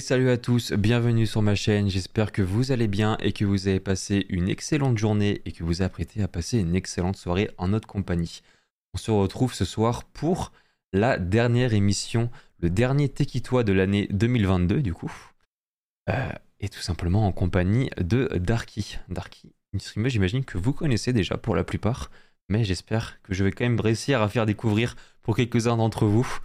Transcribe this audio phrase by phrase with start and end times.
[0.00, 3.68] Salut à tous, bienvenue sur ma chaîne, j'espère que vous allez bien et que vous
[3.68, 7.68] avez passé une excellente journée et que vous apprêtez à passer une excellente soirée en
[7.68, 8.42] notre compagnie.
[8.94, 10.52] On se retrouve ce soir pour
[10.92, 12.30] la dernière émission,
[12.60, 15.12] le dernier Tekitois de l'année 2022 du coup.
[16.08, 18.98] Euh, et tout simplement en compagnie de Darky.
[19.08, 22.10] Darky, une streamer j'imagine que vous connaissez déjà pour la plupart,
[22.48, 26.38] mais j'espère que je vais quand même réussir à faire découvrir pour quelques-uns d'entre vous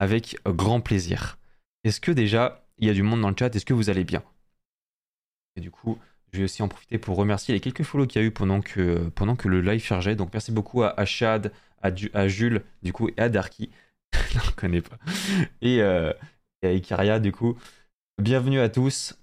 [0.00, 1.38] avec grand plaisir.
[1.84, 4.04] Est-ce que déjà il y a du monde dans le chat, est-ce que vous allez
[4.04, 4.22] bien?
[5.56, 5.98] Et du coup,
[6.32, 8.60] je vais aussi en profiter pour remercier les quelques follow qu'il y a eu pendant
[8.60, 10.16] que, pendant que le live chargeait.
[10.16, 11.52] Donc merci beaucoup à, Chad,
[11.82, 13.70] à, Jules, du coup, et à Darky.
[14.12, 14.98] je ne connais pas.
[15.60, 16.12] Et, euh,
[16.62, 17.56] à Ikaria, du coup.
[18.20, 19.18] Bienvenue à tous.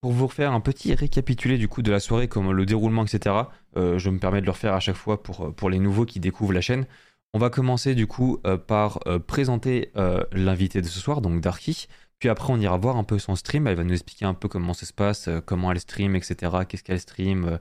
[0.00, 3.36] Pour vous refaire un petit récapitulé du coup de la soirée, comme le déroulement, etc.
[3.76, 6.18] Euh, je me permets de le refaire à chaque fois pour, pour les nouveaux qui
[6.18, 6.86] découvrent la chaîne.
[7.34, 11.40] On va commencer du coup euh, par euh, présenter euh, l'invité de ce soir, donc
[11.40, 11.86] Darky.
[12.18, 13.66] Puis après, on ira voir un peu son stream.
[13.66, 16.52] Elle va nous expliquer un peu comment ça se passe, comment elle stream, etc.
[16.68, 17.58] Qu'est-ce qu'elle stream,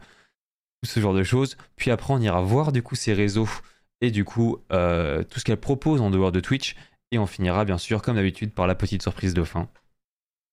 [0.83, 1.57] tout ce genre de choses.
[1.77, 3.49] Puis après, on ira voir du coup ses réseaux
[4.01, 6.75] et du coup tout ce qu'elle propose en dehors de Twitch.
[7.09, 9.67] Et on finira bien sûr, comme d'habitude, par la petite surprise de fin.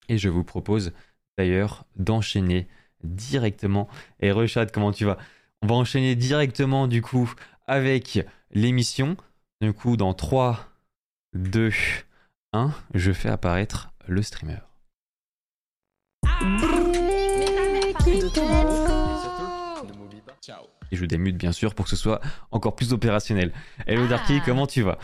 [0.08, 0.92] Et je vous propose
[1.36, 2.66] d'ailleurs d'enchaîner
[3.04, 3.88] directement.
[4.20, 5.18] Et Rechad, comment tu vas?
[5.60, 7.30] On va enchaîner directement du coup
[7.66, 9.16] avec l'émission.
[9.60, 10.68] Du coup, dans 3,
[11.34, 11.70] 2,
[12.52, 14.58] 1, je fais apparaître le streamer.
[20.90, 23.52] Et je démute bien sûr pour que ce soit encore plus opérationnel.
[23.86, 24.08] Hello ah.
[24.08, 24.98] Darky, comment tu vas?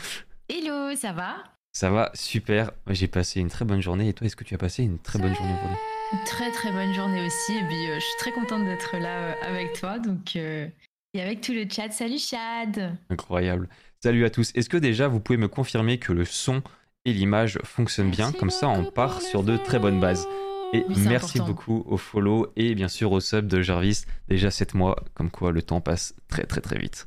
[0.48, 1.36] Hello, ça va?
[1.72, 2.70] Ça va, super.
[2.88, 4.08] J'ai passé une très bonne journée.
[4.08, 5.78] Et toi, est-ce que tu as passé une très bonne journée aujourd'hui?
[6.24, 7.56] Très très bonne journée aussi.
[7.56, 9.98] Et puis, euh, je suis très contente d'être là euh, avec toi.
[9.98, 10.68] Donc, euh,
[11.14, 11.90] et avec tout le chat.
[11.90, 13.68] Salut Chad Incroyable.
[14.02, 14.50] Salut à tous.
[14.54, 16.62] Est-ce que déjà vous pouvez me confirmer que le son
[17.04, 18.32] et l'image fonctionnent bien?
[18.32, 20.26] Comme ça, on part sur de très bonnes bases.
[20.72, 24.02] Et merci beaucoup au follow et bien sûr au sub de Jarvis.
[24.28, 27.06] Déjà 7 mois, comme quoi le temps passe très très très vite.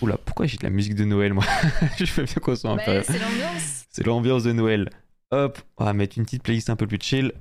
[0.00, 1.44] Oula, pourquoi j'ai de la musique de Noël moi?
[1.98, 3.02] Je veux bien qu'on soit un peu.
[3.02, 3.84] C'est l'ambiance.
[3.90, 4.88] C'est l'ambiance de Noël.
[5.32, 7.32] Hop, on va mettre une petite playlist un peu plus chill.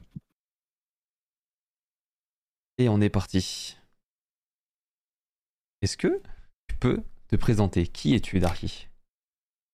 [2.78, 3.78] Et on est parti.
[5.81, 6.22] Est-ce que
[6.68, 7.88] tu peux te présenter?
[7.88, 8.88] Qui es-tu, Darky?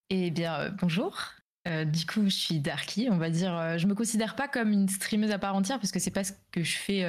[0.09, 1.19] Eh bien, euh, bonjour.
[1.67, 3.09] Euh, du coup, je suis Darky.
[3.11, 5.91] On va dire, euh, je me considère pas comme une streameuse à part entière parce
[5.91, 7.05] que c'est pas ce que je fais.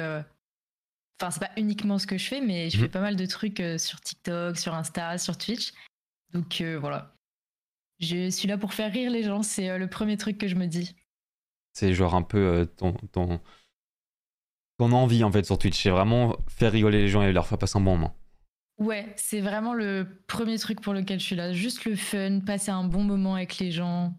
[1.17, 2.83] Enfin, c'est pas uniquement ce que je fais, mais je mhm.
[2.83, 5.71] fais pas mal de trucs sur TikTok, sur Insta, sur Twitch.
[6.33, 7.15] Donc voilà.
[7.99, 9.43] Je suis là pour faire rire les gens.
[9.43, 10.93] C'est le premier truc que je me dis.
[11.71, 13.39] C'est genre un peu ton, ton,
[14.77, 15.81] ton envie en fait sur Twitch.
[15.81, 18.18] C'est vraiment faire rigoler les gens et leur faire passer un bon moment.
[18.79, 21.51] Ouais, c'est vraiment le premier truc pour lequel je suis là.
[21.53, 24.15] Juste le fun, passer un bon moment avec les gens,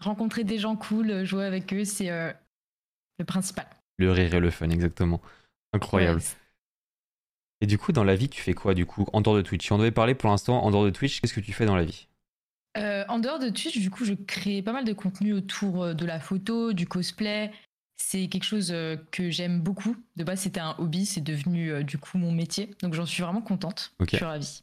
[0.00, 2.32] rencontrer des gens cool, jouer avec eux, c'est euh,
[3.18, 3.66] le principal.
[3.98, 5.20] Le rire et le fun, exactement.
[5.72, 6.20] Incroyable.
[7.60, 9.70] et du coup, dans la vie, tu fais quoi du coup en dehors de Twitch?
[9.70, 11.20] On devait parler pour l'instant en dehors de Twitch.
[11.20, 12.08] Qu'est-ce que tu fais dans la vie?
[12.76, 15.94] Euh, En dehors de Twitch, du coup, je crée pas mal de contenu autour euh,
[15.94, 17.50] de la photo, du cosplay,
[17.98, 19.96] c'est quelque chose euh, que j'aime beaucoup.
[20.16, 22.70] De base, c'était un hobby, c'est devenu euh, du coup mon métier.
[22.80, 23.92] Donc j'en suis vraiment contente.
[24.00, 24.60] Je suis ravie.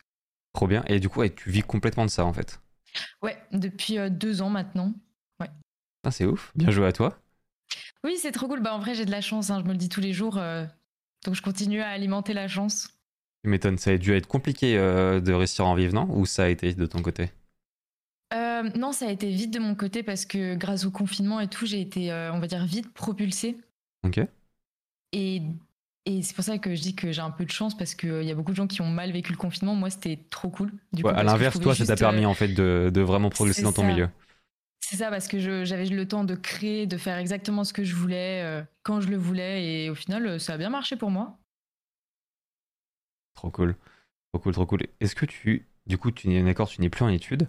[0.53, 0.83] Trop bien.
[0.87, 2.59] Et du coup, tu vis complètement de ça en fait
[3.21, 4.93] Ouais, depuis euh, deux ans maintenant.
[5.39, 5.49] Ouais.
[6.03, 6.51] Ah, c'est ouf.
[6.55, 7.19] Bien joué à toi.
[8.03, 8.61] Oui, c'est trop cool.
[8.61, 9.49] Bah, en vrai, j'ai de la chance.
[9.49, 9.59] Hein.
[9.59, 10.39] Je me le dis tous les jours.
[11.25, 12.89] donc je continue à alimenter la chance.
[13.43, 13.77] Tu m'étonnes.
[13.77, 16.07] Ça a dû être compliqué de réussir en vivre, non?
[16.09, 17.31] Ou ça a été de ton côté?
[18.35, 21.47] Euh, non, ça a été vite de mon côté parce que grâce au confinement et
[21.47, 23.57] tout, j'ai été, euh, on va dire, vite propulsée.
[24.05, 24.19] Ok.
[25.13, 25.41] Et,
[26.21, 28.31] c'est pour ça que je dis que j'ai un peu de chance parce qu'il y
[28.31, 29.73] a beaucoup de gens qui ont mal vécu le confinement.
[29.73, 30.71] Moi, c'était trop cool.
[30.93, 33.83] Du à l'inverse, toi, ça t'a permis euh, en fait de, vraiment progresser dans ton
[33.83, 34.09] milieu.
[34.81, 37.95] C'est ça, parce que j'avais le temps de créer, de faire exactement ce que je
[37.95, 41.39] voulais, quand je le voulais, et au final, ça a bien marché pour moi.
[43.33, 43.75] Trop cool.
[44.31, 44.81] Trop cool, trop cool.
[44.99, 47.47] Est-ce que tu, du coup, tu n'es d'accord, tu n'es plus en études?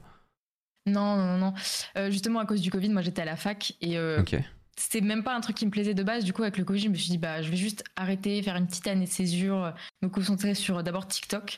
[0.86, 1.54] Non, non, non.
[1.96, 4.22] Euh, justement, à cause du Covid, moi j'étais à la fac et euh,
[4.76, 6.24] c'était même pas un truc qui me plaisait de base.
[6.24, 8.56] Du coup, avec le Covid, je me suis dit, bah, je vais juste arrêter, faire
[8.56, 11.56] une petite année de césure, me concentrer sur d'abord TikTok,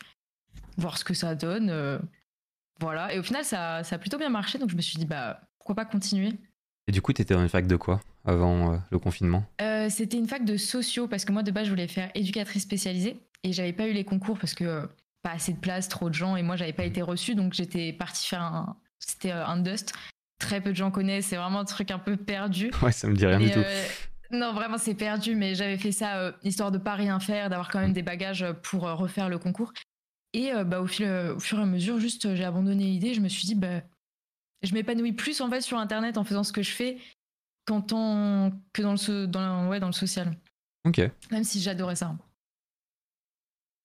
[0.79, 1.69] voir ce que ça donne.
[1.71, 1.99] Euh,
[2.81, 3.13] voilà.
[3.13, 5.41] Et au final, ça, ça a plutôt bien marché, donc je me suis dit, bah,
[5.59, 6.33] pourquoi pas continuer?
[6.87, 9.45] Et du coup, tu étais dans une fac de quoi avant le confinement?
[9.91, 13.21] C'était une fac de sociaux parce que moi, de base, je voulais faire éducatrice spécialisée
[13.43, 14.89] et j'avais pas eu les concours parce que
[15.23, 17.93] pas assez de place, trop de gens et moi, j'avais pas été reçue, donc j'étais
[17.93, 19.95] partie faire un c'était euh, un Dust.
[20.39, 21.27] Très peu de gens connaissent.
[21.27, 22.71] C'est vraiment un truc un peu perdu.
[22.83, 23.59] Ouais, ça me dit rien du tout.
[23.59, 23.87] Euh,
[24.31, 25.35] non, vraiment, c'est perdu.
[25.35, 28.47] Mais j'avais fait ça euh, histoire de pas rien faire, d'avoir quand même des bagages
[28.63, 29.73] pour refaire le concours.
[30.35, 33.15] Et bah, au, fil, au fur et à mesure, juste, j'ai abandonné l'idée.
[33.15, 33.81] Je me suis dit, bah,
[34.63, 36.99] je m'épanouis plus en fait sur Internet en faisant ce que je fais
[37.65, 40.37] qu'en tant que dans le, dans, ouais, dans le social.
[40.85, 41.01] Ok.
[41.31, 42.17] Même si j'adorais ça.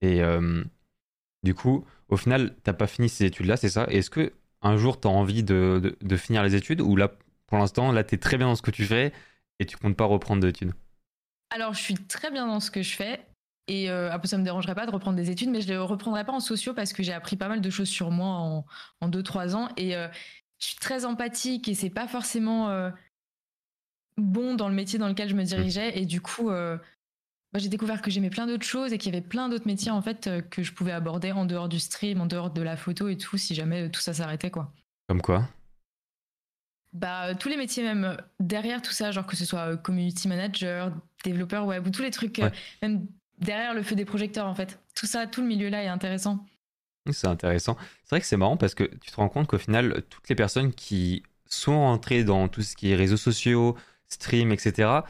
[0.02, 0.64] Et euh,
[1.44, 3.86] du coup, au final, t'as pas fini ces études-là, c'est ça?
[3.90, 4.34] Est-ce que
[4.64, 7.12] un jour t'as envie de, de, finir les études ou là,
[7.48, 9.14] pour l'instant, là, t'es très bien dans ce que tu fais
[9.60, 10.74] et tu comptes pas reprendre d'études
[11.52, 13.20] Alors, je suis très bien dans ce que je fais.
[13.68, 15.78] Et euh, après, ça me dérangerait pas de reprendre des études, mais je ne les
[15.78, 18.66] reprendrai pas en sociaux parce que j'ai appris pas mal de choses sur moi en,
[19.00, 19.70] en 2-3 ans.
[19.78, 20.08] Et euh,
[20.60, 22.90] je suis très empathique et c'est pas forcément euh,
[24.18, 25.98] bon dans le métier dans lequel je me dirigeais.
[25.98, 26.50] Et du coup,
[27.54, 29.92] bah, j'ai découvert que j'aimais plein d'autres choses et qu'il y avait plein d'autres métiers
[29.92, 33.08] en fait que je pouvais aborder en dehors du stream, en dehors de la photo
[33.10, 34.74] et tout, si jamais tout ça s'arrêtait quoi.
[35.08, 35.48] Comme quoi?
[36.94, 40.92] Bah, tous les métiers même derrière tout ça, genre que ce soit community manager,
[41.24, 42.42] développeur web ou tous les trucs,
[42.82, 43.06] même
[43.40, 44.80] derrière le feu des projecteurs en fait.
[44.96, 46.46] Tout ça, tout le milieu-là est intéressant.
[47.12, 47.78] C'est intéressant.
[48.04, 50.36] C'est vrai que c'est marrant parce que tu te rends compte qu'au final, toutes les
[50.36, 53.76] personnes qui sont entrées dans tout ce qui est réseaux sociaux,
[54.08, 55.02] stream, etc.,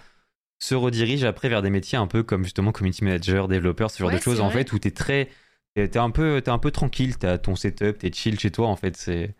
[0.64, 4.12] se redirigent après vers des métiers un peu comme justement community manager, développeur, ce genre
[4.12, 5.30] de choses en fait, où tu es très.
[5.76, 8.68] T'es un, peu, un peu tranquille, tu as ton setup, tu es chill chez toi
[8.68, 8.96] en fait.
[8.96, 9.36] C'est.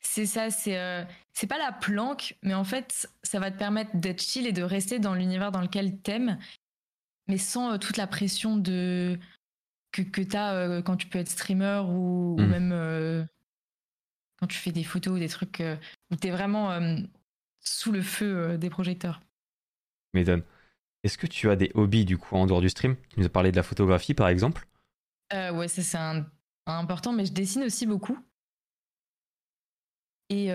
[0.00, 1.02] C'est ça, c'est euh,
[1.32, 4.62] c'est pas la planque, mais en fait, ça va te permettre d'être chill et de
[4.62, 6.38] rester dans l'univers dans lequel t'aimes
[7.26, 9.18] mais sans euh, toute la pression de
[9.92, 12.46] que, que tu as euh, quand tu peux être streamer ou, mmh.
[12.46, 13.28] même
[14.38, 15.62] quand tu fais des photos ou des trucs
[16.10, 16.78] où tu es vraiment
[17.60, 19.20] sous le feu des projecteurs.
[20.14, 20.42] Médon,
[21.02, 22.96] est-ce que tu as des hobbies du coup en dehors du stream?
[23.10, 24.66] Tu nous as parlé de la photographie par exemple
[25.32, 25.98] Ouais, ça c'est
[26.66, 28.18] important, mais je dessine aussi beaucoup.
[30.30, 30.52] Et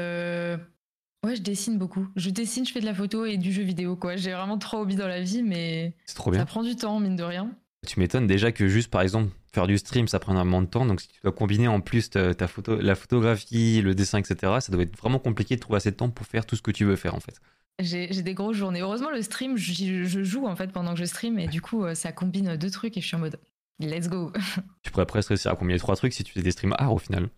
[1.25, 2.07] Ouais, je dessine beaucoup.
[2.15, 4.15] Je dessine, je fais de la photo et du jeu vidéo, quoi.
[4.15, 6.39] J'ai vraiment trois hobbies dans la vie, mais trop bien.
[6.39, 7.51] ça prend du temps, mine de rien.
[7.85, 10.85] Tu m'étonnes déjà que juste, par exemple, faire du stream, ça prend énormément de temps.
[10.85, 14.71] Donc, si tu dois combiner en plus ta, photo, la photographie, le dessin, etc., ça
[14.71, 16.85] doit être vraiment compliqué de trouver assez de temps pour faire tout ce que tu
[16.85, 17.41] veux faire, en fait.
[17.79, 18.81] J'ai des grosses journées.
[18.81, 21.39] Heureusement, le stream, je, joue, en fait, pendant que je stream.
[21.39, 23.39] Et du coup, euh, ça combine deux trucs et je suis en mode,
[23.79, 24.33] let's go.
[24.83, 26.97] tu pourrais presque réussir à combiner trois trucs si tu fais des streams art, au
[26.97, 27.29] final.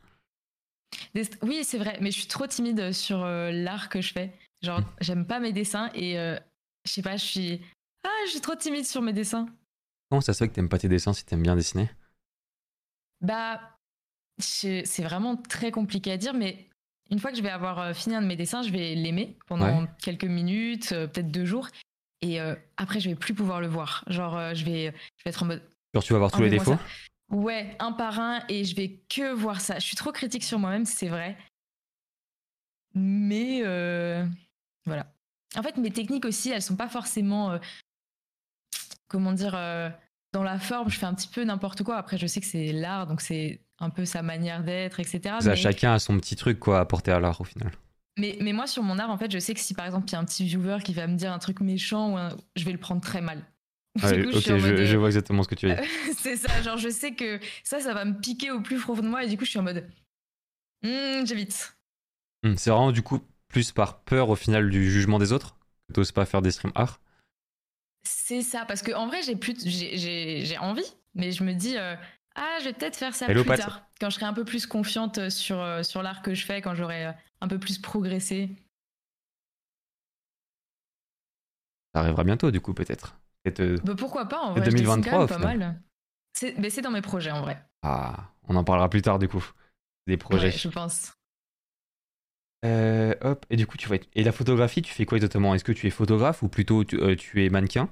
[1.44, 4.34] Oui, c'est vrai, mais je suis trop timide sur euh, l'art que je fais.
[4.62, 4.86] Genre, hmm.
[5.00, 6.38] j'aime pas mes dessins et euh,
[6.86, 7.62] je sais pas, je suis.
[8.04, 9.48] Ah, je suis trop timide sur mes dessins.
[10.10, 11.90] Comment ça se fait que t'aimes pas tes dessins si t'aimes bien dessiner?
[13.22, 13.62] Bah,
[14.40, 16.68] c'est vraiment très compliqué à dire, mais
[17.12, 19.38] une fois que je vais avoir euh, fini un de mes dessins, je vais l'aimer
[19.48, 21.68] pendant quelques minutes, peut-être deux jours,
[22.22, 22.40] et
[22.78, 24.04] après, je vais plus pouvoir le voir.
[24.08, 25.64] Genre, je, vais, je vais être en mode.
[25.94, 26.78] Genre, tu vas voir tous les défauts
[27.32, 29.80] Ouais, un par un, et je vais que voir ça.
[29.80, 31.38] Je suis trop critique sur moi-même, c'est vrai.
[32.94, 34.26] Mais euh,
[34.86, 35.14] voilà.
[35.56, 37.60] En fait, mes techniques aussi, elles sont pas forcément, euh,
[39.08, 39.90] comment dire, euh,
[40.34, 40.90] dans la forme.
[40.90, 41.98] Je fais un petit peu n'importe quoi.
[41.98, 45.36] Après, je sais que c'est l'art, donc c'est un peu sa manière d'être, etc.
[45.56, 47.72] Chacun a son petit truc quoi à apporter à l'art au final.
[48.18, 50.14] Mais, mais moi, sur mon art, en fait, je sais que si par exemple il
[50.14, 52.78] y a un petit viewer qui va me dire un truc méchant, je vais le
[52.78, 53.44] prendre très mal.
[53.98, 55.84] ok, je, vois exactement ce que tu veux dire.
[56.18, 59.08] c'est ça, genre je sais que ça, ça va me piquer au plus profond de
[59.08, 59.90] moi et du coup je suis en mode,
[60.84, 61.76] hmm, j'évite.
[62.44, 63.20] Hmm, c'est vraiment du coup
[63.50, 65.58] plus par peur au final du jugement des autres
[65.88, 67.02] que t'oses pas faire des streams art?
[68.04, 71.96] C'est ça, parce qu'en vrai j'ai plus, j'ai envie, mais je me dis, euh,
[72.44, 75.30] ah je vais peut-être faire ça plus tard, quand je serai un peu plus confiante
[75.30, 78.50] sur, euh, sur l'art que je fais, quand j'aurai euh, un peu plus progressé.
[81.94, 83.20] Ça arrivera bientôt du coup peut-être.
[83.60, 85.82] Euh, bah, pourquoi pas en vrai 2023 pas mal.
[86.34, 87.64] C'est dans mes projets en vrai.
[87.84, 89.46] Ah, on en parlera plus tard du coup.
[90.08, 90.52] Des projets.
[90.52, 91.14] je pense.
[92.64, 95.56] Euh, hop, et du coup, tu vas Et la photographie, tu fais quoi exactement?
[95.56, 97.90] Est-ce que tu es photographe ou plutôt tu, euh, es mannequin?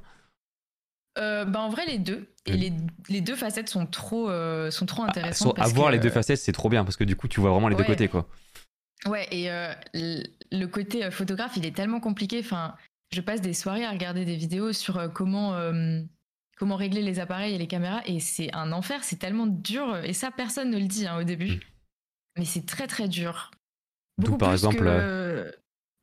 [1.15, 2.73] Bah en vrai les deux et les,
[3.09, 4.29] les, deux facettes sont trop
[4.71, 5.55] sont trop ah, intéressantes.
[5.57, 7.67] Ah, avoir les deux facettes c'est trop bien parce que du coup tu vois vraiment
[7.67, 8.27] les deux côtés quoi.
[9.05, 9.49] Ouais et
[9.93, 12.39] le côté photographe il est tellement compliqué.
[12.39, 12.75] Enfin
[13.11, 16.01] je passe des soirées à regarder des vidéos sur euh, comment, euh,
[16.57, 20.13] comment régler les appareils et les caméras et c'est un enfer, c'est tellement dur et
[20.13, 21.55] ça personne ne le dit hein, au début.
[21.55, 21.59] Mm.
[22.37, 23.51] Mais c'est très très dur.
[24.17, 24.85] Beaucoup par exemple.
[24.85, 25.51] Euh,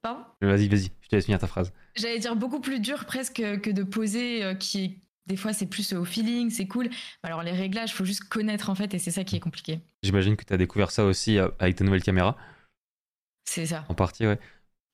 [0.07, 1.73] pardon Vas-y, vas-y, je te laisse finir ta phrase.
[1.95, 6.05] J'allais dire beaucoup plus dur presque que de poser, qui des fois c'est plus au
[6.05, 6.89] feeling, c'est cool.
[7.23, 9.81] Alors les réglages, il faut juste connaître en fait et c'est ça qui est compliqué.
[10.03, 12.37] J'imagine que tu as découvert ça aussi avec ta nouvelle caméra.
[13.45, 13.85] C'est ça.
[13.89, 14.39] En partie, ouais.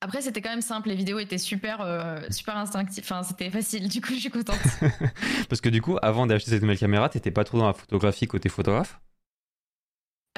[0.03, 0.89] Après, c'était quand même simple.
[0.89, 3.05] Les vidéos étaient super, euh, super instinctives.
[3.05, 3.89] Enfin, c'était facile.
[3.89, 4.59] Du coup, je suis contente.
[5.49, 8.27] Parce que du coup, avant d'acheter cette nouvelle caméra, t'étais pas trop dans la photographie
[8.27, 9.01] côté photographe?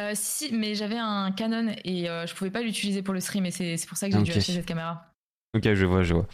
[0.01, 3.47] Euh, Si, mais j'avais un Canon et euh, je pouvais pas l'utiliser pour le stream.
[3.47, 5.15] Et c'est pour ça que j'ai dû acheter cette caméra.
[5.57, 6.27] Ok, je vois, je vois.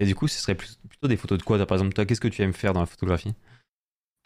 [0.00, 2.28] Et du coup, ce serait plutôt des photos de quoi Par exemple, toi, qu'est-ce que
[2.28, 3.34] tu aimes faire dans la photographie?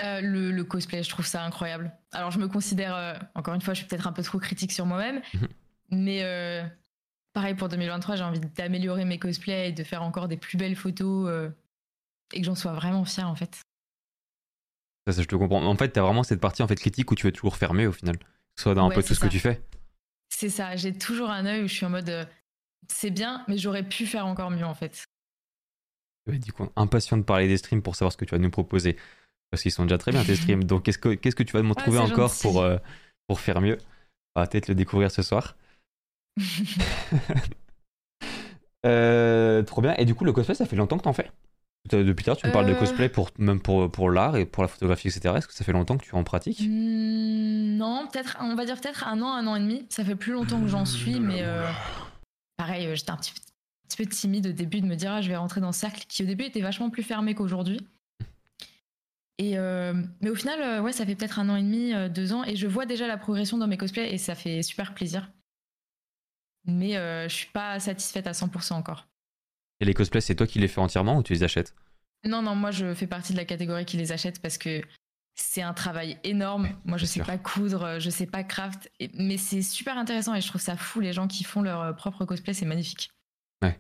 [0.01, 1.93] Le, cosplay, je trouve ça incroyable.
[2.11, 4.85] Alors, je me considère, encore une fois, je suis peut-être un peu trop critique sur
[4.85, 5.49] moi-même, mhm.
[5.91, 6.23] mais
[7.33, 10.77] pareil pour 2023, j'ai envie d'améliorer mes cosplays et de faire encore des plus belles
[10.77, 11.51] photos euh,
[12.33, 13.61] et que j'en sois vraiment fière en fait.
[15.07, 15.65] Ça, ça, je te comprends.
[15.65, 17.93] En fait, t'as vraiment cette partie en fait critique où tu veux toujours fermer au
[17.93, 18.17] final,
[18.55, 19.63] que ce soit dans un peu tout ce que tu fais.
[20.29, 22.25] C'est ça, j'ai toujours un œil où je suis en mode euh,
[22.89, 25.05] c'est bien, mais j'aurais pu faire encore mieux en fait.
[26.27, 28.97] du coup, impatient de parler des streams pour savoir ce que tu vas nous proposer.
[29.51, 30.65] Parce qu'ils sont déjà très bien tes streams.
[30.65, 32.79] Donc, qu'est-ce que, qu'est-ce que tu vas me trouver encore pour, euh,
[33.29, 33.79] pour faire mieux?
[34.35, 35.57] On va peut-être le découvrir ce soir.
[38.85, 39.95] Euh, trop bien.
[39.97, 41.31] Et du coup, le cosplay, ça fait longtemps que t'en fais?
[41.91, 44.69] Depuis tard, tu me parles de cosplay pour, même pour, pour l'art et pour la
[44.69, 45.35] photographie, etc.
[45.37, 46.61] Est-ce que ça fait longtemps que tu en pratiques?
[46.61, 49.85] Mmh, Non, peut-être, on va dire peut-être un an, un an et demi.
[49.91, 51.43] Ça fait plus longtemps que j'en suis, mais
[52.63, 53.33] pareil, euh, j'étais un petit,
[53.97, 56.23] peu timide au début de me dire ah, je vais rentrer dans ce cercle qui
[56.23, 57.87] au début était vachement plus fermé qu'aujourd'hui.
[59.39, 62.33] Et euh, mais au final, euh, ouais, ça fait peut-être un an et demi, deux
[62.33, 65.31] ans, et je vois déjà la progression dans mes cosplays et ça fait super plaisir.
[66.65, 66.93] Mais
[67.29, 69.09] je suis pas satisfaite à 100% encore.
[69.83, 71.75] Et les cosplays, c'est toi qui les fais entièrement ou tu les achètes?
[72.25, 74.81] Non, non, moi je fais partie de la catégorie qui les achète parce que
[75.35, 76.69] c'est un travail énorme.
[76.85, 80.47] Moi, je sais pas coudre, je sais pas craft, mais c'est super intéressant et je
[80.47, 83.11] trouve ça fou les gens qui font leur euh, propre cosplay, c'est magnifique.
[83.61, 83.77] Ouais.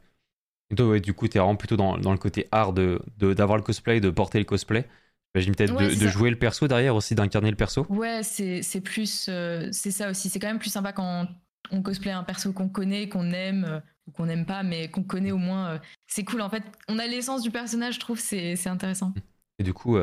[0.70, 3.56] Et toi, ouais, du coup, t'es vraiment plutôt dans, dans, le côté art de d'avoir
[3.56, 4.88] le cosplay, de porter le cosplay.
[5.36, 7.86] J'imagine peut-être de, jouer le perso derrière aussi, d'incarner le perso.
[7.90, 10.28] Ouais, c'est plus, euh, c'est ça aussi.
[10.28, 11.28] C'est quand même plus sympa quand
[11.70, 13.80] on cosplay un perso qu'on connaît, qu'on aime euh,
[14.14, 15.80] qu'on n'aime pas, mais qu'on connaît au moins.
[16.06, 16.64] c'est cool en fait.
[16.88, 19.12] On a l'essence du personnage, je trouve, c'est intéressant.
[19.58, 19.96] Et du coup.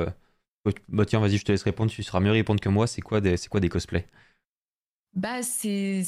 [0.88, 2.88] Bah tiens, vas-y, je te laisse répondre, tu seras mieux répondre que moi.
[2.88, 4.08] C'est quoi des, c'est quoi des cosplays?
[5.14, 6.04] Bah, c'est.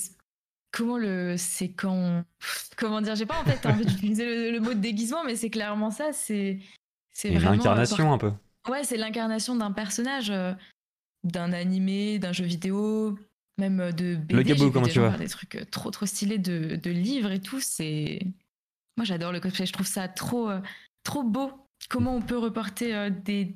[0.72, 1.36] Comment le.
[1.38, 2.24] C'est quand.
[2.78, 5.92] Comment dire J'ai pas en fait envie d'utiliser le, mot de déguisement, mais c'est clairement
[5.92, 6.14] ça.
[6.14, 6.60] C'est.
[7.14, 8.32] C'est l'incarnation un peu.
[8.70, 10.54] Ouais, c'est l'incarnation d'un personnage, euh,
[11.24, 13.18] d'un animé, d'un jeu vidéo,
[13.58, 14.36] même euh, de BD.
[14.36, 17.40] Le gabou, comment tu vois Des trucs euh, trop, trop stylés de, de livres et
[17.40, 17.60] tout.
[17.60, 18.20] C'est.
[18.98, 19.66] Moi, j'adore le cosplay.
[19.66, 20.50] Je trouve ça trop,
[21.04, 21.52] trop beau.
[21.90, 23.56] Comment on peut reporter des,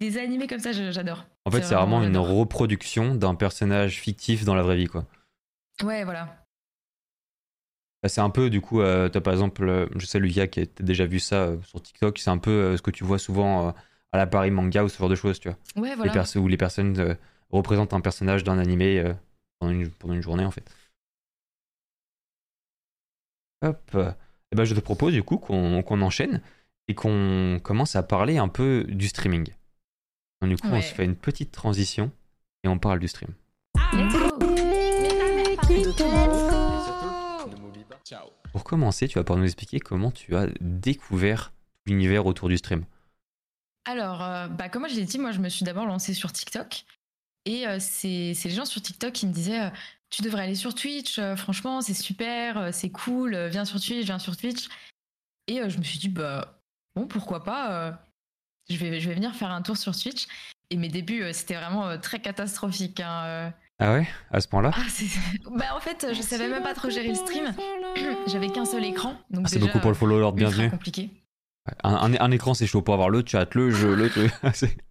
[0.00, 1.26] des animés comme ça, j'adore.
[1.44, 5.04] En fait, c'est vraiment, une reproduction d'un personnage fictif dans la vraie vie, quoi.
[5.82, 6.40] Ouais, voilà.
[8.02, 10.60] Bah, c'est un peu, du coup, euh, as par exemple, euh, je sais, Lucas, qui
[10.60, 13.18] a déjà vu ça euh, sur TikTok, c'est un peu euh, ce que tu vois
[13.18, 13.74] souvent
[14.12, 15.58] à la Paris Manga ou ce genre de choses, tu vois.
[15.82, 16.24] Ouais, voilà.
[16.36, 17.16] où les personnes
[17.50, 19.02] représentent un personnage d'un animé
[19.58, 20.70] pendant une, pendant, une, journée, en fait.
[23.62, 23.78] Hop.
[23.94, 26.40] Et eh ben, je te propose, du coup, qu'on enchaîne
[26.88, 29.48] et qu'on commence à parler un peu du streaming.
[30.40, 32.10] Donc, du coup, on se fait une petite transition
[32.64, 33.32] et on parle du stream.
[38.52, 41.52] Pour commencer, tu vas pouvoir nous expliquer comment tu as découvert
[41.86, 42.84] l'univers autour du stream.
[43.84, 46.84] Alors, euh, bah, comme je l'ai dit, moi je me suis d'abord lancée sur TikTok.
[47.46, 49.70] Et euh, c'est les gens sur TikTok qui me disaient euh,
[50.10, 54.36] Tu devrais aller sur Twitch, franchement, c'est super, c'est cool, viens sur Twitch, viens sur
[54.36, 54.68] Twitch.
[55.46, 56.62] Et je me suis dit Bah,
[56.94, 58.00] bon, pourquoi pas
[58.70, 60.26] je vais, je vais venir faire un tour sur Switch.
[60.70, 63.00] Et mes débuts, euh, c'était vraiment euh, très catastrophique.
[63.00, 63.50] Hein, euh.
[63.80, 64.08] Ah ouais?
[64.30, 64.70] À ce point-là?
[64.74, 64.82] Ah,
[65.50, 67.52] bah, En fait, je savais même pas trop gérer le stream.
[68.28, 69.16] J'avais qu'un seul écran.
[69.34, 70.70] Ah, c'est beaucoup pour le follow Lord, bienvenue.
[70.70, 71.10] compliqué.
[71.82, 74.32] Un, un, écran, c'est chaud pour avoir le chat, le jeu, le truc.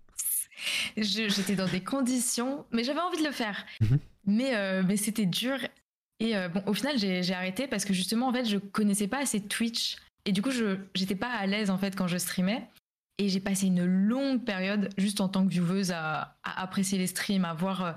[0.97, 3.65] J'étais dans des conditions, mais j'avais envie de le faire.
[3.81, 3.99] Mhm.
[4.25, 5.57] Mais, mais c'était dur.
[6.19, 9.41] Et bon, au final, j'ai arrêté parce que justement, en fait, je connaissais pas assez
[9.41, 9.97] Twitch.
[10.25, 12.67] Et du coup, je j'étais pas à l'aise en fait quand je streamais.
[13.19, 17.43] Et j'ai passé une longue période, juste en tant que vieweuse, à, apprécier les streams,
[17.43, 17.91] à voir euh,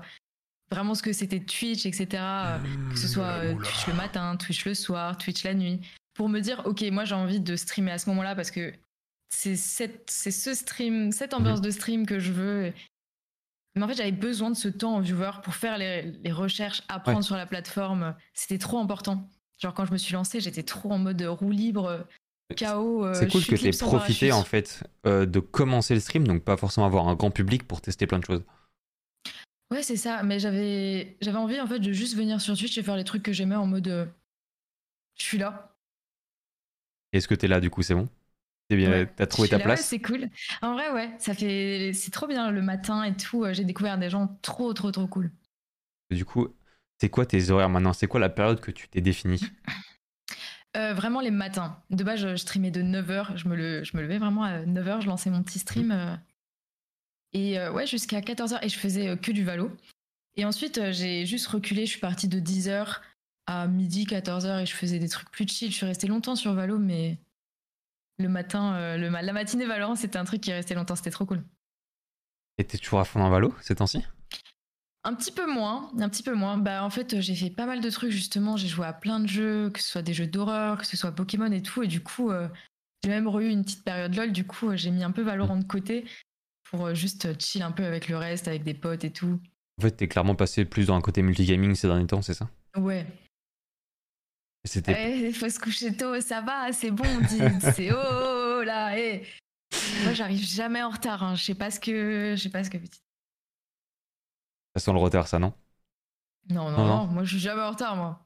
[0.69, 2.07] vraiment ce que c'était Twitch, etc.
[2.21, 2.57] Euh,
[2.91, 5.79] que ce soit euh, Twitch le matin, Twitch le soir, Twitch la nuit.
[6.13, 8.73] Pour me dire, ok, moi j'ai envie de streamer à ce moment-là parce que
[9.33, 11.65] c'est ce stream, cette ambiance mhm.
[11.65, 12.73] de stream que je veux.
[13.75, 17.23] Mais en fait, j'avais besoin de ce temps en viewer pour faire les, recherches, apprendre
[17.23, 18.15] sur la plateforme.
[18.33, 19.27] C'était trop important.
[19.57, 22.05] Genre, quand je me suis lancée, j'étais trop en mode roue libre.
[22.61, 26.43] Euh, c'est cool que tu aies profité en fait euh, de commencer le stream, donc
[26.43, 28.43] pas forcément avoir un grand public pour tester plein de choses.
[29.71, 32.83] Ouais, c'est ça, mais j'avais j'avais envie en fait de juste venir sur Twitch et
[32.83, 34.05] faire les trucs que j'aimais en mode euh,
[35.17, 35.75] je suis là.
[37.11, 38.07] Est-ce que t'es là du coup, c'est bon?
[38.75, 40.29] T'as bien, t'as trouvé ta place C'est cool.
[40.61, 43.45] En vrai, ouais, ça fait c'est trop bien le matin et tout.
[43.51, 45.31] J'ai découvert des gens trop trop trop cool.
[46.11, 46.47] du coup,
[46.99, 47.93] c'est quoi tes horaires maintenant?
[47.93, 49.41] C'est quoi la période que tu t'es définie?
[50.75, 51.77] Euh, vraiment les matins.
[51.91, 53.37] De base, je, streamais de 9h.
[53.37, 55.01] Je me, le, je me levais vraiment à 9h.
[55.01, 55.91] Je lançais mon petit stream.
[55.91, 56.15] Euh,
[57.33, 58.57] et euh, ouais, jusqu'à 14h.
[58.63, 59.69] Et je faisais que du valo.
[60.35, 61.85] Et ensuite, j'ai juste reculé.
[61.85, 63.01] Je suis partie de 10h
[63.45, 64.63] à midi, 14h.
[64.63, 65.69] Et je faisais des trucs plus chill.
[65.69, 66.79] Je suis restée longtemps sur valo.
[66.79, 67.19] Mais
[68.17, 70.95] le matin, le, la matinée Valorant, c'était un truc qui restait longtemps.
[70.95, 71.43] C'était trop cool.
[72.57, 74.05] Et t'es toujours à fond dans valo ces temps-ci?
[75.03, 76.57] Un petit peu moins, un petit peu moins.
[76.57, 78.55] Bah en fait, j'ai fait pas mal de trucs justement.
[78.55, 81.11] J'ai joué à plein de jeux, que ce soit des jeux d'horreur, que ce soit
[81.11, 81.83] Pokémon et tout.
[81.83, 82.47] Et du coup, euh,
[83.03, 84.31] j'ai même eu une petite période LOL.
[84.31, 86.05] Du coup, j'ai mis un peu Valorant de côté
[86.69, 89.41] pour euh, juste chill un peu avec le reste, avec des potes et tout.
[89.79, 92.47] En fait, t'es clairement passé plus dans un côté multigaming ces derniers temps, c'est ça?
[92.77, 93.05] Ouais.
[94.65, 95.19] C'était.
[95.19, 97.03] Il faut se coucher tôt, ça va, c'est bon,
[97.75, 99.25] c'est oh, oh, oh là, hé.
[100.03, 101.23] Moi, j'arrive jamais en retard.
[101.23, 101.35] Hein.
[101.35, 102.77] Je sais pas ce que, je sais pas ce que.
[104.75, 105.53] Ça sent le retard, ça, non?
[106.49, 108.25] Non non, non, moi je suis jamais en retard, moi.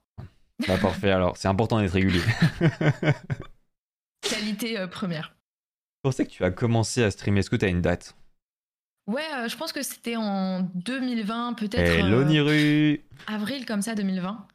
[0.68, 2.22] Bah, parfait, alors, c'est important d'être régulier.
[4.22, 5.36] Qualité euh, première.
[5.98, 7.40] Je pensais que tu as commencé à streamer.
[7.40, 8.16] Est-ce que tu as une date?
[9.06, 11.78] Ouais, euh, je pense que c'était en 2020, peut-être.
[11.78, 14.48] Hello euh, Avril, comme ça, 2020.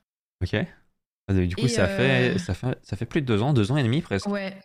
[0.43, 0.57] Ok.
[1.29, 3.77] Ah, du coup, ça, fait, ça, fait, ça fait plus de deux ans, deux ans
[3.77, 4.27] et demi presque.
[4.27, 4.59] Ouais,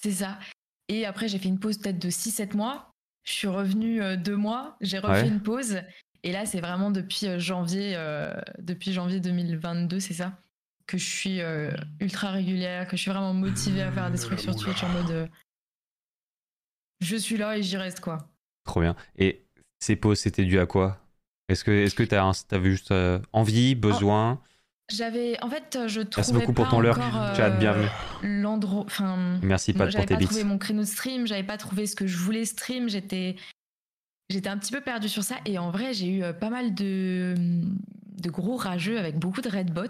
[0.00, 0.38] c'est ça.
[0.88, 2.90] Et après, j'ai fait une pause peut-être de 6-7 mois.
[3.24, 5.78] Je suis revenue deux mois, j'ai refait une pause.
[6.24, 10.38] Et là, c'est vraiment depuis euh, janvier, euh, depuis janvier 2022, c'est ça,
[10.86, 14.40] que je suis euh, ultra régulière, que je suis vraiment motivée à faire des trucs
[14.40, 15.30] sur Twitch en mode
[17.00, 18.16] je suis là et j'y reste quoi.
[18.64, 18.96] Trop bien.
[19.18, 19.44] Et
[19.78, 20.98] ces pauses, c'était dû à quoi?
[21.50, 22.94] Est-ce que est-ce que t'as juste
[23.34, 24.40] envie, besoin?
[24.90, 26.98] J'avais, en fait, je trouvais Merci beaucoup pour ton leurre,
[27.34, 27.88] chat, bienvenue.
[28.22, 29.38] L'endroit, enfin.
[29.42, 31.96] Merci pas pour tes J'avais pas trouvé mon créneau de stream, j'avais pas trouvé ce
[31.96, 33.36] que je voulais stream, j'étais
[34.30, 36.74] J'étais un petit peu perdue sur ça et en vrai, j'ai eu euh, pas mal
[36.74, 39.84] de, de gros rageux avec beaucoup de red bots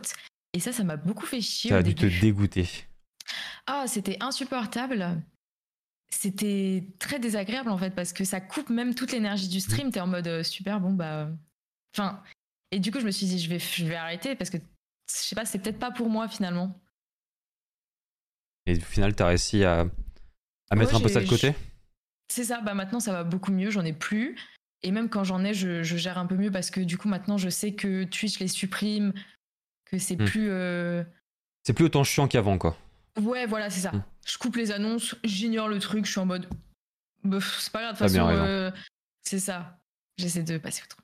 [0.53, 1.71] et ça, ça m'a beaucoup fait chier.
[1.71, 2.69] Ça a dû te dégoûter.
[3.67, 5.23] Ah, c'était insupportable.
[6.11, 9.91] C'était très désagréable en fait parce que ça coupe même toute l'énergie du stream.
[9.91, 11.29] T'es en mode euh, super, bon bah.
[11.97, 12.21] Enfin.
[12.73, 14.59] Et du coup, je me suis dit, je vais, je vais arrêter parce que
[15.09, 16.81] je sais pas, c'est peut-être pas pour moi finalement.
[18.67, 19.87] Et au final, t'as réussi à,
[20.71, 21.55] à mettre un peu ça de côté
[22.29, 24.37] c'est ça, bah maintenant ça va beaucoup mieux, j'en ai plus.
[24.83, 27.39] Et même quand j'en ai, je, gère un peu mieux parce que du coup maintenant
[27.39, 29.13] je sais que Twitch les supprime,
[29.85, 30.25] que c'est hmm.
[30.25, 30.51] plus.
[30.51, 31.05] Euh,
[31.63, 32.77] c'est plus autant chiant qu'avant quoi.
[33.21, 33.93] Ouais, voilà, c'est ça.
[33.93, 34.03] Hmm.
[34.27, 36.49] Je coupe les annonces, j'ignore le truc, je suis en mode.
[37.23, 38.71] c'est pas grave, de toute façon, euh,
[39.23, 39.79] c'est ça.
[40.19, 40.97] J'essaie de passer autre.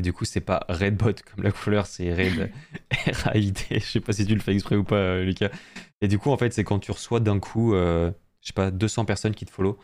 [0.00, 2.50] Et du coup, c'est pas Redbot comme la couleur, c'est Red
[3.06, 3.60] R-A-I-D.
[3.72, 5.50] Je sais pas si tu le fais exprès ou pas, euh, Lucas.
[6.00, 9.04] Et du coup, en fait, c'est quand tu reçois d'un coup, je sais pas, 200
[9.04, 9.78] personnes qui te follow.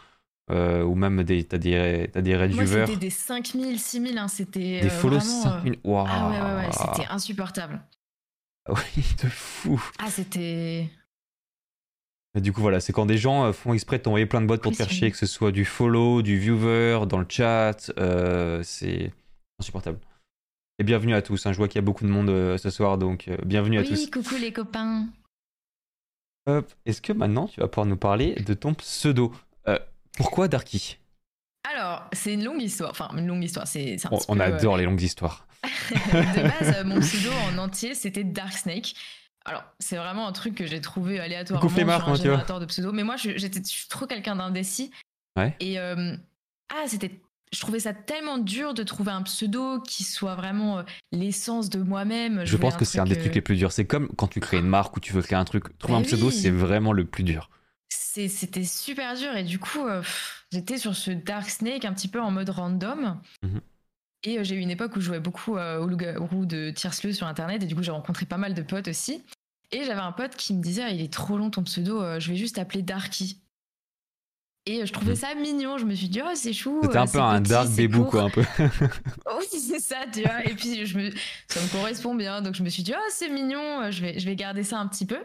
[0.50, 4.80] Euh, ou même des, t'as des, t'as des Moi, c'était des 5000, 6000, hein, c'était.
[4.80, 6.06] Des euh, follow 5000, waouh!
[6.08, 7.82] Ah ouais, ouais, ouais, c'était insupportable.
[8.64, 9.82] Ah oui, de fou!
[9.98, 10.88] Ah, c'était.
[12.36, 14.56] du coup, voilà, c'est quand des gens euh, font exprès de t'envoyer plein de bots
[14.56, 17.90] pour te faire chier, que ce soit du follow, du viewer, dans le chat,
[18.62, 19.12] c'est
[19.60, 19.98] insupportable.
[20.78, 22.98] Et bienvenue à tous, hein, je vois qu'il y a beaucoup de monde ce soir,
[22.98, 23.92] donc bienvenue à tous.
[23.92, 25.06] Oui, coucou les copains.
[26.46, 29.32] Hop, est-ce que maintenant tu vas pouvoir nous parler de ton pseudo?
[30.16, 30.98] Pourquoi Darky?
[31.70, 32.90] Alors, c'est une longue histoire.
[32.90, 33.66] Enfin, une longue histoire.
[33.66, 35.46] C'est, on, on adore euh, les longues histoires.
[35.90, 38.94] de base, mon pseudo en entier, c'était Dark Snake.
[39.44, 42.92] Alors, c'est vraiment un truc que j'ai trouvé aléatoirement sur un générateur de pseudo.
[42.92, 44.90] Mais moi, j'étais trop quelqu'un d'indécis.
[45.36, 45.54] Ouais.
[45.60, 46.16] Et euh,
[46.72, 47.20] ah, c'était
[47.52, 50.82] je trouvais ça tellement dur de trouver un pseudo qui soit vraiment euh,
[51.12, 52.44] l'essence de moi-même.
[52.44, 53.72] Je, pense que c'est un des trucs les plus durs.
[53.72, 55.78] C'est comme quand tu crées une marque ou tu veux créer un truc.
[55.78, 57.48] Trouver un pseudo, c'est vraiment le plus dur
[58.28, 60.02] c'était super dur et du coup euh,
[60.52, 63.60] j'étais sur ce Dark Snake un petit peu en mode random mhm.
[64.24, 67.12] et euh, j'ai eu une époque où je jouais beaucoup euh, au loup-garou de Tiersleu
[67.12, 69.22] sur internet et du coup j'ai rencontré pas mal de potes aussi
[69.72, 72.30] et j'avais un pote qui me disait ah, il est trop long ton pseudo je
[72.30, 73.40] vais juste t'appeler Darky
[74.66, 75.16] et je trouvais mhm.
[75.16, 78.04] ça mignon je me suis dit oh c'est chou c'était un peu un dark bébou
[78.04, 81.10] quoi un peu oui c'est ça tu vois et puis je me
[81.48, 84.26] ça me correspond bien donc je me suis dit oh c'est mignon je vais je
[84.26, 85.18] vais garder ça un petit peu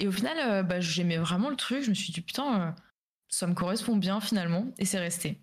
[0.00, 1.82] et au final, euh, bah, j'aimais vraiment le truc.
[1.82, 2.70] Je me suis dit, putain, euh,
[3.28, 4.66] ça me correspond bien finalement.
[4.78, 5.38] Et c'est resté.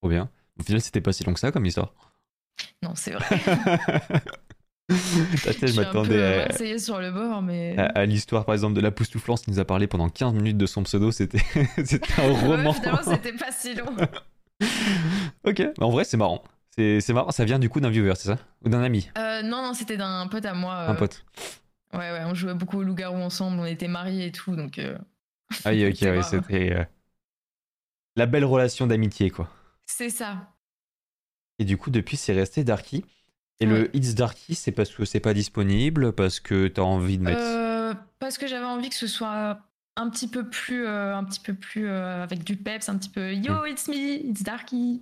[0.00, 0.30] Trop bien.
[0.58, 1.92] Au final, c'était pas si long que ça comme histoire.
[2.82, 3.26] Non, c'est vrai.
[4.88, 7.76] je m'attendais à, sur le bord, mais...
[7.76, 10.66] à, l'histoire par exemple de la poustouflance qui nous a parlé pendant 15 minutes de
[10.66, 11.42] son pseudo, c'était
[12.18, 12.72] un roman.
[12.72, 13.96] finalement, c'était pas si long.
[15.44, 16.42] ok, mais en vrai, c'est marrant.
[16.76, 18.38] C'est marrant, ça vient du coup d'un viewer, c'est ça?
[18.64, 19.08] Ou d'un ami?
[19.16, 20.88] Euh, Non, non, c'était d'un pote à moi.
[20.88, 21.24] Un pote.
[21.94, 24.78] Ouais, ouais, on jouait beaucoup au loup-garou ensemble, on était mariés et tout, donc.
[24.78, 24.98] Euh...
[25.64, 26.72] Ah oui, ok, oui, c'était.
[26.74, 26.84] Euh,
[28.14, 29.48] la belle relation d'amitié, quoi.
[29.86, 30.52] C'est ça.
[31.58, 33.04] Et du coup, depuis, c'est resté Darky.
[33.60, 37.22] Et le It's Darky, c'est parce que c'est pas disponible, parce que t'as envie de
[37.22, 37.40] mettre.
[37.40, 39.60] Euh, parce que j'avais envie que ce soit
[39.96, 43.32] un petit peu plus, euh, un petit peu plus avec du peps, un petit peu
[43.32, 43.66] Yo, hmm.
[43.66, 45.00] it's me, it's Darky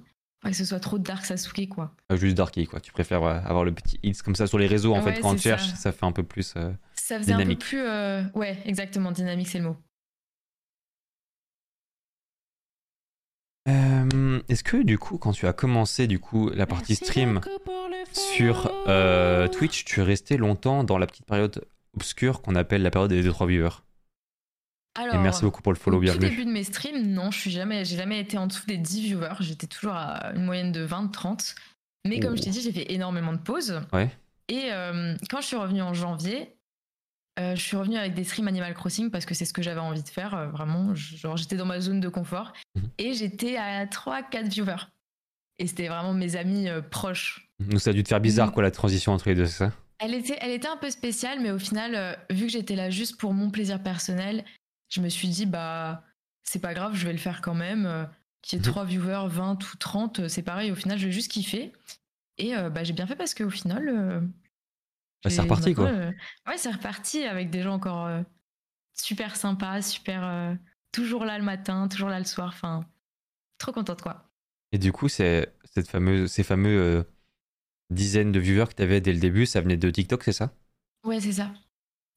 [0.50, 1.94] que ce soit trop Dark Sasuke, quoi.
[2.10, 2.80] juste Darky, quoi.
[2.80, 5.38] Tu préfères avoir le petit hits comme ça sur les réseaux, en fait, quand on
[5.38, 6.54] cherche, ça fait un peu plus.
[6.56, 7.80] Euh, ça faisait un peu plus.
[7.80, 9.76] Euh, ouais, exactement, dynamique, c'est le mot.
[13.66, 17.40] Euh, est-ce que du coup, quand tu as commencé du coup la partie stream,
[18.12, 21.64] sur euh, Twitch, tu es resté longtemps dans la petite période
[21.96, 23.68] obscure qu'on appelle la période des 2-3 viewers.
[24.96, 26.28] Alors, Et merci beaucoup pour le follow, Au bienvenue.
[26.28, 29.02] début de mes streams, non, je suis jamais, j'ai jamais été en dessous des 10
[29.02, 29.34] viewers.
[29.40, 31.54] J'étais toujours à une moyenne de 20-30.
[32.06, 33.80] Mais comme je t'ai dit, j'ai fait énormément de pauses.
[33.92, 34.10] Ouais.
[34.48, 36.54] Et euh, quand je suis revenue en janvier,
[37.40, 39.80] euh, je suis revenue avec des streams Animal Crossing parce que c'est ce que j'avais
[39.80, 40.94] envie de faire, euh, vraiment.
[40.94, 42.52] Genre, j'étais dans ma zone de confort.
[42.76, 42.88] Mhm.
[42.98, 44.86] Et j'étais à 3-4 viewers.
[45.58, 47.48] Et c'était vraiment mes amis euh, proches.
[47.60, 48.54] Donc ça a dû te faire bizarre, Mhm.
[48.54, 49.72] quoi, la transition entre les deux, c'est ça?
[50.00, 52.90] Elle était, elle était un peu spéciale, mais au final, euh, vu que j'étais là
[52.90, 54.44] juste pour mon plaisir personnel,
[54.88, 56.02] je me suis dit, bah,
[56.42, 57.86] c'est pas grave, je vais le faire quand même.
[57.86, 58.04] Euh,
[58.42, 58.72] Qu'il y ait Mhm.
[58.72, 61.72] 3 viewers, 20 ou 30, euh, c'est pareil, au final, je vais juste kiffer.
[62.36, 63.86] Et bah, j'ai bien fait parce qu'au final.
[65.22, 65.84] Bah, c'est reparti, quoi.
[65.84, 68.10] ouais, c'est reparti avec des gens encore
[68.92, 70.56] super sympas, super.
[70.92, 72.48] toujours là le matin, toujours là le soir.
[72.48, 72.84] Enfin,
[73.58, 74.28] trop contente, quoi.
[74.74, 77.02] Et du coup, c'est cette fameuse, ces fameux euh,
[77.90, 80.52] dizaines de viewers que tu avais dès le début, ça venait de TikTok, c'est ça?
[81.06, 81.52] Ouais, c'est ça.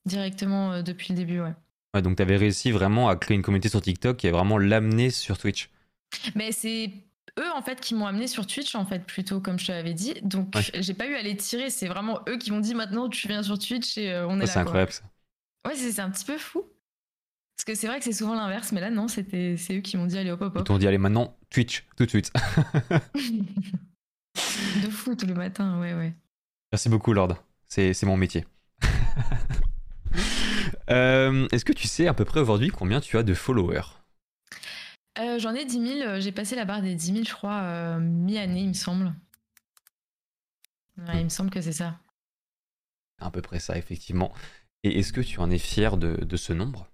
[0.07, 1.53] Directement euh, depuis le début, ouais.
[1.93, 4.57] Ouais, donc tu avais réussi vraiment à créer une communauté sur TikTok et à vraiment
[4.57, 5.69] l'amener sur Twitch.
[6.33, 6.91] Mais c'est
[7.37, 9.93] eux en fait qui m'ont amené sur Twitch en fait plutôt comme je te l'avais
[9.93, 10.15] dit.
[10.23, 10.63] Donc Ouais.
[10.81, 11.69] j'ai pas eu à les tirer.
[11.69, 14.45] C'est vraiment eux qui m'ont dit maintenant tu viens sur Twitch et euh, on est
[14.45, 14.47] là.
[14.47, 15.03] c'est incroyable ça.
[15.67, 16.65] Ouais c'est un petit peu fou.
[17.57, 19.97] Parce que c'est vrai que c'est souvent l'inverse, mais là non c'était c'est eux qui
[19.97, 20.67] m'ont dit allez hop hop Ils hop.
[20.67, 22.31] t'ont dit, allez, maintenant, Twitch, tout de suite.
[24.83, 26.13] de fou tous les matins ouais ouais.
[26.71, 27.35] Merci beaucoup, Lord.
[27.67, 28.45] C'est c'est mon métier.
[30.89, 33.81] Euh, Est-ce que tu sais à peu près aujourd'hui combien tu as de followers?
[35.19, 36.09] Euh, J'en ai 10 000.
[36.09, 39.13] euh, J'ai passé la barre des 10 000 je crois euh, mi-année il me semble.
[40.97, 41.99] Ouais, il me semble que c'est ça.
[43.19, 44.33] À peu près ça, effectivement.
[44.83, 46.87] Et est-ce que tu en es fier de, de ce nombre?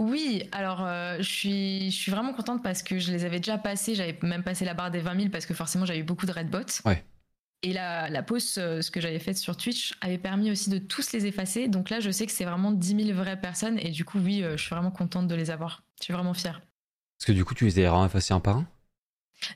[0.00, 3.58] Oui, alors euh, je, suis, je suis vraiment contente parce que je les avais déjà
[3.58, 3.94] passés.
[3.94, 6.32] J'avais même passé la barre des 20 000 parce que forcément j'avais eu beaucoup de
[6.32, 6.80] red bots.
[6.86, 7.04] Ouais.
[7.62, 10.78] Et la, la pause, euh, ce que j'avais fait sur Twitch, avait permis aussi de
[10.78, 11.68] tous les effacer.
[11.68, 13.78] Donc là, je sais que c'est vraiment 10 000 vraies personnes.
[13.78, 15.82] Et du coup, oui, euh, je suis vraiment contente de les avoir.
[15.98, 16.62] Je suis vraiment fière.
[17.18, 18.66] Parce que du coup, tu les as effacés un par un?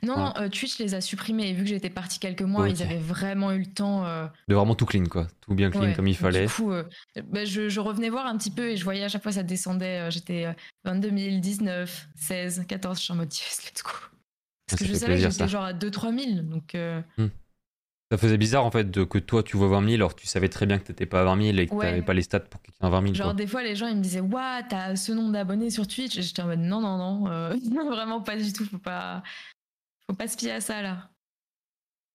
[0.02, 1.48] Non, euh, Twitch les a supprimés.
[1.48, 4.04] Et vu que j'étais partie quelques mois, ils avaient vraiment eu le temps.
[4.06, 5.26] euh, De vraiment tout clean, quoi.
[5.40, 6.46] Tout bien clean Ouais, comme il fallait.
[6.46, 6.84] Du coup, euh,
[7.30, 9.42] bah, je, je revenais voir un petit peu et je voyais à chaque fois ça
[9.42, 10.10] descendait.
[10.10, 10.52] J'étais euh,
[10.84, 12.98] 22 000, 19, 16, 14.
[12.98, 13.90] Je suis en mode yes, let's go.
[14.66, 16.42] Parce Ça que je savais plaisir, que j'étais genre à 2-3 000.
[16.42, 17.00] Donc, euh,
[18.10, 20.48] Ça faisait bizarre en fait de, que toi tu vois 20 000 alors tu savais
[20.48, 21.86] très bien que t'étais pas à 20 000 et que Ouais.
[21.86, 23.14] t'avais pas les stats pour quelqu'un à 20 000.
[23.14, 23.34] genre, quoi.
[23.34, 26.16] des fois, les gens ils me disaient Waouh, t'as ce nombre d'abonnés sur Twitch.
[26.18, 28.64] Et j'étais en mode Non, non, non, euh, non, vraiment pas du tout.
[28.66, 29.22] Faut pas,
[30.08, 31.10] faut pas se fier à ça là.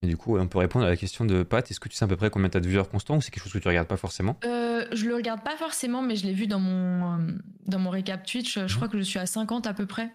[0.01, 2.05] Et du coup, on peut répondre à la question de Pat est-ce que tu sais
[2.05, 3.87] à peu près combien t'as de viewers constants ou c'est quelque chose que tu regardes
[3.87, 4.37] pas forcément?
[4.45, 7.31] Euh, je le regarde pas forcément, mais je l'ai vu dans mon, euh,
[7.65, 8.53] dans mon récap Twitch.
[8.55, 8.69] Je Mhm.
[8.75, 10.09] crois que je suis à 50 à peu près.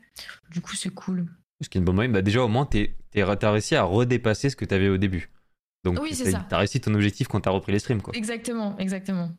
[0.51, 1.27] Du coup, c'est cool.
[1.61, 2.13] Ce qui est une bonne moyenne.
[2.13, 5.31] Bah, déjà, au moins, t'as réussi à redépasser ce que t'avais au début.
[5.85, 6.47] Donc, Oui, c'est ça.
[6.49, 8.01] t'as réussi ton objectif quand t'as repris les streams.
[8.01, 8.15] Quoi.
[8.17, 9.31] Exactement, exactement.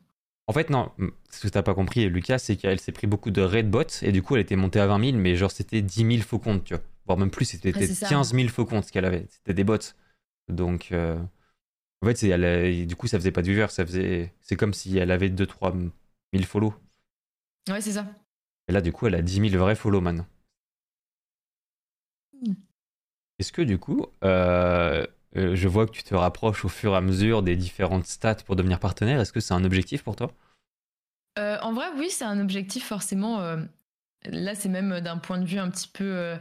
[0.46, 0.92] En fait, non,
[1.28, 4.12] ce que t'as pas compris, Lucas, c'est qu'elle s'est pris beaucoup de red bots et
[4.12, 6.62] du coup, elle était montée à 20 000, mais genre, c'était 10 000 faux comptes,
[6.62, 6.84] tu vois.
[7.06, 8.08] Voire même plus, c'était Ouais, c'est ça.
[8.08, 9.26] 15 000 faux comptes qu'elle avait.
[9.30, 9.78] C'était des bots.
[10.48, 11.18] Donc, euh,
[12.02, 14.34] en fait, elle a- du coup, ça faisait pas de viewers, ça faisait.
[14.42, 15.72] C'est comme si elle avait 2-3
[16.32, 16.74] 000 follow.
[17.68, 18.06] Ouais, c'est ça.
[18.68, 20.26] Et là, du coup, elle a 10 000 vrais follow maintenant.
[22.32, 22.56] Mm.
[23.38, 26.96] Est-ce que, du coup, euh, euh, je vois que tu te rapproches au fur et
[26.96, 29.20] à mesure des différentes stats pour devenir partenaire.
[29.20, 30.32] Est-ce que c'est un objectif pour toi?
[31.38, 33.40] Euh, en vrai, oui, c'est un objectif forcément.
[33.40, 33.62] euh,
[34.24, 36.36] là, c'est même d'un point de vue un petit peu.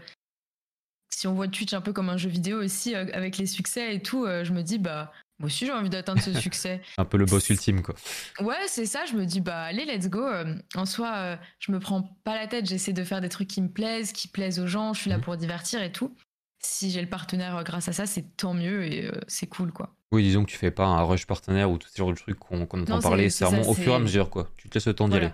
[1.15, 3.95] Si on voit Twitch un peu comme un jeu vidéo aussi, euh, avec les succès
[3.95, 6.82] et tout, euh, je me dis, bah, moi aussi j'ai envie d'atteindre ce succès.
[6.97, 7.95] Un peu le boss ultime, quoi.
[8.41, 10.19] Ouais, c'est ça, je me dis, bah, allez, let's go.
[10.25, 13.62] Euh, en soi, je me prends pas la tête, j'essaie de faire des trucs qui
[13.62, 15.23] me plaisent, qui plaisent aux gens, je suis là Mhm.
[15.23, 16.15] pour divertir et tout.
[16.60, 19.95] Si j'ai le partenaire grâce à ça, c'est tant mieux et c'est cool, quoi.
[20.12, 22.39] Oui, disons que tu fais pas un rush partenaire ou tout ce genre de trucs
[22.39, 23.30] qu'on entend parler.
[23.30, 24.49] c'est vraiment au fur et à mesure, quoi.
[24.58, 25.30] Tu te laisses le temps d'y aller.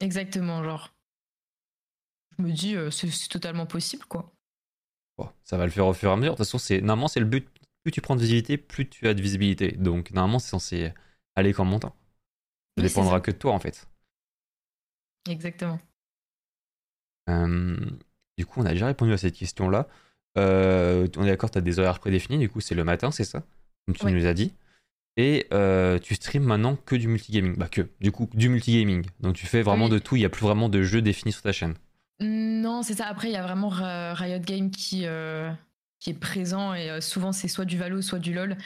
[0.00, 0.92] Exactement, genre.
[2.38, 4.32] Je me dis, euh, c'est totalement possible, quoi.
[5.18, 6.32] Bon, ça va le faire au fur et à mesure.
[6.32, 7.48] De toute façon, c'est normalement c'est le but.
[7.82, 9.72] Plus tu prends de visibilité, plus tu as de visibilité.
[9.72, 10.92] Donc normalement, c'est censé
[11.36, 11.94] aller qu'en montant.
[12.76, 13.86] Ça Oui, dépendra que de toi, en fait.
[15.28, 15.78] Exactement.
[17.30, 17.76] Euh,
[18.36, 19.88] du coup, on a déjà répondu à cette question-là.
[20.36, 22.38] Euh, on est d'accord, tu as des horaires prédéfinis.
[22.38, 23.42] Du coup, c'est le matin, c'est ça
[23.86, 24.12] Comme tu Ouais.
[24.12, 24.52] nous as dit.
[25.16, 27.56] Et euh, tu streams maintenant que du multigaming.
[27.56, 29.06] Bah, que, du coup, du multigaming.
[29.20, 29.90] Donc tu fais vraiment Oui.
[29.92, 30.16] de tout.
[30.16, 31.74] Il n'y a plus vraiment de jeux définis sur ta chaîne.
[32.20, 33.06] Non, c'est ça.
[33.06, 35.50] Après, il y a vraiment Ra- Riot Games qui, euh,
[36.00, 38.56] qui est présent et euh, souvent c'est soit du Valo, soit du LoL.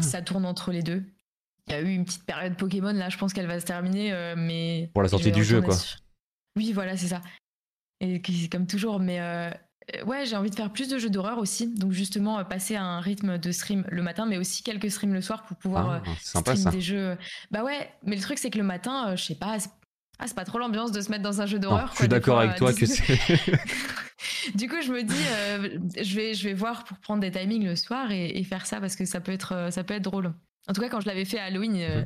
[0.00, 1.04] Ça tourne entre les deux.
[1.68, 4.12] Il y a eu une petite période Pokémon, là je pense qu'elle va se terminer,
[4.12, 4.90] euh, mais...
[4.92, 5.76] Pour la sortie du jeu, quoi.
[5.76, 5.98] sur-
[6.56, 7.20] Oui, voilà, c'est ça.
[8.00, 9.50] Et comme toujours, mais euh,
[10.06, 11.72] ouais, j'ai envie de faire plus de jeux d'horreur aussi.
[11.74, 15.20] Donc justement, passer à un rythme de stream le matin, mais aussi quelques streams le
[15.20, 16.70] soir pour pouvoir ah, sympa, ça.
[16.70, 17.16] des jeux.
[17.52, 19.58] Bah ouais, mais le truc c'est que le matin, je sais pas,
[20.20, 21.90] ah, c'est pas trop l'ambiance de se mettre dans un jeu d'horreur.
[21.94, 23.02] Je suis d'accord avec toi que c'est.
[24.54, 27.74] du coup, je me dis, je, vais, je vais voir pour prendre des timings le
[27.76, 30.32] soir et, faire ça parce que ça peut être, ça peut être drôle.
[30.68, 32.04] En tout cas, quand je l'avais fait à Halloween,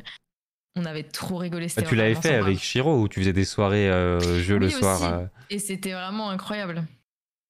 [0.76, 1.68] on avait trop rigolé.
[1.76, 5.28] Bah, tu l'avais fait avec Shiro ou tu faisais des soirées euh, jeux le soir
[5.50, 6.84] Et c'était vraiment incroyable.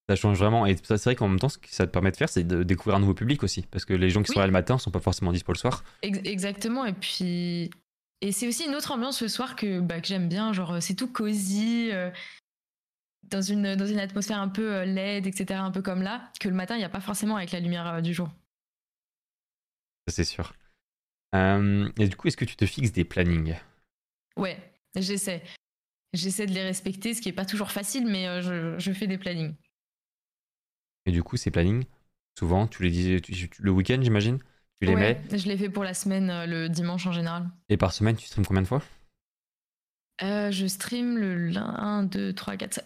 [0.09, 0.66] Ça change vraiment.
[0.66, 2.62] Et c'est vrai qu'en même temps, ce que ça te permet de faire, c'est de
[2.62, 3.62] découvrir un nouveau public aussi.
[3.70, 5.83] Parce que les gens qui sont là le matin sont pas forcément dispo le soir.
[6.03, 6.85] exactement.
[6.85, 7.70] Et puis.
[8.20, 10.53] Et c'est aussi une autre ambiance le soir que, bah, que j'aime bien.
[10.53, 11.90] Genre, c'est tout cosy.
[11.92, 12.11] Euh,
[13.24, 15.61] dans, une, dans une atmosphère un peu euh, LED, etc.
[15.61, 16.33] Un peu comme là.
[16.40, 18.31] Que le matin, il n'y a pas forcément avec la lumière euh, du jour.
[20.09, 20.55] C'est sûr.
[21.35, 23.57] et du coup, est-ce que tu te fixes des plannings?
[24.37, 24.59] Ouais,
[24.94, 25.42] j'essaie.
[26.12, 29.18] J'essaie de les respecter, ce qui n'est pas toujours facile, mais je, je fais des
[29.18, 29.55] plannings.
[31.07, 31.85] Et du coup, ces plannings,
[32.38, 33.20] souvent, tu les disais
[33.59, 34.38] le week-end, j'imagine?
[34.81, 37.49] Tu les mets Je les fais pour la semaine, euh, le dimanche en général.
[37.69, 38.83] Et par semaine, tu streams combien de fois
[40.23, 42.81] euh, Je stream le 1, 2, 3, 4,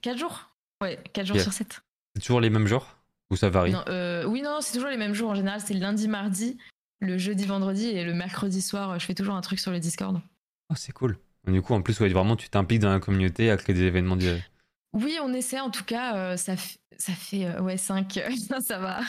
[0.00, 0.50] 4 jours.
[0.82, 1.80] Ouais, 4 jours sur 7.
[2.14, 2.96] C'est toujours les mêmes jours
[3.30, 5.60] Ou ça varie euh, Oui, non, c'est toujours les mêmes jours en général.
[5.60, 6.58] C'est le lundi, mardi,
[7.00, 10.20] le jeudi, vendredi et le mercredi soir, je fais toujours un truc sur le Discord.
[10.70, 11.18] Oh, c'est cool.
[11.46, 14.16] Du coup, en plus, ouais, vraiment, tu t'impliques dans la communauté à créer des événements.
[14.92, 16.36] Oui, on essaie en tout cas.
[16.36, 16.54] ça,
[17.00, 18.20] ça fait euh, ouais 5
[18.60, 19.00] ça va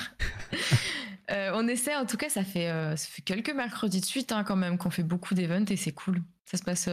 [1.31, 4.31] euh, on essaie en tout cas ça fait euh, ça fait quelques mercredis de suite
[4.31, 6.89] hein, quand même qu'on fait beaucoup d'events et c'est cool ça se passe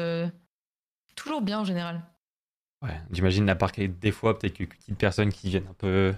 [1.15, 2.03] toujours bien en général
[2.83, 6.15] ouais j'imagine à part des fois peut-être quelques petites personnes qui viennent un peu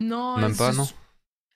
[0.00, 0.86] non même pas non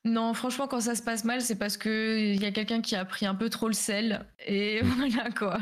[0.04, 2.96] non, franchement, quand ça se passe mal, c'est parce que il y a quelqu'un qui
[2.96, 4.24] a pris un peu trop le sel.
[4.46, 5.59] Et voilà quoi.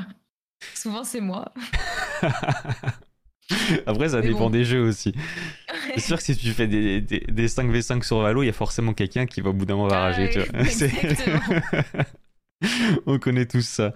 [0.74, 1.52] Souvent, c'est moi.
[3.86, 5.14] Après, ça dépend des jeux aussi.
[5.94, 8.92] C'est sûr que si tu fais des, des, 5v5 sur Valo, il y a forcément
[8.92, 10.30] quelqu'un qui va au bout d'un moment va rager.
[10.30, 12.04] tu vois.
[13.06, 13.92] On connaît tous ça.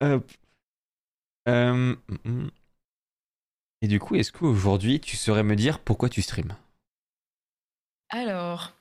[0.00, 0.30] Hop.
[1.48, 1.94] Euh,
[3.82, 6.56] et du coup, est-ce qu'aujourd'hui, tu saurais me dire pourquoi tu streams
[8.08, 8.72] Alors,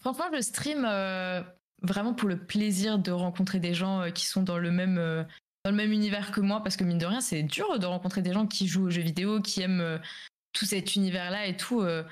[0.00, 1.42] franchement, je stream euh,
[1.82, 5.26] vraiment pour le plaisir de rencontrer des gens euh, qui sont dans le même
[5.64, 8.22] dans le même univers que moi parce que mine de rien c'est dur de rencontrer
[8.22, 9.98] des gens qui jouent aux jeux vidéo qui aiment euh,
[10.52, 12.04] tout cet univers là et tout euh.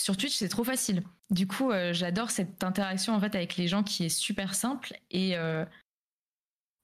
[0.00, 1.02] sur Twitch c'est trop facile.
[1.28, 4.94] Du coup euh, j'adore cette interaction en fait avec les gens qui est super simple
[5.10, 5.34] et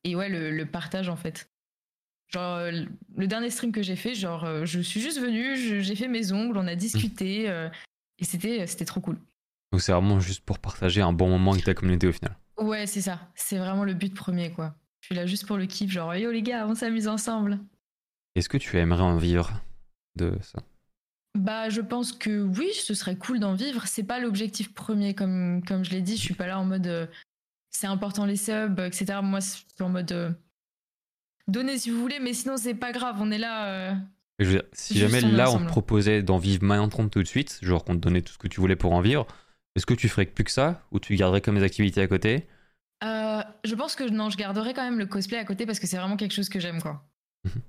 [0.04, 1.48] et ouais le, partage en fait.
[2.28, 6.32] Genre le dernier stream que j'ai fait genre je suis juste venu j'ai fait mes
[6.32, 7.46] ongles on a discuté
[8.18, 9.18] et c'était c'était trop cool.
[9.72, 12.36] Donc c'est vraiment juste pour partager un bon moment avec ta communauté au final.
[12.58, 13.30] Ouais c'est ça.
[13.34, 14.76] C'est vraiment le but premier quoi
[15.06, 17.60] je suis là juste pour le kiff, genre yo les gars, on s'amuse ensemble.
[18.34, 19.52] Est-ce que tu aimerais en vivre
[20.16, 20.58] de ça?
[21.38, 23.86] Bah je pense que oui, ce serait cool d'en vivre.
[23.86, 26.16] C'est pas l'objectif premier, comme, comme je l'ai dit.
[26.16, 27.06] Je suis pas là en mode euh,
[27.70, 29.20] c'est important les subs, etc.
[29.22, 30.30] Moi, je suis en mode euh,
[31.46, 33.68] donnez si vous voulez, mais sinon c'est pas grave, on est là.
[33.68, 33.94] Euh,
[34.72, 38.00] si jamais là on te proposait d'en vivre maintenant tout de suite, genre qu'on te
[38.00, 39.24] donnait tout ce que tu voulais pour en vivre,
[39.76, 40.84] est-ce que tu ferais plus que ça?
[40.90, 42.48] Ou tu garderais comme des activités à côté?
[43.04, 45.86] Euh, je pense que non, je garderai quand même le cosplay à côté parce que
[45.86, 47.04] c'est vraiment quelque chose que j'aime, quoi.
[47.44, 47.62] Mhm.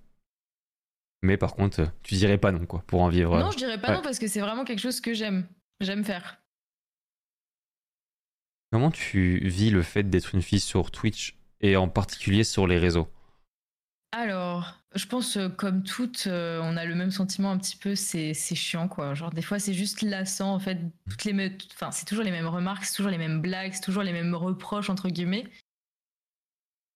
[1.23, 3.37] Mais par contre, tu dirais pas non, quoi, pour en vivre.
[3.39, 5.47] Non, je dirais pas non parce que c'est vraiment quelque chose que j'aime.
[5.81, 6.39] J'aime faire.
[8.71, 12.77] Comment tu vis le fait d'être une fille sur Twitch et en particulier sur les
[12.77, 13.07] réseaux?
[14.11, 17.95] Alors, je pense, euh, comme toutes, euh, on a le même sentiment un petit peu,
[17.95, 19.13] c'est chiant, quoi.
[19.13, 20.79] Genre, des fois, c'est juste lassant, en fait.
[21.09, 24.03] Toutes les enfin, c'est toujours les mêmes remarques, c'est toujours les mêmes blagues, c'est toujours
[24.03, 25.45] les mêmes reproches, entre guillemets.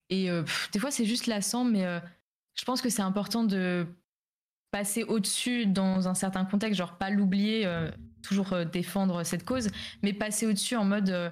[0.10, 1.86] Et euh, des fois, c'est juste lassant, mais
[2.56, 3.88] je pense que c'est important de
[4.72, 7.70] passer au-dessus dans un certain contexte, genre pas l'oublier,
[8.22, 9.70] toujours défendre cette cause,
[10.02, 11.32] mais passer au-dessus en mode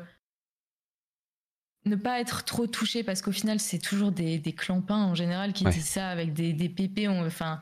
[1.89, 5.53] ne pas être trop touché parce qu'au final c'est toujours des, des, clampins en général
[5.53, 7.07] qui disent ça avec des, des pépés.
[7.07, 7.59] On, enfin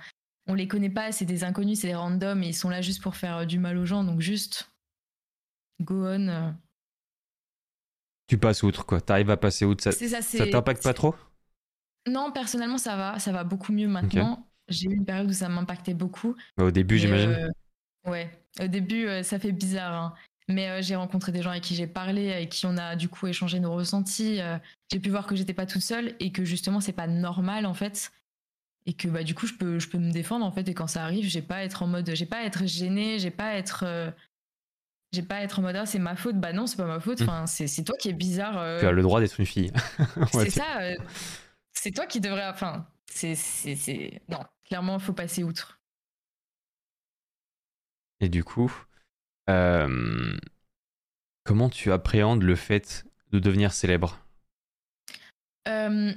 [0.48, 3.02] on les connaît pas c'est des inconnus c'est des randoms et ils sont là juste
[3.02, 4.04] pour faire euh, du mal aux gens.
[4.04, 4.72] Donc juste
[5.82, 6.52] go on euh.
[8.28, 9.02] tu passes outre quoi.
[9.02, 11.16] T'arrives à passer outre ça ça, t'impacte pas trop?
[12.08, 14.48] Non personnellement ça va ça va beaucoup mieux maintenant.
[14.70, 16.36] J'ai eu une période où ça m'impactait beaucoup.
[16.58, 17.30] Bah, au début j'imagine.
[17.30, 18.30] euh, ouais.
[18.62, 20.14] Au début ça fait bizarre hein.
[20.50, 23.10] Mais euh, j'ai rencontré des gens avec qui j'ai parlé, avec qui on a du
[23.10, 24.40] coup échangé nos ressentis.
[24.40, 24.58] Euh,
[24.92, 27.74] j'ai pu voir que j'étais pas toute seule et que justement c'est pas normal en
[27.74, 28.12] fait.
[28.86, 30.88] Et que bah du coup je peux je peux me défendre en fait et quand
[30.88, 33.48] ça arrive j'ai pas à être en mode j'ai pas à être gênée j'ai pas
[33.48, 34.10] à être euh,
[35.12, 37.02] j'ai pas à être en mode ah c'est ma faute bah non c'est pas ma
[37.02, 37.24] faute mmh.
[37.24, 39.74] enfin c'est toi qui est bizarre tu as le droit d'être une fille
[40.32, 40.80] c'est ça
[41.74, 45.78] c'est toi qui devrais enfin c'est c'est non clairement faut passer outre
[48.20, 48.87] Et du coup, euh,
[51.44, 54.20] comment tu appréhendes le fait de devenir célèbre?
[55.68, 56.14] Euh,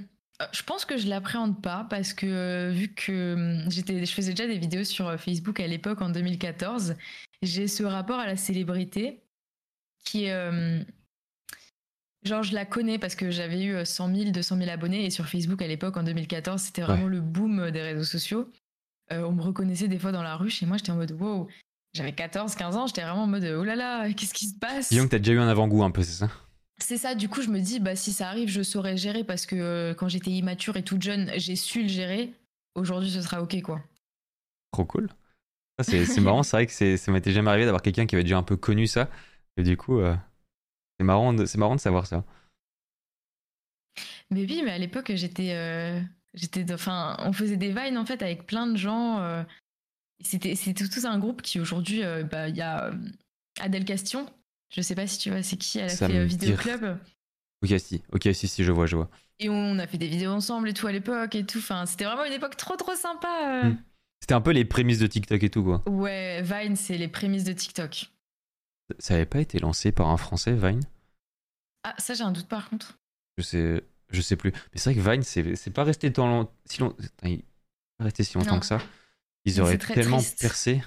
[0.53, 4.33] je pense que je l'appréhende pas parce que euh, vu que hum, j'étais, je faisais
[4.33, 6.97] déjà des vidéos sur euh, Facebook à l'époque en 2014,
[7.43, 9.23] j'ai ce rapport à la célébrité
[10.05, 10.83] qui est euh,
[12.23, 15.27] genre je la connais parce que j'avais eu 100 000, 200 000 abonnés et sur
[15.27, 18.51] Facebook à l'époque en 2014 c'était vraiment le boom des réseaux sociaux.
[19.13, 21.49] Euh, on me reconnaissait des fois dans la rue chez moi j'étais en mode wow.
[21.93, 24.91] J'avais 14, 15 ans, j'étais vraiment en mode oh là là, qu'est-ce qui se passe?
[24.91, 26.31] Disons que t'as déjà eu un avant-goût un peu, c'est ça?
[26.79, 29.45] C'est ça, du coup, je me dis, bah, si ça arrive, je saurais gérer parce
[29.45, 32.33] que euh, quand j'étais immature et toute jeune, j'ai su le gérer.
[32.75, 33.83] Aujourd'hui, ce sera ok, quoi.
[34.73, 35.09] Trop cool.
[35.79, 38.39] Ça, c'est, marrant, c'est vrai que ça m'était jamais arrivé d'avoir quelqu'un qui avait déjà
[38.39, 39.09] un peu connu ça.
[39.57, 40.15] Et du coup, euh,
[40.99, 42.25] c'est, marrant de, c'est marrant de savoir ça.
[44.31, 45.53] Mais oui, mais à l'époque, j'étais.
[45.55, 46.01] euh,
[46.35, 49.19] j'étais de- enfin, on faisait des vines en fait avec plein de gens.
[50.23, 52.93] C'était, tout un groupe qui aujourd'hui, euh, bah, il y a euh,
[53.61, 54.27] Adèle Castion.
[54.75, 56.99] Je sais pas si tu vois, c'est qui Elle a Ça fait euh, Vidéo Club.
[57.63, 59.11] Ok, si, ok, si, si, je vois, je vois.
[59.39, 61.59] Et on a fait des vidéos ensemble et tout à l'époque et tout.
[61.59, 63.65] Enfin, c'était vraiment une époque trop trop sympa.
[63.65, 63.77] Hmm.
[64.21, 65.83] C'était un peu les prémices de TikTok et tout, quoi.
[65.89, 68.11] Ouais, Vine, c'est les prémices de TikTok.
[68.99, 70.83] Ça avait pas été lancé par un Français, Vine?
[71.85, 72.99] Ah, ça, j'ai un doute par contre.
[73.39, 74.53] Je sais, je sais plus.
[74.53, 77.43] Mais c'est vrai que Vine, c'est, c'est pas resté tant long- si long, Attends, il-
[77.99, 78.61] pas resté si longtemps Non.
[78.61, 78.81] que ça.
[79.45, 80.41] Ils auraient tellement triste.
[80.41, 80.83] percé.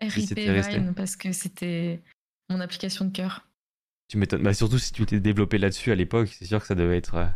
[0.00, 0.38] RIP.
[0.38, 2.02] Vine parce que c'était
[2.48, 3.46] mon application de cœur.
[4.08, 4.42] Tu m'étonnes.
[4.42, 7.14] Bah, surtout si tu t'es développé là-dessus à l'époque, c'est sûr que ça devait être.
[7.16, 7.26] euh,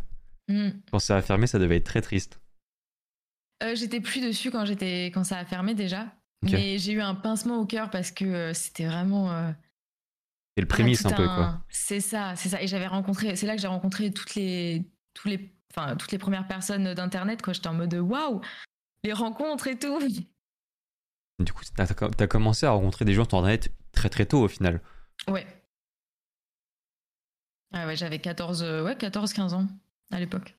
[0.48, 0.70] Hmm.
[0.90, 2.40] Quand ça a fermé, ça devait être très triste.
[3.62, 7.14] Euh, j'étais plus dessus quand j'étais quand ça a fermé déjà, mais j'ai eu un
[7.14, 9.52] pincement au cœur parce que euh, c'était vraiment euh,
[10.56, 11.64] C'est le prémisse un peu, un- quoi.
[11.68, 12.60] C'est ça, c'est ça.
[12.60, 16.18] Et j'avais rencontré, c'est là que j'ai rencontré toutes les tous les enfin toutes les
[16.18, 17.52] premières personnes d'internet quoi.
[17.52, 18.40] J'étais en mode waouh,
[19.04, 19.98] les rencontres et tout.
[21.38, 24.48] Du coup, t'as, t'as commencé à rencontrer des gens sur Internet très très tôt au
[24.48, 24.80] final.
[25.28, 25.46] Ouais.
[27.72, 29.66] Ah ouais, j'avais 14 euh, ouais, 14 15 ans
[30.10, 30.56] à l'époque.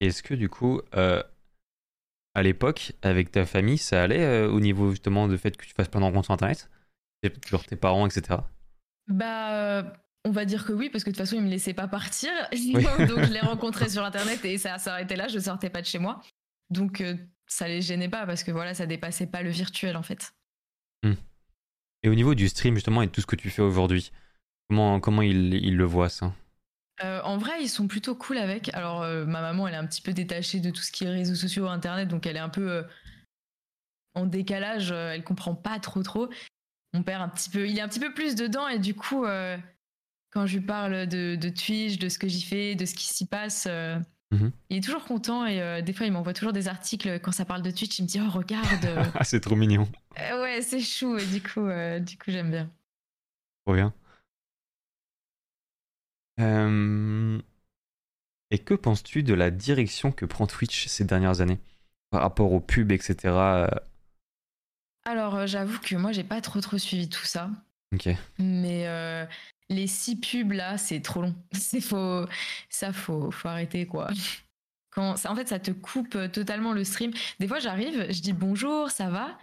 [0.00, 1.22] Est-ce que du coup, euh,
[2.34, 5.74] à l'époque, avec ta famille, ça allait euh, au niveau justement de fait que tu
[5.74, 6.70] fasses plein de rencontres sur Internet?
[7.48, 8.40] Genre tes parents, etc.
[9.08, 9.92] Bah,
[10.24, 12.30] on va dire que oui, parce que de toute façon, ils me laissaient pas partir.
[12.52, 15.98] Donc, je les rencontrais sur Internet et ça s'arrêtait là, je sortais pas de chez
[15.98, 16.20] moi.
[16.70, 17.02] Donc,
[17.48, 20.32] ça les gênait pas parce que voilà, ça dépassait pas le virtuel en fait.
[22.04, 24.12] Et au niveau du stream justement et de tout ce que tu fais aujourd'hui,
[24.68, 26.32] comment, comment ils, ils le voient ça?
[27.02, 28.72] Euh, en vrai, ils sont plutôt cool avec.
[28.74, 31.08] Alors, euh, ma maman, elle est un petit peu détachée de tout ce qui est
[31.08, 32.82] réseaux sociaux, Internet, donc elle est un peu euh,
[34.14, 36.28] en décalage, elle comprend pas trop trop.
[36.94, 39.24] Mon père, un petit peu, il est un petit peu plus dedans et du coup,
[40.30, 43.06] quand je lui parle de, de Twitch, de ce que j'y fais, de ce qui
[43.06, 43.68] s'y passe,
[44.30, 44.52] Mhm.
[44.68, 47.46] il est toujours content et euh, des fois, il m'envoie toujours des articles quand ça
[47.46, 47.98] parle de Twitch.
[47.98, 48.84] Il me dit, oh, regarde.
[48.84, 49.88] euh, Ah, c'est trop mignon.
[50.18, 52.70] euh, ouais, c'est chou et du coup, euh, du coup, j'aime bien.
[53.64, 53.92] Trop bien.
[58.50, 61.58] Et que penses-tu de la direction que prend Twitch ces dernières années
[62.10, 63.66] par rapport aux pubs, etc.
[65.04, 67.50] Alors, j'avoue que moi, j'ai pas trop trop suivi tout ça.
[67.94, 68.08] Ok.
[68.38, 68.86] Mais
[69.70, 71.34] les six pubs là, c'est trop long.
[71.52, 72.24] C'est faut,
[72.68, 74.08] ça faut, faut arrêter quoi.
[74.90, 77.12] Quand, ça, en fait, ça te coupe euh, totalement le stream.
[77.38, 79.38] Des fois, j'arrive, je dis bonjour, ça va,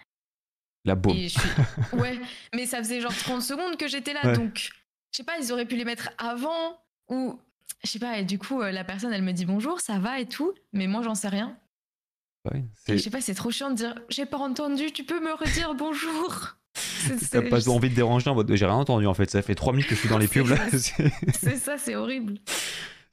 [0.84, 1.50] La suis,
[1.94, 2.20] ouais,
[2.54, 4.34] mais ça faisait genre 30 secondes que j'étais là, Ouais.
[4.34, 4.72] donc
[5.12, 7.40] je sais pas, ils auraient pu les mettre avant ou
[7.84, 8.18] je sais pas.
[8.20, 10.88] Et du coup, euh, la personne, elle me dit bonjour, ça va et tout, mais
[10.88, 11.58] moi, j'en sais rien.
[12.52, 15.04] Ouais, Et c'est- je sais pas, c'est trop chiant de dire j'ai pas entendu, tu
[15.06, 16.58] peux me redire bonjour?
[17.32, 19.74] T'as pas envie de déranger en mode j'ai rien entendu en fait, ça fait 3
[19.74, 20.58] minutes que je suis dans les pubs là.
[20.72, 22.40] C'est ça, c'est horrible.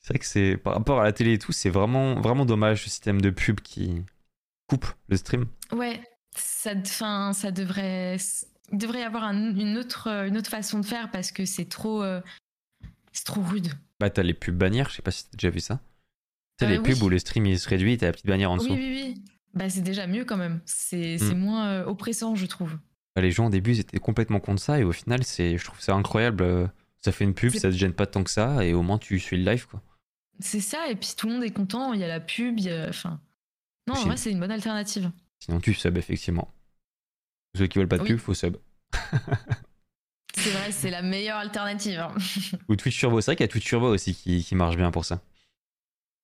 [0.00, 2.84] c'est vrai que c'est par rapport à la télé et tout, c'est vraiment, vraiment dommage
[2.84, 4.02] ce système de pub qui
[4.66, 5.46] coupe le stream.
[5.72, 6.00] Ouais,
[6.36, 8.16] ça, fin, ça devrait,
[8.72, 11.44] il devrait y avoir un- une, autre, euh, une autre façon de faire parce que
[11.44, 12.20] c'est trop, euh,
[13.12, 13.68] c'est trop rude.
[14.00, 15.80] Bah t'as les pubs bannières, je sais pas si t'as déjà vu ça.
[16.58, 17.02] T'as Euh, les pubs oui.
[17.02, 18.74] où le stream il se réduit, t'as la petite bannière en Oui, dessous.
[18.74, 19.24] oui, oui.
[19.54, 20.60] Bah, c'est déjà mieux quand même.
[20.64, 21.38] C'est c'est Mm.
[21.38, 22.76] moins euh, oppressant, je trouve.
[23.14, 25.64] Bah, les gens au début ils étaient complètement contre ça et au final c'est, je
[25.64, 26.42] trouve ça incroyable.
[26.42, 26.66] euh,
[27.00, 29.18] Ça fait une pub, ça te gêne pas tant que ça et au moins tu
[29.18, 29.82] suis le live quoi.
[30.40, 31.92] C'est ça, et puis tout le monde est content.
[31.92, 32.88] Il y a la pub, il y a.
[32.88, 33.20] Enfin.
[33.86, 35.10] Non, en vrai, c'est une bonne alternative.
[35.40, 36.52] Sinon tu sub effectivement.
[37.56, 38.08] Ceux qui veulent pas de Oui.
[38.08, 38.56] pub, faut sub.
[40.34, 41.98] C'est vrai, c'est la meilleure alternative.
[42.00, 42.14] hein.
[42.68, 44.90] Ou Twitch Turbo, c'est vrai qu'il y a Twitch Turbo aussi qui, qui marche bien
[44.90, 45.20] pour ça.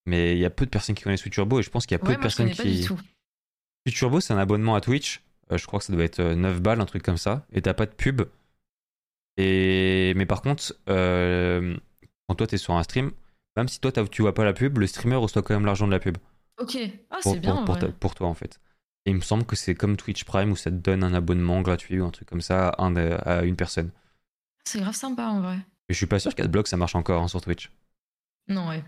[0.06, 1.94] Mais il y a peu de personnes qui connaissent Twitch Turbo et je pense qu'il
[1.94, 2.80] y a peu Ouais, de moi, je personnes pas qui.
[2.80, 2.98] du tout.
[3.84, 5.20] Twitch Turbo, c'est un abonnement à Twitch.
[5.52, 7.46] Euh, je crois que ça doit être euh, 9 balles, un truc comme ça.
[7.52, 8.22] Et t'as pas de pub.
[9.36, 10.12] Et...
[10.16, 11.76] Mais par contre, euh,
[12.28, 13.12] quand toi t'es sur un stream,
[13.56, 15.92] même si toi tu vois pas la pub, le streamer reçoit quand même l'argent de
[15.92, 16.18] la pub.
[16.60, 16.76] Ok.
[17.10, 17.54] Ah, Pour, c'est bien.
[17.56, 17.86] pour, pour vrai.
[17.86, 18.60] ta- pour toi en fait.
[19.06, 21.62] Et il me semble que c'est comme Twitch Prime où ça te donne un abonnement
[21.62, 23.90] gratuit ou un truc comme ça à, un- à une personne.
[24.64, 25.56] C'est grave sympa en vrai.
[25.88, 27.70] Et je suis pas sûr qu'Adblock ça marche encore hein, sur Twitch.
[28.48, 28.84] Non, ouais.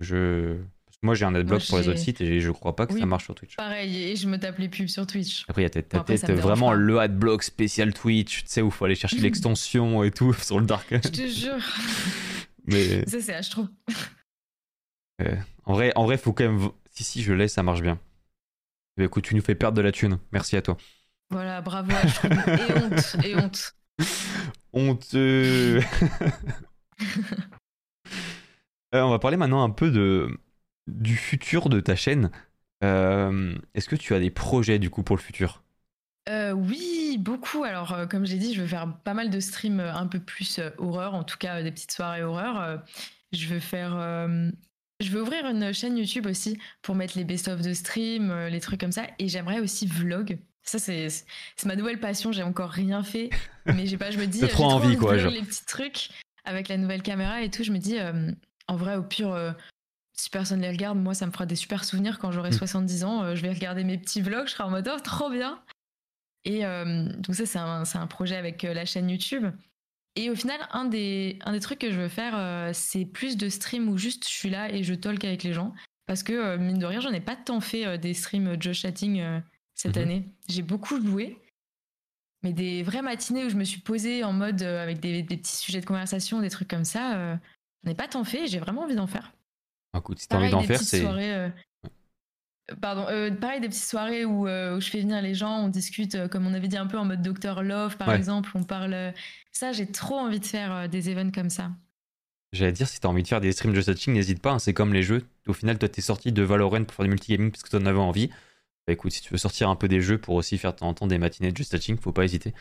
[0.00, 0.56] Je...
[1.02, 3.00] Moi j'ai un Adblock pour les autres sites et je crois pas que Oui.
[3.00, 3.56] ça marche sur Twitch.
[3.56, 5.46] Pareil, et je me tape les pubs sur Twitch.
[5.48, 8.84] Après, il y a peut-être vraiment le Adblock spécial Twitch, tu sais, où il faut
[8.84, 10.86] aller chercher l'extension et tout sur le dark.
[10.90, 11.56] Je te jure.
[12.66, 13.66] Mais Ça, c'est H trop.
[15.64, 16.68] en vrai, en vrai, faut quand même.
[16.92, 17.98] Si, si, je l'ai, ça marche bien.
[18.96, 20.18] Eh ben, écoute, tu nous fais perdre de la thune.
[20.32, 20.76] Merci à toi.
[21.30, 21.92] Voilà, bravo.
[21.92, 23.74] Et honte, et honte.
[24.74, 25.80] Honteux.
[28.94, 30.28] Euh, on va parler maintenant un peu de
[30.86, 32.30] du futur de ta chaîne.
[32.82, 35.62] Euh, Est-ce que tu as des projets du coup pour le futur?
[36.28, 37.64] Euh, oui, beaucoup.
[37.64, 40.60] Alors, euh, comme j'ai dit, je veux faire pas mal de streams un peu plus
[40.78, 42.82] horreur, en tout cas des petites soirées horreur.
[43.32, 43.92] Je veux faire.
[45.00, 48.80] je veux ouvrir une chaîne YouTube aussi pour mettre les best-of de stream, les trucs
[48.80, 49.06] comme ça.
[49.18, 50.38] Et j'aimerais aussi vlog.
[50.62, 51.08] Ça, c'est
[51.64, 52.32] ma nouvelle passion.
[52.32, 53.30] J'ai encore rien fait.
[53.66, 54.40] Mais j'ai pas, je me dis.
[54.48, 55.32] Trop envie, de quoi, genre.
[55.32, 56.10] Les petits trucs
[56.44, 57.64] avec la nouvelle caméra et tout.
[57.64, 57.98] Je me dis,
[58.68, 59.54] en vrai, au pire.
[60.20, 62.54] Si personne les regarde, moi, ça me fera des super souvenirs quand j'aurai Mm.
[62.58, 63.22] 70 ans.
[63.22, 65.62] euh, je vais regarder mes petits vlogs, je serai en mode oh, trop bien.
[66.44, 69.44] Et euh, donc ça, c'est un, un projet avec euh, la chaîne YouTube.
[70.16, 73.36] Et au final, un des, un des trucs que je veux faire, euh, c'est plus
[73.36, 75.72] de streams où juste je suis là et je talk avec les gens.
[76.06, 79.22] Parce que, mine de rien, j'en ai pas tant fait des streams Josh Chatting
[79.76, 80.02] cette Mhm.
[80.02, 80.24] année.
[80.48, 81.38] J'ai beaucoup joué.
[82.42, 85.56] Mais des vraies matinées où je me suis posée en mode avec des, des petits
[85.56, 87.38] sujets de conversation, des trucs comme ça,
[87.84, 89.32] j'en ai pas tant fait et j'ai vraiment envie d'en faire.
[89.96, 91.04] Écoute, si t'as envie d'en faire, c'est.
[91.04, 91.48] euh,
[92.80, 95.68] Pardon, euh, pareil, des petites soirées où, euh, où je fais venir les gens, on
[95.68, 98.16] discute, comme on avait dit, un peu en mode Docteur Love, par Ouais.
[98.16, 98.50] exemple.
[98.54, 99.12] On parle.
[99.50, 101.72] Ça, j'ai trop envie de faire des events comme ça.
[102.52, 104.74] J'allais dire, si t'as envie de faire des streams de touching, n'hésite pas, hein, c'est
[104.74, 105.24] comme les jeux.
[105.46, 107.98] Au final, toi, t'es sorti de Valorant pour faire du multigaming parce que t'en avais
[107.98, 108.28] envie.
[108.86, 110.88] Bah écoute, si tu veux sortir un peu des jeux pour aussi faire de temps
[110.88, 112.54] en temps des matinées de Just Touching, faut pas hésiter.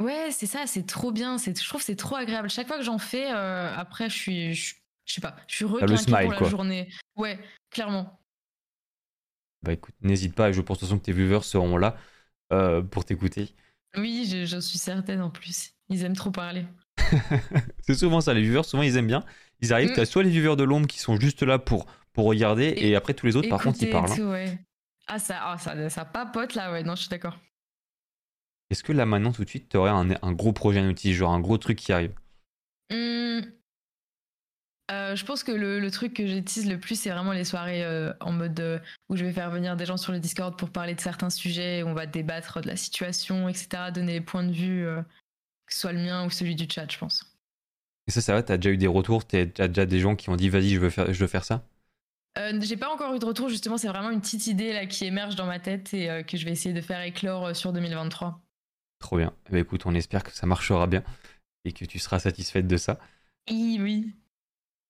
[0.00, 1.36] Ouais, c'est ça, c'est trop bien.
[1.38, 2.50] Je trouve c'est trop agréable.
[2.50, 4.54] Chaque fois que j'en fais, euh, après, je suis.
[4.54, 4.74] Je,
[5.06, 6.48] je sais pas, je suis le requinquée smile, pour la quoi.
[6.48, 6.88] journée.
[7.16, 7.38] Ouais,
[7.70, 8.20] clairement.
[9.62, 11.96] Bah écoute, n'hésite pas, et je pense de toute façon que tes viewers seront là
[12.52, 13.54] euh, pour t'écouter.
[13.96, 15.72] Oui, je- j'en suis certaine en plus.
[15.88, 16.66] Ils aiment trop parler.
[17.86, 19.24] C'est souvent ça, les viewers, souvent ils aiment bien.
[19.60, 19.94] Ils arrivent, Mm.
[19.94, 22.96] t'as soit les viewers de l'ombre qui sont juste là pour, pour regarder, et, Et-
[22.96, 24.10] après tous les autres, par contre, ils parlent.
[24.10, 24.16] hein.
[24.16, 24.58] tout, ouais.
[25.06, 27.38] Ah, ça, ah, ça, ça papote là, ouais, non, je suis d'accord.
[28.70, 31.32] Est-ce que là maintenant, tout de suite, t'aurais un, un gros projet à outil, genre
[31.32, 32.14] un gros truc qui arrive?
[32.90, 33.42] Hum,
[34.90, 37.84] euh, je pense que le, le truc que j'utilise le plus, c'est vraiment les soirées
[37.84, 38.78] euh, en mode euh,
[39.08, 41.82] où je vais faire venir des gens sur le Discord pour parler de certains sujets,
[41.82, 44.86] où on va débattre de la situation, etc., donner les points de vue,
[45.66, 47.24] que ce soit le mien ou celui du chat, je pense.
[48.06, 50.36] Et ça, ça va, t'as déjà eu des retours, t'as déjà des gens qui ont
[50.36, 51.66] dit vas-y, je veux faire, je veux faire ça?
[52.60, 55.36] J'ai pas encore eu de retour, justement, c'est vraiment une petite idée là qui émerge
[55.36, 58.40] dans ma tête et que je vais essayer de faire éclore sur 2023.
[58.98, 59.32] Trop bien.
[59.46, 61.04] Eh ben, écoute, on espère que ça marchera bien
[61.64, 62.98] et que tu seras satisfaite de ça.
[63.48, 64.14] Oui, oui.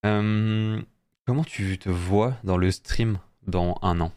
[0.05, 0.81] Euh,
[1.27, 4.13] comment tu te vois dans le stream dans un an?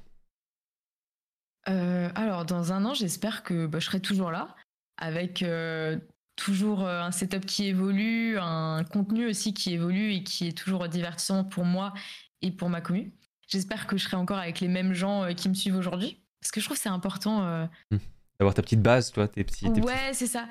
[1.70, 4.56] Euh, alors, dans un an, j'espère que bah, je serai toujours là,
[4.98, 5.98] avec euh,
[6.36, 10.88] toujours euh, un setup qui évolue, un contenu aussi qui évolue et qui est toujours
[10.88, 11.94] divertissant pour moi
[12.42, 13.12] et pour ma commu.
[13.48, 16.60] J'espère que je serai encore avec les mêmes gens qui me suivent aujourd'hui, parce que
[16.60, 17.44] je trouve que c'est important.
[17.46, 17.66] euh,
[18.40, 19.66] D'avoir ta petite base, toi, tes petits.
[19.66, 20.48] tes petits- ouais, c'est ça.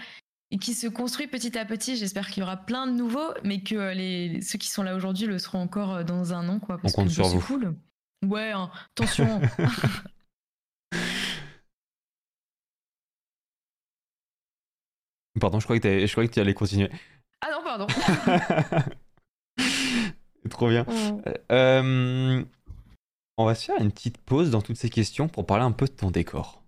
[0.53, 1.97] Et qui se construit petit à petit.
[1.97, 4.95] J'espère qu'il y aura plein de nouveaux, mais que euh, les, ceux qui sont là
[4.95, 6.79] aujourd'hui le seront encore euh, dans un an, quoi.
[6.79, 7.41] Parce compte que sur vous.
[7.41, 7.75] cool.
[8.25, 9.41] Ouais, hein, attention.
[15.41, 16.91] Pardon, je croyais que, t'avais- je croyais que tu allais continuer.
[17.43, 17.87] ah non, pardon.
[20.51, 20.87] Trop bien.
[21.53, 22.45] Euh,
[23.37, 25.87] on va se faire une petite pause dans toutes ces questions pour parler un peu
[25.87, 26.63] de ton décor.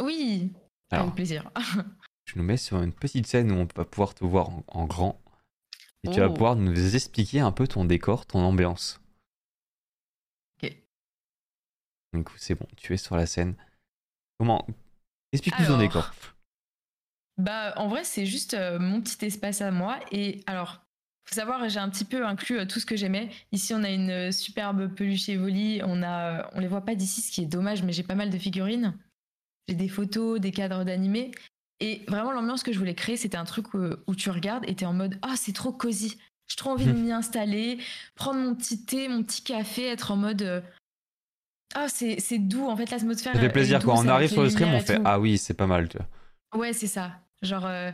[0.00, 0.50] oui,
[0.90, 1.50] Alors, avec plaisir.
[2.26, 4.84] je nous mets sur une petite scène où on va pouvoir te voir en, en
[4.86, 5.20] grand.
[6.04, 6.32] Et tu vas Oh.
[6.32, 9.00] pouvoir nous expliquer un peu ton décor, ton ambiance.
[10.62, 10.76] Ok.
[12.12, 13.54] Du coup, c'est bon, tu es sur la scène.
[14.38, 14.66] Comment
[15.32, 16.12] Explique-nous ton décor.
[17.38, 19.98] Bah, en vrai, c'est juste euh, mon petit espace à moi.
[20.12, 20.84] Et alors,
[21.26, 23.30] faut savoir, j'ai un petit peu inclus euh, tout ce que j'aimais.
[23.50, 25.80] Ici, on a une euh, superbe peluche Evoli.
[25.84, 28.30] On a, on les voit pas d'ici, ce qui est dommage, mais j'ai pas mal
[28.30, 28.96] de figurines.
[29.66, 31.32] J'ai des photos, des cadres d'animés.
[31.80, 34.74] Et vraiment, l'ambiance que je voulais créer, c'était un truc où, où tu regardes et
[34.74, 36.16] t'es en mode Ah, c'est trop cosy.
[36.46, 37.78] J'ai trop envie de m'y installer,
[38.14, 40.42] prendre mon petit thé, mon petit café, être en mode.
[40.42, 40.60] euh,
[41.74, 42.66] Ah, c'est c'est doux.
[42.66, 43.32] En fait, l'atmosphère.
[43.34, 45.00] Ça fait plaisir douce quand on arrive sur le stream, on fait.
[45.04, 45.88] Ah oui, c'est pas mal.
[45.88, 46.60] Tu vois.
[46.60, 47.20] Ouais, c'est ça.
[47.42, 47.90] Genre, euh,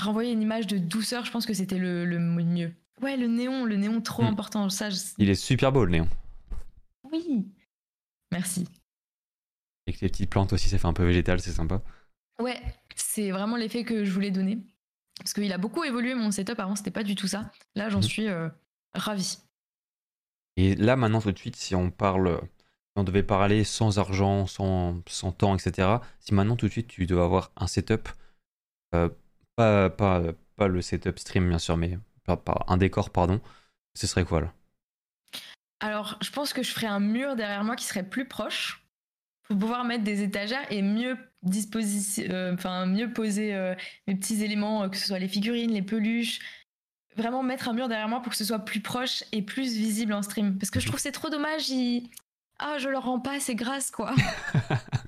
[0.00, 2.72] renvoyer une image de douceur, je pense que c'était le, le mieux.
[3.00, 4.26] Ouais, le néon, le néon trop Hmm.
[4.28, 4.68] important.
[4.70, 6.08] Ça, je- Il est super beau le néon.
[7.12, 7.46] Oui.
[8.32, 8.66] Merci.
[9.86, 11.82] Avec les petites plantes aussi, ça fait un peu végétal, c'est sympa.
[12.42, 12.60] Ouais,
[12.96, 14.58] c'est vraiment l'effet que je voulais donner.
[15.18, 16.58] Parce qu'il a beaucoup évolué mon setup.
[16.58, 17.50] Avant, c'était pas du tout ça.
[17.76, 18.02] Là, j'en Mhm.
[18.02, 18.48] suis euh,
[18.94, 19.38] ravie.
[20.56, 24.46] Et là, maintenant, tout de suite, si on parle, si on devait parler sans argent,
[24.46, 28.08] sans, sans temps, etc., si maintenant, tout de suite, tu dois avoir un setup,
[28.94, 29.08] euh,
[29.56, 30.20] pas, pas,
[30.56, 33.40] pas le setup stream, bien sûr, mais pas- pas- un décor, pardon,
[33.94, 34.52] ce serait quoi là?
[35.80, 38.84] Alors, je pense que je ferais un mur derrière moi qui serait plus proche
[39.44, 43.74] pour pouvoir mettre des étagères et mieux enfin mieux poser euh,
[44.06, 46.40] mes petits éléments, euh, que ce soit les figurines, les peluches.
[47.16, 50.12] Vraiment mettre un mur derrière moi pour que ce soit plus proche et plus visible
[50.14, 50.56] en stream.
[50.58, 50.88] Parce que je Mhm.
[50.88, 51.68] trouve que c'est trop dommage.
[51.68, 52.08] ils-
[52.58, 54.14] Ah, je leur rends pas assez grâce, quoi.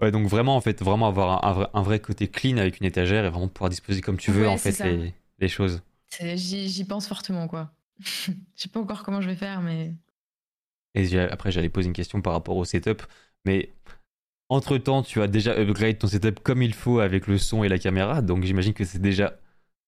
[0.00, 2.80] Ouais, donc vraiment, en fait, vraiment avoir un, un vrai, un vrai côté clean avec
[2.80, 5.48] une étagère et vraiment pouvoir disposer comme tu veux, Ouais, en c'est fait, les, les
[5.48, 5.82] choses.
[6.08, 7.72] C'est- J'y pense fortement, quoi.
[8.00, 9.92] Je sais pas encore comment je vais faire, mais.
[10.94, 13.02] Et après, j'allais poser une question par rapport au setup,
[13.44, 13.70] mais
[14.52, 17.78] entre-temps, tu as déjà upgrade ton setup comme il faut avec le son et la
[17.78, 19.38] caméra, donc j'imagine que c'est déjà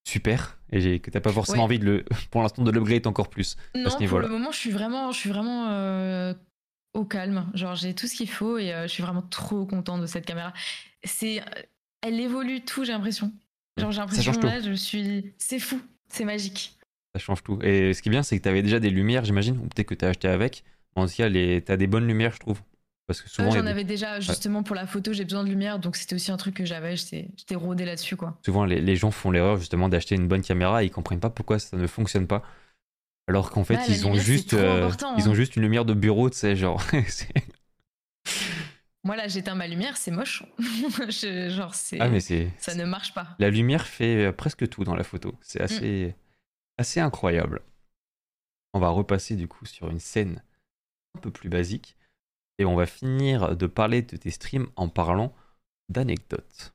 [0.07, 3.57] super et que t'as pas forcément envie de le, pour l'instant de l'upgrade encore plus.
[3.75, 6.35] Non, ce pour le moment, je suis vraiment, je suis vraiment euh,
[6.95, 7.51] au calme.
[7.55, 10.27] Genre, j'ai tout ce qu'il faut et euh, je suis vraiment trop contente de cette
[10.27, 10.53] caméra.
[11.05, 11.43] C'est,
[12.03, 13.33] elle évolue tout, j'ai l'impression.
[13.77, 14.47] Genre, j'ai l'impression tout.
[14.47, 16.79] là, je suis, c'est fou, c'est magique.
[17.15, 17.59] Ça change tout.
[17.63, 19.95] Et ce qui est bien, c'est que t'avais déjà des lumières, j'imagine, ou peut-être que
[19.95, 20.65] t'as acheté avec.
[20.97, 21.63] En tout cas, les...
[21.63, 22.61] t'as des bonnes lumières, je trouve.
[23.07, 25.79] Parce que souvent, J'en des- avais déjà justement pour la photo, j'ai besoin de lumière,
[25.79, 26.97] donc c'était aussi un truc que j'avais.
[26.97, 28.39] J'étais, rodée là-dessus, quoi.
[28.45, 31.29] souvent les, les gens font l'erreur justement d'acheter une bonne caméra et ils comprennent pas
[31.31, 32.43] pourquoi ça ne fonctionne pas.
[33.29, 35.93] Alors qu'en fait, la ils ont lumière, juste, euh, ils ont juste une lumière de
[35.95, 36.83] bureau, tu sais, genre.
[39.07, 40.43] Moi là, j'éteins ma lumière, c'est moche.
[40.59, 42.51] Je- genre, c'est, ah mais c'est.
[42.59, 43.37] ça ne marche pas.
[43.39, 45.35] La lumière fait euh, presque tout dans la photo.
[45.43, 45.65] C'est Mm.
[45.65, 46.15] assez,
[46.79, 47.61] assez incroyable.
[48.73, 50.43] On va repasser du coup sur une scène
[51.17, 51.97] un peu plus basique
[52.59, 55.35] et on va finir de parler de tes streams en parlant
[55.89, 56.75] d'anecdotes.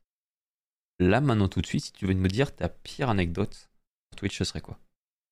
[0.99, 4.38] Là maintenant tout de suite, si tu veux me dire ta pire anecdote sur Twitch,
[4.38, 4.77] ce serait quoi?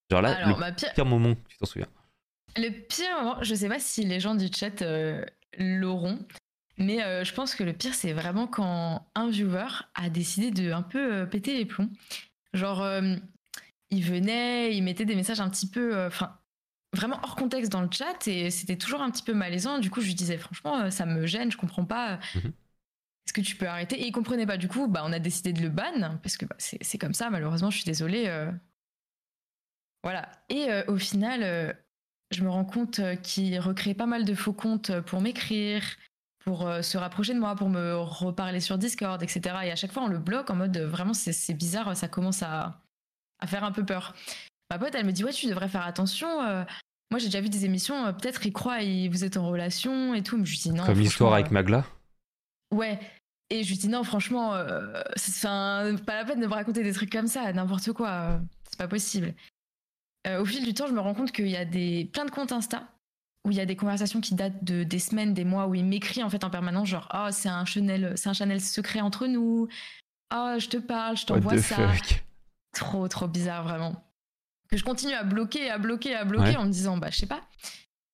[0.10, 1.90] Genre là, Alors, le pire, pire moment, tu t'en souviens?
[2.56, 5.26] Le pire moment, je sais pas si les gens du chat euh,
[5.58, 6.26] l'auront,
[6.78, 10.72] mais euh, je pense que le pire, c'est vraiment quand un viewer a décidé de
[10.72, 11.90] un peu euh, péter les plombs.
[12.54, 12.88] Genre,
[13.92, 16.40] il venait, il mettait des messages un petit peu, enfin,
[16.94, 19.80] vraiment hors contexte dans le chat, et c'était toujours un petit peu malaisant.
[19.80, 22.14] Du coup, je lui disais, franchement, euh, ça me gêne, je comprends pas.
[22.14, 22.54] euh, Mhm.
[23.28, 24.00] Est-ce que tu peux arrêter?
[24.02, 24.56] Et il comprenait pas.
[24.56, 27.30] Du coup, bah, on a décidé de le ban, parce que bah, c'est comme ça,
[27.30, 28.26] malheureusement, je suis désolée.
[28.28, 28.50] euh.
[30.04, 30.32] Voilà.
[30.50, 31.74] Et euh, au final, euh,
[32.32, 35.84] je me rends compte qu'il recrée pas mal de faux comptes pour m'écrire,
[36.40, 39.42] pour se rapprocher de moi, pour me reparler sur Discord, etc.
[39.66, 42.42] Et à chaque fois, on le bloque en mode vraiment, c'est c'est bizarre, ça commence
[42.44, 42.82] à,
[43.40, 44.16] à faire un peu peur.
[44.72, 46.42] Ma pote, elle me dit Ouais, tu devrais faire attention.
[46.42, 46.64] euh,
[47.10, 50.14] moi, j'ai déjà vu des émissions, euh, peut-être ils croient, et vous êtes en relation
[50.14, 50.38] et tout.
[50.38, 50.86] Mais je lui dis non.
[50.86, 51.86] Comme l'histoire avec Magla
[52.74, 53.00] euh, Ouais.
[53.50, 54.56] Et je lui dis non, franchement,
[55.16, 58.42] c'est pas la peine de me raconter des trucs comme ça, n'importe quoi.
[58.70, 59.34] c'est pas possible.
[60.28, 62.52] Au fil du temps, je me rends compte qu'il y a des, plein de comptes
[62.52, 62.84] Insta
[63.48, 65.86] où il y a des conversations qui datent de des semaines, des mois, où il
[65.86, 69.26] m'écrit en fait en permanence, genre oh c'est un Chanel, c'est un Chanel secret entre
[69.26, 69.70] nous.
[70.34, 71.94] Oh je te parle, je t'envoie ça.
[71.94, 72.26] fuck
[72.74, 74.04] Trop trop bizarre vraiment.
[74.70, 76.56] Que je continue à bloquer, à bloquer, à bloquer Ouais.
[76.58, 77.42] en me disant bah je sais pas.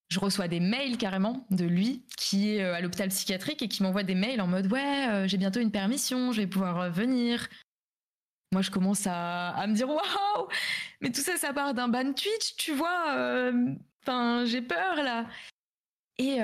[0.10, 3.82] Je reçois des mails carrément de lui qui est euh, à l'hôpital psychiatrique et qui
[3.82, 6.90] m'envoie des mails en mode ouais euh, j'ai bientôt une permission, je vais pouvoir euh,
[6.90, 7.48] venir.
[8.52, 10.48] Moi je commence à, à me dire waouh
[11.02, 13.16] mais tout ça ça part d'un ban Twitch tu vois.
[13.16, 13.74] euh,
[14.06, 15.26] Enfin j'ai peur là.
[16.20, 16.38] Et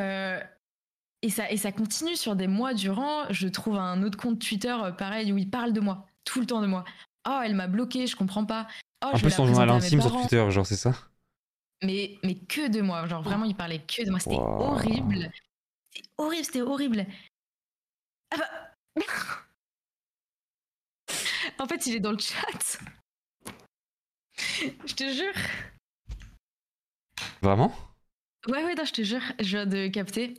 [1.22, 3.26] et ça, et ça continue sur des mois durant.
[3.30, 6.62] Je trouve un autre compte Twitter pareil où il parle de moi, tout le temps
[6.62, 6.86] de moi.
[7.28, 8.68] Oh, elle m'a bloqué, je comprends pas.
[9.04, 10.12] Oh, Un peu son journal intime sur.
[10.12, 10.93] Twitter, genre c'est ça?
[11.84, 13.08] Mais, mais que de moi.
[13.08, 14.20] Genre vraiment, il parlait que de moi.
[14.20, 14.62] C'était Wow.
[14.74, 15.32] horrible.
[15.93, 17.06] C'était horrible, c'était horrible.
[18.32, 18.76] Ah bah.
[21.60, 22.78] en fait, il est dans le chat.
[24.86, 25.34] je te jure.
[27.41, 27.74] Vraiment?
[28.47, 30.34] Ouais, ouais, non, je te jure, je viens de capter.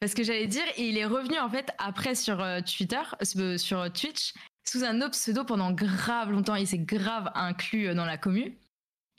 [0.00, 3.00] Parce que j'allais dire, il est revenu en fait après sur euh, Twitter,
[3.36, 6.54] euh, sur Twitch, sous un autre pseudo pendant grave longtemps.
[6.54, 8.58] Il s'est grave inclus euh, dans la commu.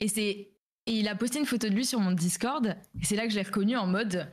[0.00, 0.50] Et c'est.
[0.86, 2.66] Et il a posté une photo de lui sur mon Discord.
[3.00, 4.30] Et c'est là que je l'ai reconnu en mode.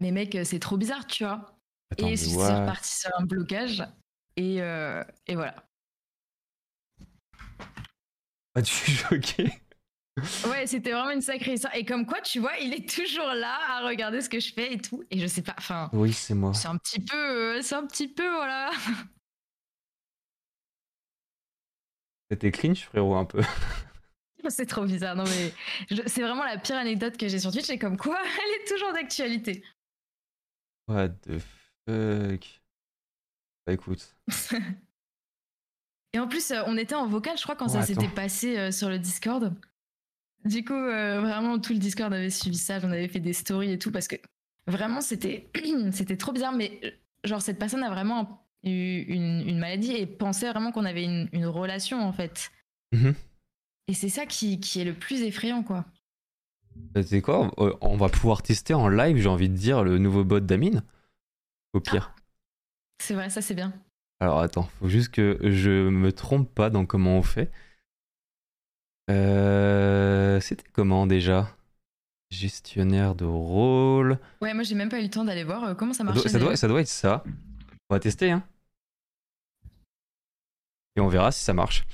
[0.00, 1.58] Mais mec, euh, c'est trop bizarre, tu vois.
[1.92, 3.82] Attends, et c'est reparti sur un blocage.
[4.36, 5.54] Et, euh, et voilà.
[8.54, 9.52] Ah, tu suis choqué
[10.48, 11.74] Ouais, c'était vraiment une sacrée histoire.
[11.76, 14.72] Et comme quoi, tu vois, il est toujours là à regarder ce que je fais
[14.72, 15.04] et tout.
[15.12, 16.52] Et je sais pas, enfin, Oui, c'est moi.
[16.54, 18.70] c'est un petit peu, euh, c'est un petit peu, voilà.
[22.30, 23.40] C'était cringe, frérot, un peu.
[24.48, 25.16] C'est trop bizarre.
[25.16, 25.52] Non mais
[25.90, 27.68] je- c'est vraiment la pire anecdote que j'ai sur Twitch.
[27.70, 29.62] Et comme quoi, elle est toujours d'actualité.
[30.86, 32.60] What the fuck?
[33.66, 34.14] Bah écoute.
[36.14, 38.56] Et en plus, euh, on était en vocal, je crois, quand Oh, ça s'était passé
[38.56, 39.54] euh, sur le Discord.
[40.44, 42.78] Du coup, euh, vraiment, tout le Discord avait suivi ça.
[42.78, 44.16] J'en avais fait des stories et tout parce que
[44.66, 45.50] vraiment, c'était
[45.92, 46.52] c'était trop bizarre.
[46.52, 46.80] Mais
[47.24, 51.46] genre, cette personne a vraiment une, une maladie et pensait vraiment qu'on avait une, une
[51.46, 52.50] relation en fait.
[52.92, 53.14] Mhm.
[53.88, 55.84] Et c'est ça qui, qui est le plus effrayant, quoi.
[56.94, 59.98] Bah, sais quoi euh, On va pouvoir tester en live, j'ai envie de dire, le
[59.98, 60.82] nouveau bot d'Amine.
[61.72, 62.14] Au pire.
[63.02, 63.72] C'est vrai, ça c'est bien.
[64.20, 67.50] Alors attends, faut juste que je me trompe pas dans comment on fait.
[69.10, 71.54] Euh, C'était comment déjà?
[72.30, 74.18] Gestionnaire de rôle.
[74.42, 76.38] Ouais, moi j'ai même pas eu le temps d'aller voir euh, comment ça doit, ça
[76.38, 77.24] doit- ça doit être ça.
[77.90, 78.42] On va tester, hein.
[80.96, 81.84] Et on verra si ça marche.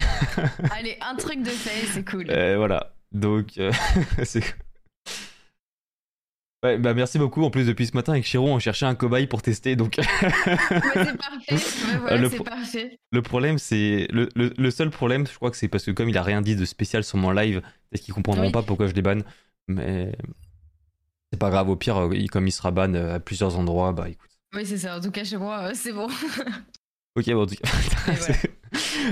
[0.70, 2.30] Allez, un truc de fait, c'est cool.
[2.30, 2.94] Euh, voilà.
[3.12, 3.72] Donc, euh,
[4.24, 4.42] c'est.
[6.62, 7.42] Ouais, bah merci beaucoup.
[7.42, 9.76] En plus, depuis ce matin avec Chiro, on cherchait un cobaye pour tester.
[9.76, 11.54] Donc, Ouais, c'est parfait.
[11.54, 12.98] Ouais, voilà, Le c'est pro- parfait.
[13.10, 14.06] le problème, c'est.
[14.10, 16.42] Le, le- le seul problème, je crois que c'est parce que comme il a rien
[16.42, 17.60] dit de spécial sur mon live,
[17.90, 18.52] peut-être qu'ils comprendront Oui.
[18.52, 19.24] pas pourquoi je les banne.
[19.68, 20.12] Mais.
[21.32, 21.68] C'est pas grave.
[21.70, 24.29] Au pire, euh, comme il sera ban à plusieurs endroits, bah écoute.
[24.54, 24.96] Oui, c'est ça.
[24.96, 26.08] En tout cas, chez moi, euh, c'est bon.
[27.16, 27.68] Ok, bon, en tout cas,
[28.06, 28.20] voilà.
[28.20, 28.50] c'est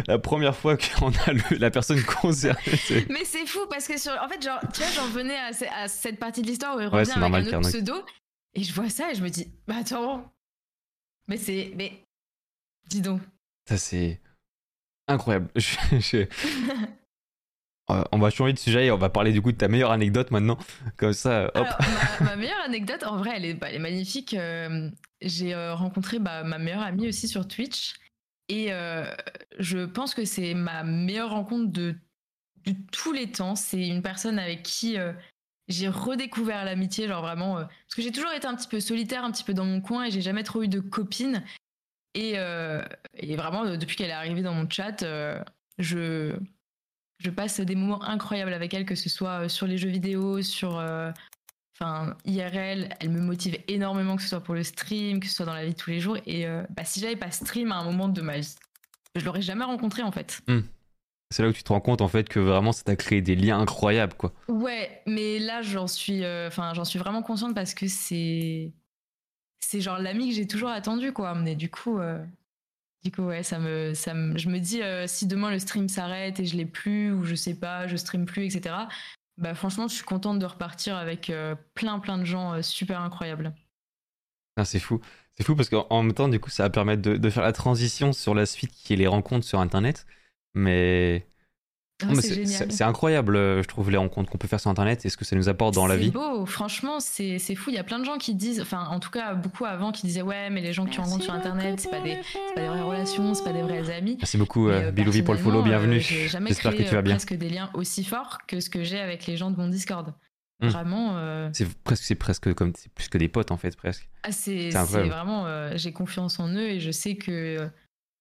[0.07, 2.61] la première fois qu'on a le- la personne concernée.
[3.11, 5.65] Mais c'est fou parce que sur, en fait, genre, tu vois, j'en venais à, ce-
[5.65, 8.05] à cette partie de l'histoire où il Ouais, revient c'est avec normal un autre pseudo
[8.55, 10.33] et je vois ça et je me dis, bah attends,
[11.27, 12.05] mais c'est, mais
[12.89, 13.21] dis donc.
[13.69, 14.21] Ça, c'est
[15.09, 15.49] incroyable.
[15.57, 16.27] Je- je-
[17.91, 19.93] Euh, on va changer de sujet et on va parler du coup de ta meilleure
[19.93, 20.59] anecdote maintenant.
[20.97, 21.57] Comme ça, hop.
[21.57, 21.79] Alors,
[22.21, 24.35] ma, meilleure anecdote, en vrai, elle est, bah, magnifique.
[24.35, 24.91] Euh,
[25.23, 27.95] J'ai euh, rencontré bah, ma meilleure amie aussi sur Twitch.
[28.49, 29.05] Et euh,
[29.59, 31.95] je pense que c'est ma meilleure rencontre de,
[32.93, 33.55] tous les temps.
[33.55, 35.13] C'est une personne avec qui euh,
[35.69, 37.59] j'ai redécouvert l'amitié, genre vraiment.
[37.59, 39.81] euh, parce que j'ai toujours été un petit peu solitaire, un petit peu dans mon
[39.81, 41.45] coin et j'ai jamais trop eu de copine.
[42.15, 42.83] Et, euh,
[43.23, 45.43] vraiment, euh, depuis qu'elle est arrivée dans mon chat, euh,
[45.79, 46.37] je,
[47.19, 50.43] je passe des moments incroyables avec elle, que ce soit euh, sur les jeux vidéo,
[50.43, 50.79] sur.
[50.79, 51.11] euh,
[51.81, 55.47] Enfin, IRL, elle me motive énormément, que ce soit pour le stream, que ce soit
[55.47, 56.17] dans la vie de tous les jours.
[56.27, 58.57] Et euh, bah, si j'avais pas stream à un moment de ma vie,
[59.15, 60.41] je l'aurais jamais rencontré en fait.
[61.31, 63.37] C'est là où tu te rends compte en fait que vraiment ça t'a créé des
[63.37, 64.33] liens incroyables quoi.
[64.49, 68.73] Ouais, mais là j'en suis, euh, enfin j'en suis vraiment consciente parce que c'est,
[69.61, 71.37] c'est genre l'ami que j'ai toujours attendu quoi.
[71.37, 72.19] Mais du coup, euh,
[73.09, 75.89] du coup ouais, ça me, ça me, je me dis euh, si demain le stream
[75.89, 78.75] s'arrête et je l'ai plus ou je sais pas, je stream plus, etc.
[79.39, 83.01] Bah franchement, je suis contente de repartir avec euh, plein plein de gens euh, super
[83.01, 83.55] incroyables.
[84.59, 85.01] Ah, c'est fou.
[85.35, 87.45] C'est fou parce qu'en en même temps du coup ça va permettre de, de faire
[87.45, 90.05] la transition sur la suite qui est les rencontres sur internet.
[90.53, 91.27] Mais,
[92.01, 94.71] Ah, c'est c'est c'est- c'est incroyable euh, je trouve les rencontres qu'on peut faire sur
[94.71, 96.11] internet et ce que ça nous apporte dans la C'est vie.
[96.11, 97.71] beau, franchement, c'est c'est fou.
[97.71, 100.07] Il y a plein de gens qui disent, enfin, en tout cas, beaucoup avant qui
[100.07, 102.61] disaient, ouais, mais les gens que tu rencontres sur Internet, c'est pas, des, c'est pas
[102.61, 104.17] des vraies relations, c'est pas des vrais amis.
[104.19, 105.97] Merci beaucoup euh, euh, Bilouvi pour le follow, bienvenue.
[105.97, 107.15] euh, J'ai jamais J'espère créé que tu vas bien.
[107.15, 110.15] presque des liens aussi forts que ce que j'ai avec les gens de mon Discord.
[110.61, 110.69] Hmm.
[110.69, 114.09] Vraiment, euh, C'est presque, c'est presque comme, c'est plus que des potes en fait presque.
[114.25, 117.69] ah, c'est C'est c'est vraiment, euh, j'ai confiance en eux et je sais que euh,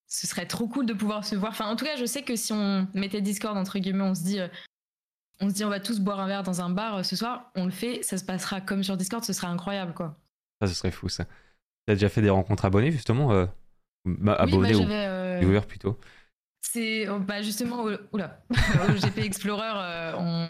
[0.07, 1.51] ce serait trop cool de pouvoir se voir.
[1.51, 4.23] Enfin, en tout cas, je sais que si on mettait Discord entre guillemets, on se
[4.23, 4.39] dit.
[4.39, 4.47] euh,
[5.39, 7.51] on se dit on va tous boire un verre dans un bar euh, ce soir,
[7.55, 10.17] on le fait, ça se passera comme sur Discord, ce sera incroyable quoi.
[10.61, 11.25] Ça, ce serait fou ça.
[11.85, 13.45] T'as déjà fait des rencontres abonnés justement euh,
[14.05, 15.99] bah, Oui, Abonnés ou euh, viewers plutôt?
[16.61, 18.43] C'est oh, bah justement au, oula,
[18.89, 20.49] au GP Explorer, on,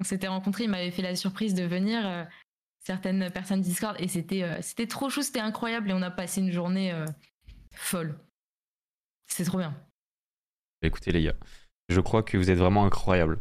[0.00, 2.26] on s'était rencontrés, il m'avait fait la surprise de venir
[2.78, 6.52] certaines personnes Discord et c'était c'était trop chou, c'était incroyable et on a passé une
[6.52, 6.94] journée
[7.72, 8.18] folle.
[9.28, 9.74] C'est trop bien.
[10.82, 11.34] Écoutez les gars,
[11.88, 13.40] je crois que vous êtes vraiment incroyables.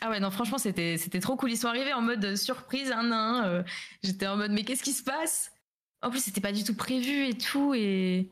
[0.00, 1.50] Ah ouais non franchement c'était c'était trop cool.
[1.52, 3.48] Ils sont arrivés en mode surprise un à un.
[3.48, 3.62] euh,
[4.02, 5.52] J'étais en mode mais qu'est-ce qui se passe?
[6.02, 7.80] En plus c'était pas du tout prévu et tout et,
[8.20, 8.30] et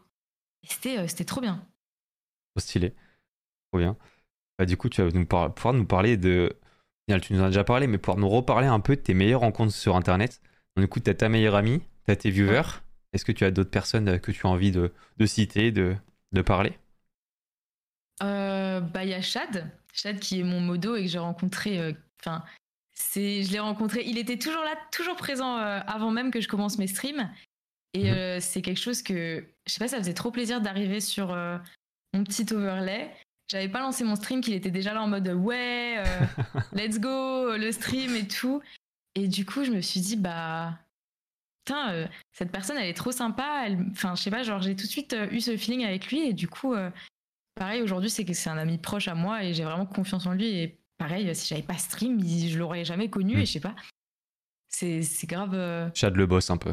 [0.67, 1.67] c'était euh, c'était trop bien.
[2.55, 2.95] Trop stylé.
[3.71, 3.97] Trop bien.
[4.59, 6.59] Bah, du coup, tu vas nous par- pouvoir nous parler de.
[7.09, 9.15] Final, Tu nous en as déjà parlé, mais pouvoir nous reparler un peu de tes
[9.15, 10.41] meilleures rencontres sur Internet.
[10.77, 12.63] Donc, du coup, tu as ta meilleure amie, tu as tes viewers.
[13.13, 15.97] Est-ce que tu as d'autres personnes euh, que tu as envie de, de citer, de,
[16.33, 16.73] de parler
[18.23, 21.79] Euh, bah il y a Chad, Chad qui est mon modo et que j'ai rencontré.
[21.79, 22.45] euh, Enfin,
[22.93, 24.03] c'est, je l'ai rencontré.
[24.05, 27.31] Il était toujours là, toujours présent euh, avant même que je commence mes streams.
[27.95, 28.41] Et Mhm.
[28.41, 31.29] c'est quelque chose que je sais pas, ça faisait trop plaisir d'arriver sur
[32.13, 33.11] mon petit overlay.
[33.51, 36.03] J'avais pas lancé mon stream, qu'il était déjà là en mode ouais,
[36.73, 38.61] let's go, le stream et tout.
[39.15, 40.79] Et du coup, je me suis dit bah
[41.69, 43.65] putain, euh, cette personne elle est trop sympa.
[43.67, 46.09] Elle, enfin, je sais pas, genre j'ai tout de suite euh, eu ce feeling avec
[46.11, 46.75] lui et du coup.
[46.75, 46.91] euh,
[47.55, 50.33] Pareil, aujourd'hui, c'est que c'est un ami proche à moi et j'ai vraiment confiance en
[50.33, 50.47] lui.
[50.47, 53.75] Et pareil, si j'avais pas stream, je l'aurais jamais connu et je sais pas.
[54.69, 55.91] C'est grave.
[55.93, 56.73] Chad le boss un peu.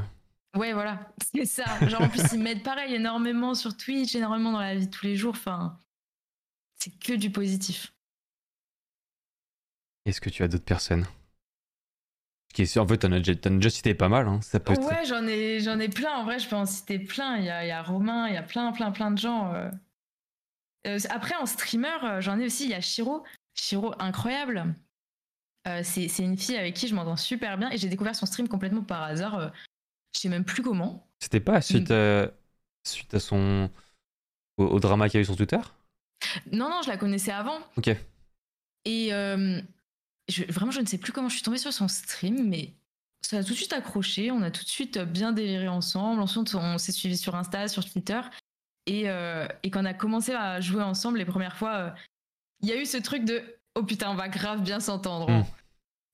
[0.56, 1.66] Ouais, voilà, c'est ça.
[1.90, 5.08] Genre, en plus, ils m'aident pareil énormément sur Twitch, énormément dans la vie de tous
[5.08, 5.34] les jours.
[5.36, 5.80] Enfin,
[6.78, 7.92] c'est que du positif.
[10.06, 11.08] Est-ce que tu as d'autres personnes?
[12.78, 14.28] En fait, t'en as, déjà, déjà cité pas mal.
[14.28, 14.40] Hein.
[14.42, 16.14] Ça peut ouais, j'en ai, j'en ai plein.
[16.14, 17.38] En vrai, je peux en citer plein.
[17.38, 19.54] Il y a, il y a Romain, il y a plein, plein, plein de gens.
[19.54, 19.70] Euh.
[20.88, 22.66] Euh, après, en streamer, euh, j'en ai aussi.
[22.66, 23.24] Il y a Shiro.
[23.54, 24.76] Shiro, incroyable.
[25.84, 27.70] c'est, une fille avec qui je m'entends super bien.
[27.72, 29.52] Et j'ai découvert son stream complètement par hasard.
[30.14, 31.08] je sais même plus comment.
[31.20, 32.32] C'était pas suite, à,
[32.86, 33.70] suite à son.
[34.58, 35.60] Au, drama qu'il y a eu sur Twitter?
[36.52, 37.60] Non, non, je la connaissais avant.
[37.78, 37.90] Ok.
[38.86, 39.12] Et
[40.50, 42.74] vraiment, je ne sais plus comment je suis tombée sur son stream, mais
[43.22, 44.32] ça a tout de suite accroché.
[44.32, 46.22] On a tout de suite bien déliré ensemble.
[46.22, 48.22] Ensuite, on s'est suivi sur Insta, sur Twitter.
[48.88, 51.90] Et, euh, et, quand on a commencé à jouer ensemble les premières fois, euh,
[52.62, 55.30] il y a eu ce truc de oh putain, on va grave bien s'entendre.
[55.30, 55.40] Hein.
[55.40, 55.46] Mm.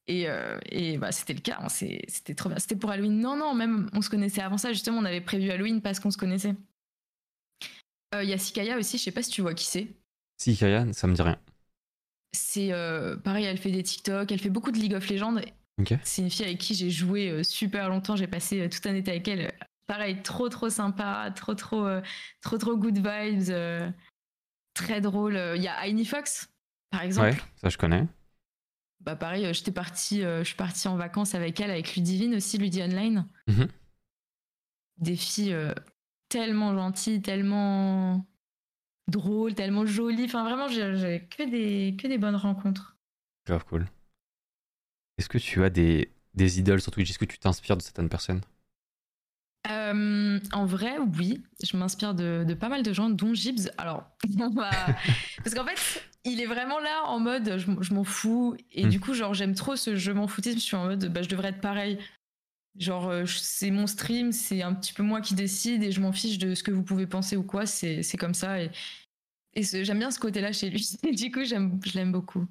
[0.07, 1.59] Et, euh, et bah, c'était le cas.
[1.61, 1.69] Hein.
[1.69, 2.59] C'était trop bien.
[2.59, 3.19] C'était pour Halloween.
[3.19, 4.71] Non, non, même on se connaissait avant ça.
[4.73, 6.55] Justement, on avait prévu Halloween parce qu'on se connaissait.
[8.13, 8.97] Il y a Sikaya aussi.
[8.97, 9.87] Je sais pas si tu vois qui c'est.
[10.37, 11.39] Sikaya, ça me dit rien
[12.33, 15.41] c'est euh, pareil, elle fait des TikTok, elle fait beaucoup de League of Legends.
[16.03, 18.15] C'est une fille avec qui j'ai joué euh, super longtemps.
[18.15, 19.51] J'ai passé euh, tout un été avec elle.
[19.87, 21.85] Pareil, trop trop sympa, trop trop
[22.41, 23.93] trop trop good vibes,
[24.73, 25.33] très drôle.
[25.55, 26.49] Il y a Aini Fox,
[26.91, 27.31] par exemple.
[27.31, 28.07] Ouais, ça je connais.
[29.01, 32.81] Bah pareil, j'étais partie, je suis partie en vacances avec elle, avec Ludivine aussi, Ludi
[32.81, 33.27] Online.
[33.47, 33.67] Mhm.
[34.99, 35.57] Des filles
[36.29, 38.25] tellement gentilles, tellement
[39.07, 40.25] drôle, tellement joli.
[40.25, 42.97] Enfin, vraiment, j'ai que des, que des bonnes rencontres.
[43.45, 43.85] Grave cool.
[45.17, 47.09] Est-ce que tu as des, des idoles sur Twitch?
[47.09, 48.41] Est-ce que tu t'inspires de certaines personnes?
[49.69, 53.69] Euh, en vrai, oui, je m'inspire de, pas mal de gens, dont Gibbs.
[53.77, 54.09] Alors,
[55.43, 58.55] parce qu'en fait, il est vraiment là en mode je, m'en fous.
[58.71, 58.89] Et hmm.
[58.89, 60.57] du coup, genre, j'aime trop ce je m'en foutisme.
[60.57, 61.99] Je suis en mode bah, je devrais être pareil.
[62.77, 66.11] Genre, euh, c'est mon stream, c'est un petit peu moi qui décide et je m'en
[66.11, 67.65] fiche de ce que vous pouvez penser ou quoi.
[67.65, 68.61] C'est comme ça.
[68.61, 68.71] Et,
[69.53, 70.97] et j'aime bien ce côté-là chez lui.
[71.15, 72.47] du coup, je l'aime beaucoup.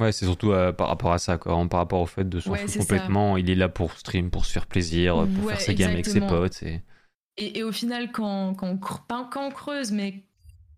[0.00, 1.52] Ouais, c'est surtout euh, par rapport à ça, quoi.
[1.68, 3.36] par rapport au fait de s'en complètement.
[3.36, 6.20] Il est là pour stream, pour se faire plaisir, pour faire ses games avec ses
[6.20, 6.62] potes.
[6.62, 6.82] Et...
[7.36, 10.24] Et, au final, quand, quand, on, quand on creuse, mais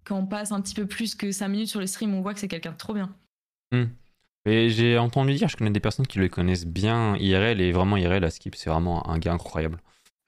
[0.04, 2.32] quand on passe un petit peu plus que 5 minutes sur le stream, on voit
[2.32, 3.14] que c'est quelqu'un de trop bien.
[3.72, 3.86] Hmm.
[4.46, 7.96] Et j'ai entendu dire, je connais des personnes qui le connaissent bien IRL, et vraiment
[7.96, 9.78] IRL, à Skip, c'est vraiment un gars incroyable.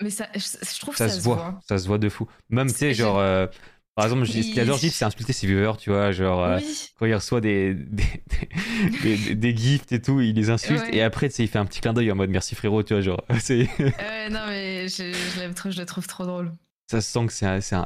[0.02, 1.60] Mais ça, je, trouve ça, ça se voit.
[1.68, 2.28] Ça se voit de fou.
[2.50, 3.18] Même, tu sais, genre.
[3.18, 3.46] Euh,
[3.94, 6.60] par exemple, ce qu'il adore c'est insulter ses viewers, tu vois, genre euh,
[6.96, 11.34] quand il reçoit des des, des, gifts et tout, il les insulte et après, tu
[11.34, 13.24] sais, il fait un petit clin d'œil en mode merci frérot, tu vois, genre.
[13.28, 16.52] euh, non, mais je, je trop, je le trouve trop drôle.
[16.88, 17.32] Ça se sent que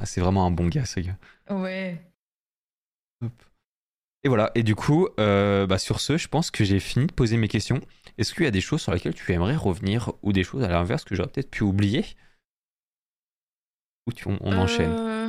[0.05, 1.16] c'est vraiment un bon gars, ce gars.
[1.49, 1.99] Ouais.
[4.25, 7.12] Et voilà, et du coup, euh, bah sur ce, je pense que j'ai fini de
[7.12, 7.81] poser mes questions.
[8.18, 10.68] Est-ce qu'il y a des choses sur lesquelles tu aimerais revenir ou des choses à
[10.68, 12.05] l'inverse que j'aurais peut-être pu oublier?
[14.07, 15.29] Ou tu, on, on enchaîne euh,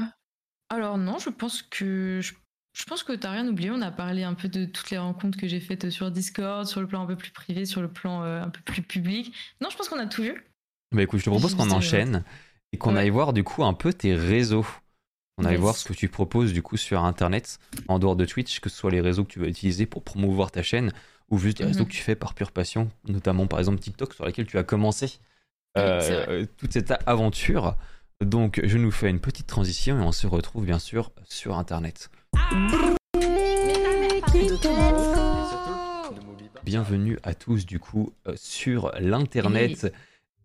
[0.70, 3.70] alors non, je pense que je, pense que t'as rien oublié.
[3.70, 6.82] On a parlé un peu de toutes les rencontres que j'ai faites sur Discord, sur
[6.82, 9.36] le plan un peu plus privé, sur le plan euh, un peu plus public.
[9.62, 10.44] Non, je pense qu'on a tout vu.
[10.92, 12.24] Bah écoute, je te propose qu'on enchaîne
[12.72, 14.66] et qu'on aille voir du coup un peu tes réseaux.
[15.38, 17.58] On aille voir ce que tu proposes du coup sur Internet,
[17.88, 20.52] en dehors de Twitch, que ce soit les réseaux que tu vas utiliser pour promouvoir
[20.52, 20.92] ta chaîne
[21.30, 21.88] ou juste les réseaux mhm.
[21.88, 25.20] que tu fais par pure passion, notamment par exemple TikTok sur lesquels tu as commencé
[25.78, 27.76] euh, toute cette aventure.
[28.22, 32.12] Donc je nous fais une petite transition et on se retrouve bien sûr sur internet.
[36.64, 39.92] Bienvenue à tous du coup euh, sur l'internet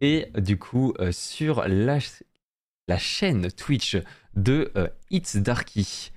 [0.01, 1.99] et du coup euh, sur la,
[2.89, 3.97] la, chaîne Twitch
[4.35, 6.11] de euh, It's Darky.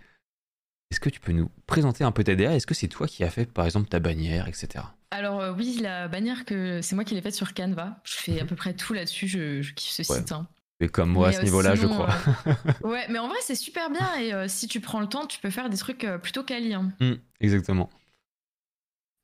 [0.89, 3.23] Est-ce que tu peux nous présenter un peu ta DA Est-ce que c'est toi qui
[3.23, 4.85] as fait par exemple ta bannière, etc.
[5.11, 8.01] Alors oui, la bannière que c'est moi qui l'ai faite sur Canva.
[8.03, 8.49] Je fais à mhm.
[8.49, 9.27] peu près tout là-dessus.
[9.27, 10.31] Je, kiffe ce site.
[10.31, 10.47] Hein
[10.87, 12.09] comme moi à ce niveau-là, je crois.
[12.47, 12.53] Euh,
[12.87, 15.39] ouais, mais en vrai, c'est super bien et euh, si tu prends le temps, tu
[15.39, 16.73] peux faire des trucs euh, plutôt quali.
[16.73, 16.91] Hein.
[16.99, 17.89] Mm, exactement.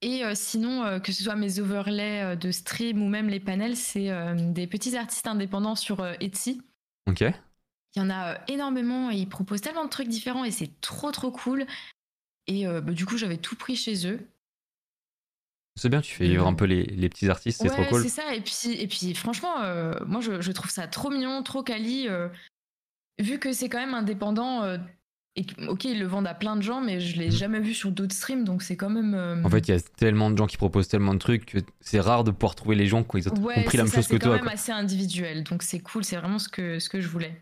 [0.03, 4.67] Et sinon, que ce soit mes overlays de stream ou même les panels, c'est des
[4.67, 6.61] petits artistes indépendants sur Etsy.
[7.07, 7.21] Ok.
[7.21, 11.11] Il y en a énormément et ils proposent tellement de trucs différents et c'est trop
[11.11, 11.65] trop cool.
[12.45, 14.19] Et bah, du coup, j'avais tout pris chez eux.
[15.77, 18.01] C'est bien, tu fais vivre un peu les, les petits artistes, c'est trop cool.
[18.01, 18.33] c'est ça.
[18.33, 22.07] Et puis, et puis franchement, euh, moi, je, je, trouve ça trop mignon, trop quali.
[22.07, 22.29] Euh,
[23.19, 24.79] vu que c'est quand même indépendant, euh,
[25.37, 27.31] et ok, ils le vendent à plein de gens, mais je l'ai mhm.
[27.31, 29.41] jamais vu sur d'autres streams, donc c'est quand même.
[29.45, 31.99] En fait, il y a tellement de gens qui proposent tellement de trucs que c'est
[31.99, 34.33] rare de pouvoir trouver les gens qui ont compris la même chose que toi.
[34.33, 37.07] C'est quand même assez individuel, donc c'est cool, c'est vraiment ce que, ce que je
[37.07, 37.41] voulais.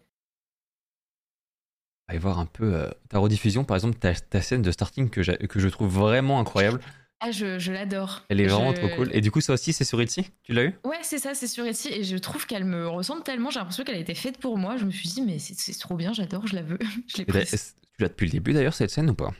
[2.07, 5.59] Allez voir un peu ta rediffusion, par exemple, ta, ta scène de starting que, que
[5.59, 6.79] je trouve vraiment incroyable.
[7.21, 8.25] Ah, je, je l'adore.
[8.29, 9.09] Elle est vraiment Je- trop cool.
[9.13, 10.27] Et du coup, ça aussi, c'est sur Etsy?
[10.43, 10.75] Tu l'as eu?
[10.83, 11.89] Ouais, c'est ça, c'est sur Etsy.
[11.89, 13.49] Et je trouve qu'elle me ressemble tellement.
[13.49, 14.77] J'ai l'impression qu'elle a été faite pour moi.
[14.77, 16.77] Je me suis dit, mais c'est trop bien, j'adore, je la veux.
[17.07, 17.75] je l'ai prise.
[17.97, 19.31] Tu l'as depuis le début d'ailleurs, cette scène ou pas?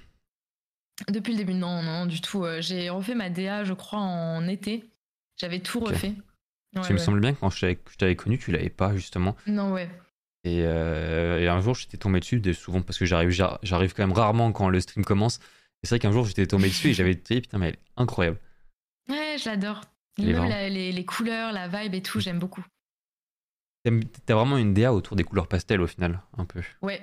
[1.09, 2.45] Depuis le début, non, non, du tout.
[2.45, 4.89] Euh, J'ai refait ma DA, je crois, en été.
[5.37, 6.13] J'avais tout refait.
[6.75, 9.35] Ouais, qu'il me semble bien que quand je t'avais- connu, tu l'avais pas justement.
[9.47, 9.89] Non, ouais.
[10.45, 13.93] Et, euh, et un jour, j'étais tombé dessus, de- souvent parce que j'arrive, j'ar- j'arrive
[13.93, 15.37] quand même rarement quand le stream commence.
[15.83, 17.79] Et c'est vrai qu'un jour, j'étais tombé dessus et j'avais dit, putain, mais elle est
[17.97, 18.39] incroyable.
[19.09, 19.81] Ouais, je l'adore.
[20.17, 22.63] Les, les couleurs, la vibe et tout, j'aime beaucoup.
[24.25, 26.61] T'as vraiment une DA autour des couleurs pastel au final, un peu.
[26.81, 27.01] Ouais,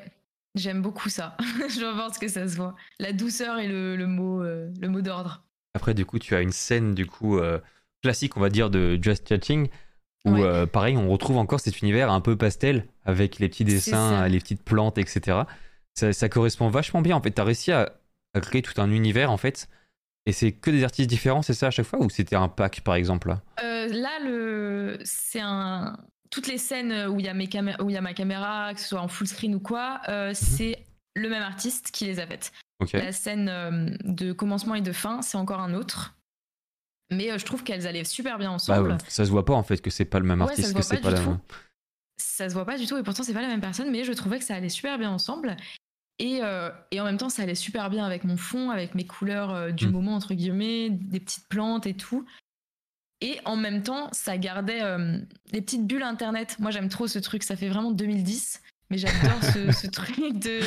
[0.55, 1.37] j'aime beaucoup ça.
[1.41, 2.75] je pense que ça se voit.
[2.99, 5.45] La douceur et le, le mot, euh, le mot d'ordre.
[5.75, 7.59] Après, du coup, tu as une scène, du coup, euh,
[8.03, 9.69] classique, on va dire, de Just Chatting,
[10.25, 10.43] où, Ouais.
[10.43, 14.39] euh, pareil, on retrouve encore cet univers un peu pastel, avec les petits dessins, les
[14.39, 15.41] petites plantes, etc.
[15.95, 17.31] Ça, ça correspond vachement bien, en fait.
[17.33, 17.93] T'as réussi à,
[18.35, 19.69] à créer tout un univers, en fait.
[20.27, 22.83] Et c'est que des artistes différents, c'est ça à chaque fois Ou c'était un pack,
[22.83, 23.43] par exemple là?
[23.89, 24.99] Là, le...
[25.05, 25.97] c'est un.
[26.33, 28.73] Toutes les scènes où il y, a mes camé- où il y a ma caméra,
[28.75, 30.35] que ce soit en full screen ou quoi, euh, Mhm.
[30.35, 32.51] c'est le même artiste qui les a faites.
[32.95, 36.17] La scène euh, de commencement et de fin, c'est encore un autre.
[37.13, 38.93] Mais euh, je trouve qu'elles allaient super bien Bah, ensemble.
[38.93, 40.83] ouais, ça se voit pas, en fait, que c'est pas le même Ouais, artiste, que
[40.83, 41.37] c'est pas pas la tout.
[42.17, 44.13] Ça se voit pas du tout et pourtant c'est pas la même personne, mais je
[44.13, 45.57] trouvais que ça allait super bien ensemble.
[46.19, 46.41] Et,
[46.93, 49.89] et en même temps, ça allait super bien avec mon fond, avec mes couleurs du
[49.89, 49.91] Mm.
[49.91, 52.25] moment, entre guillemets, des petites plantes et tout.
[53.23, 55.17] Et en même temps, ça gardait euh,
[55.53, 56.57] les petites bulles internet.
[56.59, 58.61] Moi, j'aime trop ce truc, ça fait vraiment 2010.
[58.91, 60.61] Mais j'adore ce, ce truc de.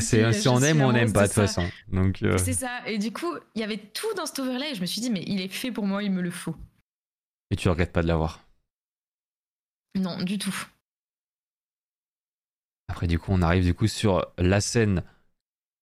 [0.00, 1.68] C'est si on aime ou on n'aime pas, de toute façon.
[1.88, 2.80] Donc, euh, C'est ça.
[2.86, 4.70] Et du coup, il y avait tout dans cet overlay.
[4.70, 6.54] Et je me suis dit, mais il est fait pour moi, il me le faut.
[7.50, 8.40] et tu regrettes pas de l'avoir?
[9.96, 10.54] Non, du tout.
[12.88, 15.02] Après, du coup, on arrive du coup sur la scène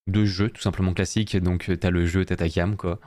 [0.07, 1.37] de jeu, tout simplement classique.
[1.37, 2.99] Donc, euh, t'as le jeu, t'as ta cam, quoi.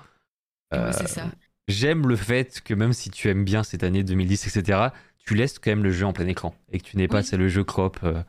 [0.72, 1.30] Ouais, Euh, c'est ça.
[1.72, 4.80] J'aime le fait que même si tu aimes bien cette année 2010, etc.,
[5.26, 7.38] tu laisses quand même le jeu en plein écran et que tu n'es pas, c'est
[7.38, 8.00] le jeu crop.
[8.04, 8.22] euh,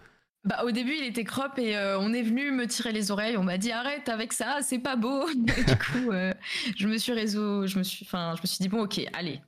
[0.44, 3.36] Bah, au début, il était crop et euh, on est venu me tirer les oreilles.
[3.36, 5.26] On m'a dit arrête avec ça, c'est pas beau.
[5.58, 6.32] Et du coup, euh,
[6.76, 9.40] je me suis réseau, je me suis, enfin, je me suis dit bon, ok, allez,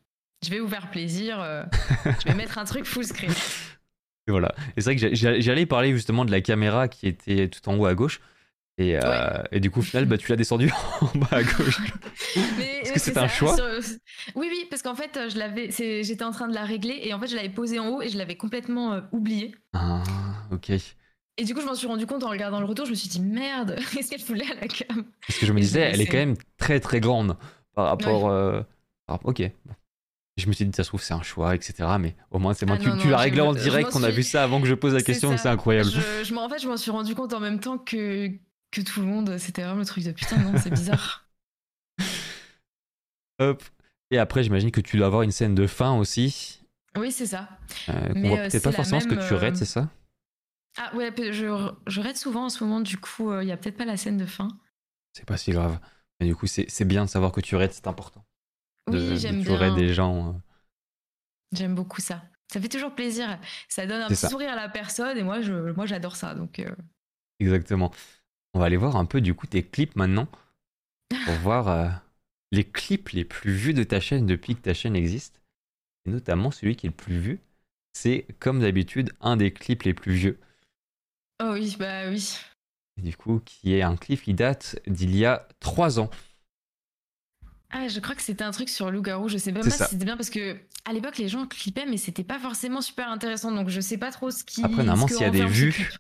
[0.45, 1.41] je vais vous faire plaisir.
[1.41, 1.65] euh,
[2.05, 3.33] je vais mettre un truc full screen.
[4.27, 4.55] Et voilà.
[4.77, 7.85] Et c'est vrai que j'allais parler justement de la caméra qui était tout en haut
[7.85, 8.21] à gauche.
[8.77, 10.71] Et, euh, et du coup, au final, bah, tu l'as descendu
[11.01, 11.79] en bas à gauche.
[12.37, 13.65] Est-ce que c'est ça, un choix sur-
[14.35, 17.15] Oui, oui, parce qu'en fait, euh, je l'avais, j'étais en train de la régler et
[17.15, 19.55] en fait, je l'avais posée en haut et je l'avais complètement euh, oubliée.
[19.75, 20.03] Ah,
[20.51, 20.71] ok.
[21.37, 22.85] Et du coup, je m'en suis rendu compte en regardant le retour.
[22.87, 25.61] Je me suis dit merde, qu'est-ce qu'elle voulait à la cam Parce que je me
[25.61, 27.37] disais, elle est quand même très très grande
[27.75, 28.29] par rapport.
[28.29, 28.61] euh,
[29.25, 29.43] ok.
[30.37, 31.75] Je me suis dit, ça se trouve, c'est un choix, etc.
[32.01, 32.75] Mais au moins, c'est moi.
[32.77, 33.91] Ah tu non, tu non, l'as réglé en direct.
[33.95, 35.89] On a vu ça avant que je pose la question, c'est incroyable.
[35.91, 38.31] Je, je en fait, je m'en suis rendu compte en même temps que,
[38.75, 39.39] que tout le monde.
[39.39, 41.27] C'était vraiment le truc de putain, non, c'est bizarre.
[43.41, 43.63] Hop.
[44.11, 46.61] Et après, j'imagine que tu dois avoir une scène de fin aussi.
[46.97, 47.49] Oui, c'est ça.
[47.89, 49.91] Euh, voit euh, peut-être c'est pas forcément ce que tu raides, euh, c'est ça?
[50.77, 53.57] Ah ouais, je, je raide souvent en ce moment, du coup, euh, il y a
[53.57, 54.49] peut-être pas la scène de fin.
[55.13, 55.79] C'est pas si grave.
[56.21, 58.25] Mais du coup, c'est c'est bien de savoir que tu raides, c'est important.
[58.91, 59.85] De, Oui, j'aime tu raides bien.
[59.87, 60.29] des gens.
[60.29, 60.33] euh.
[61.53, 62.23] J'aime beaucoup ça.
[62.53, 63.39] Ça fait toujours plaisir.
[63.69, 64.29] Ça donne un petit ça.
[64.29, 66.35] sourire à la personne et moi, je, moi, j'adore ça.
[66.35, 66.71] Donc, euh,
[67.41, 67.91] Exactement.
[68.55, 70.29] On va aller voir un peu du coup tes clips maintenant.
[71.25, 71.89] Pour voir euh,
[72.53, 75.43] les clips les plus vus de ta chaîne depuis que ta chaîne existe.
[76.07, 77.41] Et notamment celui qui est le plus vu.
[77.93, 80.39] C'est comme d'habitude un des clips les plus vieux.
[81.43, 82.37] oh oui, bah oui.
[82.97, 86.11] Et du coup, qui est un clip qui date d'il y a trois ans.
[87.71, 89.29] Ah, je crois que c'était un truc sur Loup-garou.
[89.29, 89.87] Je sais même pas ça.
[89.87, 93.09] si c'était bien parce que à l'époque, les gens clippaient, mais c'était pas forcément super
[93.09, 93.51] intéressant.
[93.51, 94.63] Donc, je sais pas trop ce qui.
[94.63, 95.91] Après, normalement, s'il y a des vues-.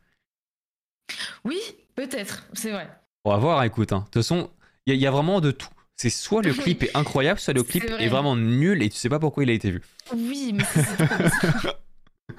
[1.44, 1.58] Oui,
[1.94, 2.88] peut-être, c'est vrai.
[3.24, 3.92] On va voir, écoute.
[3.92, 4.00] hein.
[4.00, 4.50] De toute façon,
[4.86, 5.68] il y, a- il y a vraiment de tout.
[5.96, 8.04] C'est soit le clip est incroyable, soit le C'est clip vrai.
[8.04, 9.80] est vraiment nul et tu sais pas pourquoi il a été vu.
[10.12, 11.68] Oui, mais c'est trop.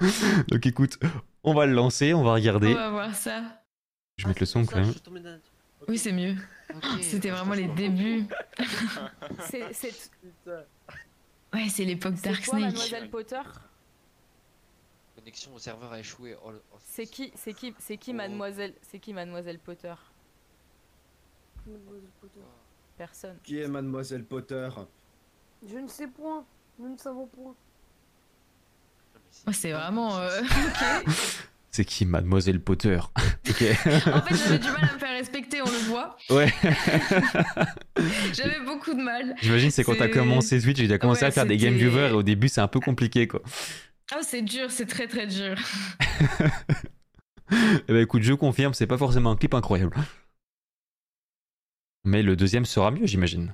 [0.50, 0.98] Donc écoute,
[1.42, 2.68] on va le lancer, on va regarder.
[2.68, 3.42] On va voir ça.
[4.18, 4.92] Je vais mettre le son quand même.
[5.88, 6.34] Oui, c'est mieux.
[7.00, 8.24] C'était vraiment les débuts.
[9.48, 10.10] C'est c'est-
[11.54, 12.60] Ouais, c'est l'époque Dark Snake.
[12.62, 13.40] Mademoiselle Potter?
[15.26, 16.36] Connexion au serveur a échoué.
[16.44, 18.14] Oh, oh, C'est qui, c'est qui, c'est qui Oh.
[18.14, 19.92] Mademoiselle, c'est qui Mademoiselle Potter
[22.96, 23.36] Personne.
[23.42, 24.68] Qui est Mademoiselle Potter
[25.68, 26.44] Je ne sais point.
[26.78, 27.56] Nous ne savons point.
[29.52, 30.16] C'est vraiment.
[30.18, 30.42] euh,
[31.06, 31.12] ok.
[31.72, 32.98] C'est qui Mademoiselle Potter
[33.50, 33.62] Ok.
[34.06, 36.16] En fait, j'avais du mal à me faire respecter, on le voit.
[36.30, 36.50] Ouais.
[38.32, 39.34] J'avais beaucoup de mal.
[39.42, 42.08] J'imagine c'est quand t'as commencé Twitch et t'as commencé Ouais, à faire des game viewers
[42.10, 43.42] et au début c'est un peu compliqué quoi.
[44.14, 45.56] Oh, c'est dur, c'est très très dur.
[47.52, 49.96] Eh ben écoute, je confirme, c'est pas forcément un clip incroyable.
[52.02, 53.52] Mais le deuxième sera mieux, j'imagine.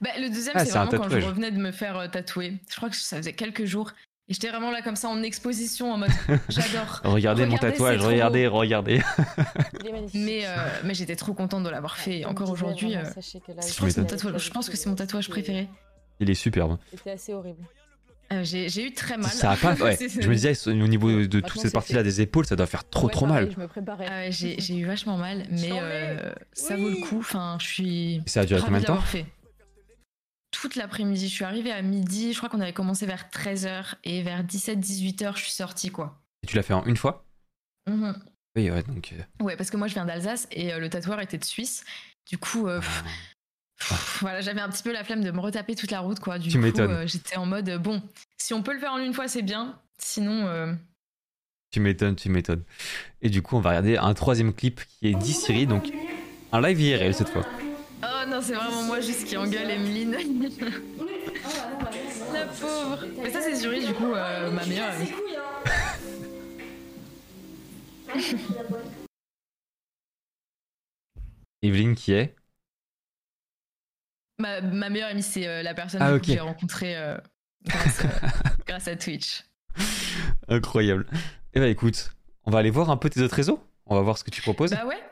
[0.00, 2.54] Bah, le deuxième, Ah, c'est vraiment quand je revenais de me faire euh, tatouer.
[2.70, 3.92] Je crois que ça faisait quelques jours.
[4.28, 6.10] Et j'étais vraiment là comme ça en exposition en mode
[6.48, 7.00] j'adore.
[7.04, 9.02] Regardez, mon tatouage, regardez, regardez.
[9.80, 10.20] Il est magnifique.
[10.24, 12.20] Mais, euh, mais j'étais trop contente de l'avoir fait.
[12.20, 15.68] Et Comme encore aujourd'hui, euh, je, je pense que c'est mon tatouage préféré.
[16.20, 16.78] Il est superbe.
[16.90, 17.62] C'était assez horrible.
[18.32, 19.30] Euh, j'ai eu très mal.
[19.30, 19.74] Ça a pas.
[19.82, 19.96] Ouais.
[19.98, 23.06] Je me disais, au niveau de toute cette partie-là des épaules, ça doit faire trop
[23.06, 23.54] Ouais, trop pareil, mal.
[23.54, 24.06] Je me préparais.
[24.08, 27.18] Ah ouais, j'ai eu vachement mal, mais euh, ça vaut le coup.
[27.18, 29.26] Enfin, je suis Ça a duré combien de temps fait.
[30.50, 32.32] Toute l'après-midi, je suis arrivée à midi.
[32.32, 36.22] Je crois qu'on avait commencé vers 13h et vers 17-18h, je suis sortie quoi.
[36.42, 37.24] Et tu l'as fait en une fois
[37.88, 38.16] Mhm.
[38.56, 39.12] Oui, ouais, donc.
[39.12, 41.84] euh, Ouais, parce que moi je viens d'Alsace et euh, le tatoueur était de Suisse.
[42.28, 43.04] Du coup, euh, pff,
[44.20, 46.38] voilà, j'avais un petit peu la flemme de me retaper toute la route quoi.
[46.38, 48.02] Du Tu coup, euh, j'étais en mode bon,
[48.38, 49.78] si on peut le faire en une fois, c'est bien.
[49.98, 50.72] Sinon, euh,
[51.70, 52.64] Tu m'étonnes, tu m'étonnes.
[53.22, 55.90] Et du coup, on va regarder un troisième clip qui est d'Issiri, donc
[56.52, 57.44] un live IRL cette fois.
[58.02, 60.16] oh non, c'est vraiment moi juste qui engueule Emeline.
[62.32, 63.04] la pauvre.
[63.22, 65.12] Mais ça c'est Zuri du coup, euh, ma meilleure amie.
[71.62, 72.34] Evelyne qui est
[74.38, 76.26] Ma, ma meilleure amie, c'est euh, la personne Ah, du coup, ok.
[76.26, 77.16] que j'ai rencontrée euh,
[77.64, 78.08] grâce, euh,
[78.66, 79.44] grâce à Twitch.
[80.48, 81.06] incroyable.
[81.54, 82.12] Eh bah écoute,
[82.44, 83.62] on va aller voir un peu tes autres réseaux.
[83.86, 85.02] On va voir ce que tu proposes Bah ouais.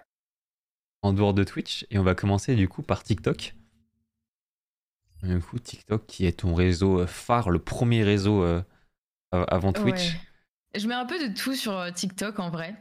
[1.03, 1.87] en dehors de Twitch.
[1.91, 3.55] Et on va commencer du coup par TikTok.
[5.23, 8.63] Du coup, TikTok qui est ton réseau phare, le premier réseau euh,
[9.33, 10.13] av- avant Twitch.
[10.13, 10.21] ouais.
[10.77, 12.75] Je mets un peu de tout sur TikTok en vrai.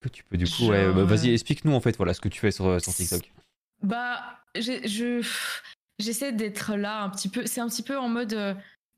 [0.00, 2.28] Que tu peux du coup, Genre, ouais, bah, vas-y, explique-nous en fait voilà ce que
[2.28, 3.32] tu fais sur, sur TikTok.
[3.82, 4.22] Bah,
[4.54, 5.26] j'ai- je
[5.98, 7.46] j'essaie d'être là un petit peu.
[7.46, 8.54] C'est un petit peu en mode euh,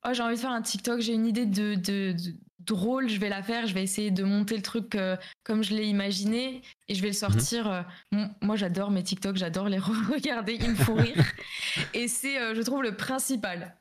[0.07, 3.19] oh j'ai envie de faire un TikTok, j'ai une idée de, de- de- drôle, je
[3.19, 6.61] vais la faire, je vais essayer de monter le truc euh, comme je l'ai imaginé
[6.89, 7.67] et je vais le sortir.
[8.13, 9.79] euh, moi j'adore mes TikTok, j'adore les
[10.13, 11.17] regarder, ils me font rire
[11.95, 13.77] et c'est je trouve le principal.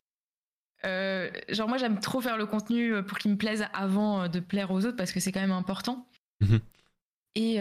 [0.84, 4.86] Genre moi j'aime trop faire le contenu pour qu'il me plaise avant de plaire aux
[4.86, 6.08] autres parce que c'est quand même important.
[6.40, 6.60] Mhm.
[7.36, 7.56] Et,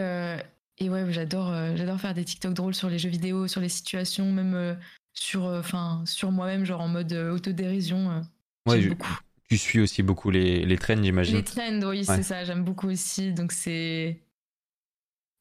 [0.78, 4.30] et ouais, j'adore j'adore faire des TikTok drôles sur les jeux vidéo, sur les situations,
[4.30, 4.78] même
[5.20, 8.10] sur, euh, enfin sur moi-même, genre en mode euh, autodérision.
[8.10, 8.20] euh,
[8.66, 9.18] Ouais, j'aime je- beaucoup.
[9.48, 11.36] Tu suis aussi beaucoup les, les trends, j'imagine.
[11.36, 12.04] Les trends, oui, Ouais.
[12.04, 13.32] c'est ça, j'aime beaucoup aussi.
[13.32, 14.20] Donc c'est.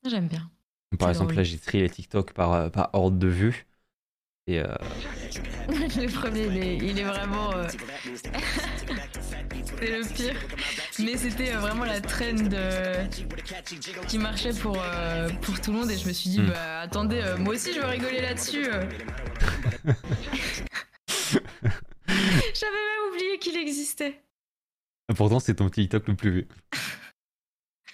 [0.07, 0.49] J'aime bien.
[0.97, 1.37] Par exemple, drôle.
[1.37, 3.66] là, j'ai trié les TikTok par, par ordre de vue.
[4.49, 4.65] Et euh,
[5.69, 7.53] le premier, il est, il est vraiment.
[7.53, 7.67] euh,
[9.79, 10.35] c'est le pire.
[10.99, 13.05] Mais c'était euh, vraiment la trend euh,
[14.07, 14.77] qui marchait pour,
[15.41, 15.91] pour tout le monde.
[15.91, 16.47] Et je me suis dit, Hmm.
[16.47, 18.63] bah attendez, moi aussi je veux rigoler là-dessus.
[22.07, 24.21] J'avais même oublié qu'il existait.
[25.15, 26.47] pourtant, c'est ton TikTok le plus vu.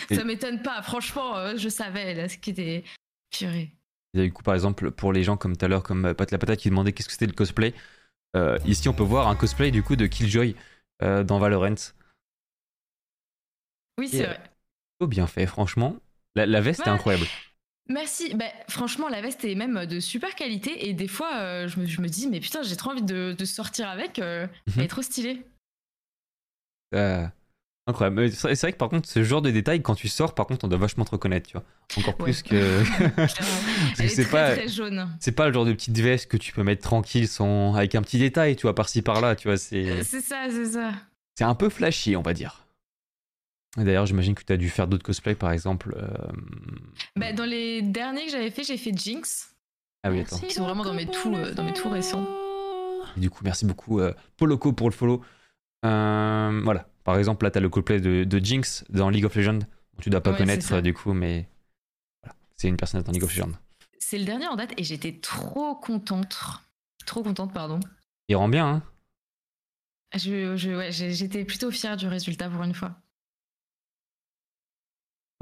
[0.10, 2.84] Et- Ça m'étonne pas, franchement, je savais là, ce qui était.
[3.32, 3.72] Purée.
[4.14, 6.38] Du coup, par exemple, pour les gens comme tout à l'heure, comme euh, Pat la
[6.38, 7.74] Patate qui demandait qu'est-ce que c'était le cosplay,
[8.36, 10.56] euh, ici, on peut voir un cosplay du coup de Killjoy
[11.02, 11.76] euh, dans Valorant.
[14.00, 14.40] Oui, c'est vrai.
[15.00, 15.96] Oh, bien fait, franchement.
[16.36, 17.26] La, la veste est incroyable.
[17.90, 18.34] Merci.
[18.34, 20.88] Bah, franchement, la veste est même de super qualité.
[20.88, 23.36] Et des fois, euh, je, me, je me dis, mais putain, j'ai trop envie de,
[23.38, 24.20] de sortir avec.
[24.20, 24.74] euh, Mhm.
[24.78, 25.44] Elle est trop stylée.
[26.94, 27.28] Euh,
[27.88, 28.16] incroyable.
[28.22, 30.66] Mais C'est vrai que par contre, ce genre de détails, quand tu sors, par contre,
[30.66, 31.66] on doit vachement te reconnaître, tu vois.
[31.98, 32.26] Encore Ouais.
[32.32, 32.84] plus que.
[33.96, 34.52] C'est très, pas.
[34.56, 35.08] très jaune.
[35.20, 38.02] C'est pas le genre de petite veste que tu peux mettre tranquille sans avec un
[38.02, 40.92] petit détail, tu vois, par-ci par-là, tu vois, c'est C'est ça, c'est ça.
[41.36, 42.60] c'est un peu flashy, on va dire.
[43.76, 45.96] D'ailleurs, j'imagine que tu as dû faire d'autres cosplays, par exemple.
[45.98, 46.08] euh,
[47.16, 49.50] Bah, dans les derniers que j'avais fait, j'ai fait Jinx.
[50.04, 50.38] Ah oui, attends.
[50.38, 52.28] Qui sont vraiment dans mes tout, euh, dans mes tout récents.
[53.18, 55.24] Et du coup, merci beaucoup, euh, Poloco, pour le follow.
[55.86, 59.36] Euh, voilà, par exemple, là, tu as le cosplay de, de Jinx dans League of
[59.36, 59.60] Legends.
[60.02, 61.48] Tu dois pas Ouais, connaître, du coup, mais
[62.24, 63.52] voilà, c'est une personnage dans League of Legends.
[64.00, 66.38] C'est le dernier en date et j'étais trop contente.
[67.06, 67.80] Trop contente, pardon.
[68.28, 68.84] Il rend bien, hein
[70.16, 72.96] Je, je, ouais, j'ai- j'étais plutôt fière du résultat pour une fois.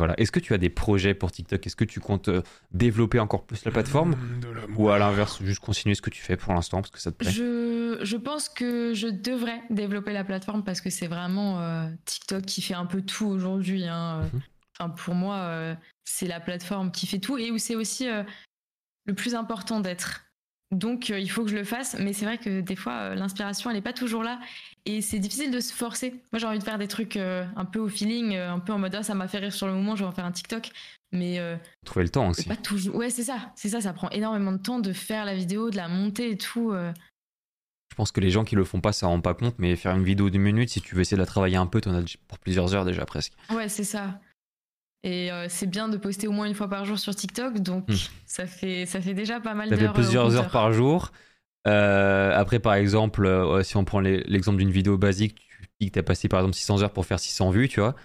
[0.02, 0.20] Voilà.
[0.20, 1.68] Est-ce que tu as des projets pour TikTok?
[1.68, 2.42] Est-ce que tu comptes euh,
[2.72, 4.16] développer encore plus la plateforme?
[4.76, 7.18] Ou à l'inverse, juste continuer ce que tu fais pour l'instant parce que ça te
[7.18, 7.30] plaît?
[7.30, 12.44] Je, je pense que je devrais développer la plateforme parce que c'est vraiment euh, TikTok
[12.46, 13.86] qui fait un peu tout aujourd'hui.
[13.86, 14.24] hein.
[14.34, 14.42] Mhm.
[14.80, 18.24] Enfin, pour moi, euh, c'est la plateforme qui fait tout et où c'est aussi euh,
[19.06, 20.24] le plus important d'être.
[20.72, 23.16] Donc, euh, il faut que je le fasse, mais c'est vrai que des fois, euh,
[23.16, 24.40] l'inspiration, elle n'est pas toujours là
[24.86, 26.12] et c'est difficile de se forcer.
[26.32, 28.80] Moi, j'ai envie de faire des trucs euh, un peu au feeling, un peu en
[28.80, 30.70] mode ah, ça m'a fait rire sur le moment, je vais en faire un TikTok.
[31.12, 32.48] Mais euh, Trouver le temps aussi.
[32.48, 32.96] pas toujours.
[32.96, 35.76] Ouais, c'est ça, c'est ça, ça prend énormément de temps de faire la vidéo, de
[35.76, 36.74] la monter et tout.
[36.74, 39.94] Je pense que les gens qui le font pas, ça rend pas compte, mais faire
[39.94, 42.18] une vidéo d'une minute, si tu veux essayer de la travailler un peu, t'en as
[42.30, 43.34] pour plusieurs heures déjà presque.
[43.50, 44.22] Ouais, c'est ça.
[45.04, 47.88] Et euh, c'est bien de poster au moins une fois par jour sur TikTok, donc
[47.90, 47.96] Hmm.
[48.26, 49.80] ça, fait, ça fait déjà pas mal Ça d'heures.
[49.94, 51.12] fait euh, plusieurs heures par jour.
[51.68, 55.94] Euh, après, par exemple, euh, si on prend l'exemple d'une vidéo basique, tu dis que
[55.94, 57.96] tu as passé par exemple 600 heures pour faire 600 vues, tu vois.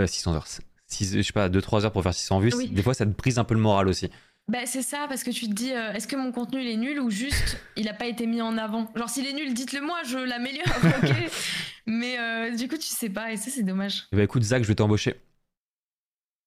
[0.00, 0.46] Euh, 600 heures,
[0.86, 2.52] six- je sais pas, 2-3 heures pour faire 600 vues.
[2.56, 2.68] Oui.
[2.68, 4.10] Des fois, ça te brise un peu le moral aussi.
[4.48, 6.76] Bah, c'est ça, parce que tu te dis, euh, est-ce que mon contenu il est
[6.76, 8.90] nul ou juste il a pas été mis en avant?
[8.96, 10.64] Genre, s'il est nul, dites-le moi, je l'améliore,
[11.04, 11.14] ok?
[11.86, 14.06] Mais euh, du coup, tu sais pas, et ça, c'est dommage.
[14.12, 15.14] Ben, écoute, Zach, je vais t'embaucher.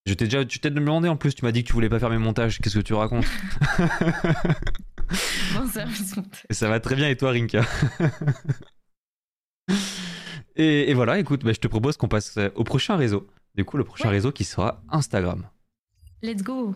[0.06, 1.99] Je t'ai déjà tu t'es demandé en plus, tu m'as dit que tu voulais pas
[1.99, 2.60] faire mes montages.
[2.60, 3.26] Qu'est-ce que tu racontes?
[5.54, 6.16] Bon service.
[6.49, 7.64] Ça va très bien et toi, Rinka?
[10.56, 13.28] Et, et voilà, écoute, bah, je te propose qu'on passe euh, au prochain réseau.
[13.56, 14.16] Du coup, le prochain Ouais.
[14.16, 15.47] réseau qui sera Instagram.
[16.22, 16.76] Let's go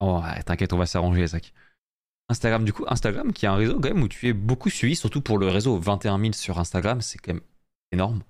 [0.00, 1.52] Oh, t'inquiète, on va s'arranger, Zach.
[2.28, 4.94] Instagram, du coup, Instagram qui est un réseau quand même où tu es beaucoup suivi,
[4.94, 7.42] surtout pour le réseau 21 000 sur Instagram, c'est quand même
[7.90, 8.22] énorme.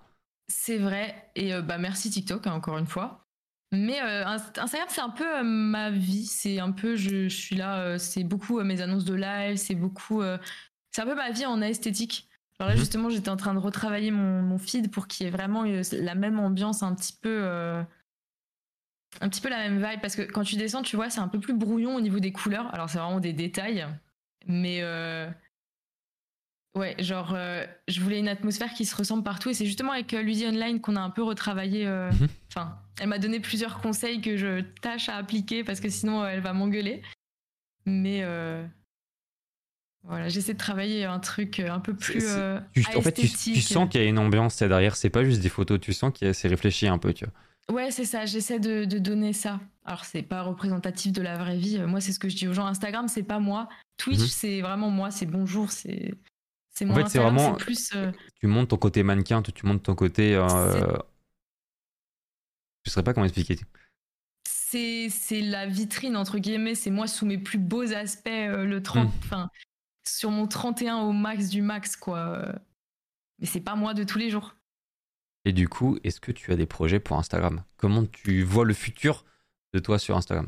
[0.50, 3.27] C'est vrai, et euh, bah merci TikTok, hein, encore une fois.
[3.70, 7.36] Mais euh, Inst- Instagram, c'est un peu euh, ma vie, c'est un peu, je, je
[7.36, 10.22] suis là, euh, c'est beaucoup mes annonces de live, c'est beaucoup...
[10.90, 12.28] c'est un peu ma vie en esthétique.
[12.58, 12.80] Alors là, Mhm.
[12.80, 16.14] justement, j'étais en train de retravailler mon, mon feed pour qu'il y ait vraiment la
[16.14, 17.44] même ambiance, un petit peu...
[19.20, 21.28] un petit peu la même vibe, parce que quand tu descends, tu vois, c'est un
[21.28, 22.72] peu plus brouillon au niveau des couleurs.
[22.74, 23.86] Alors, c'est vraiment des détails,
[24.46, 24.82] mais...
[26.74, 29.48] Ouais, genre, euh, je voulais une atmosphère qui se ressemble partout.
[29.50, 31.86] Et c'est justement avec euh, Ludie Online qu'on a un peu retravaillé.
[31.86, 32.28] euh, Mhm.
[32.54, 36.28] Enfin, elle m'a donné plusieurs conseils que je tâche à appliquer parce que sinon, euh,
[36.28, 37.02] elle va m'engueuler.
[37.86, 38.22] Mais
[40.04, 42.24] voilà, j'essaie de travailler un truc un peu plus.
[42.74, 43.26] Tu- en fait, tu,
[43.60, 46.12] sens qu'il y a une ambiance là derrière, c'est pas juste des photos, tu sens
[46.18, 47.74] que c'est réfléchi un peu, tu vois.
[47.76, 49.60] Ouais, c'est ça, j'essaie de, de donner ça.
[49.84, 51.78] Alors, c'est pas représentatif de la vraie vie.
[51.80, 52.66] Moi, c'est ce que je dis aux gens.
[52.66, 53.68] Instagram, c'est pas moi.
[53.98, 54.26] Twitch, Mhm.
[54.26, 55.10] c'est vraiment moi.
[55.10, 56.14] C'est bonjour, c'est.
[56.78, 57.90] C'est En fait, c'est vraiment- plus.
[57.96, 60.36] euh, Tu montes ton côté mannequin, tu, tu montes ton côté.
[60.36, 60.44] euh,
[62.84, 63.58] Je saurais pas comment expliquer.
[64.46, 68.82] c'est c'est la vitrine entre guillemets c'est moi sous mes plus beaux aspects euh, le
[68.82, 69.18] 30 Hmm.
[69.24, 69.50] enfin
[70.06, 72.54] sur mon 31 au max du max quoi
[73.38, 74.54] mais c'est pas moi de tous les jours
[75.44, 77.62] Et du coup, est-ce que tu as des projets pour Instagram?
[77.76, 79.24] Comment tu vois le futur
[79.74, 80.46] de toi sur Instagram?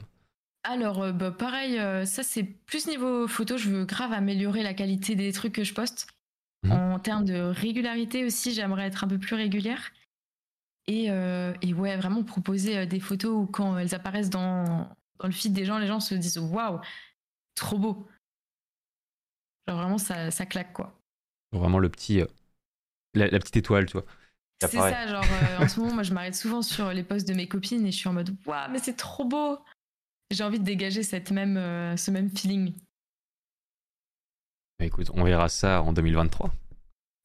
[0.65, 1.77] Alors euh, bah, pareil
[2.07, 5.73] ça c'est plus niveau photo je veux grave améliorer la qualité des trucs que je
[5.75, 6.07] poste
[6.63, 6.73] Mhm.
[6.73, 9.93] en termes de régularité aussi j'aimerais être un peu plus régulière
[10.87, 14.65] et, euh, et ouais vraiment proposer euh, des photos où quand elles apparaissent dans,
[15.19, 16.81] dans le feed des gens les gens se disent waouh
[17.55, 18.07] trop beau
[19.69, 20.97] genre vraiment ça, ça claque quoi
[21.53, 22.21] Vraiment le petit.
[22.21, 22.27] euh,
[23.15, 24.05] la, la petite étoile, tu vois.
[24.63, 27.35] C'est ça, genre euh, en ce moment, moi je m'arrête souvent sur les posts de
[27.35, 29.59] mes copines et je suis en mode waouh, mais c'est trop beau.
[30.31, 31.57] J'ai envie de dégager cette même,
[31.97, 32.73] ce même feeling.
[34.81, 36.51] Bah, écoute, on verra ça en 2023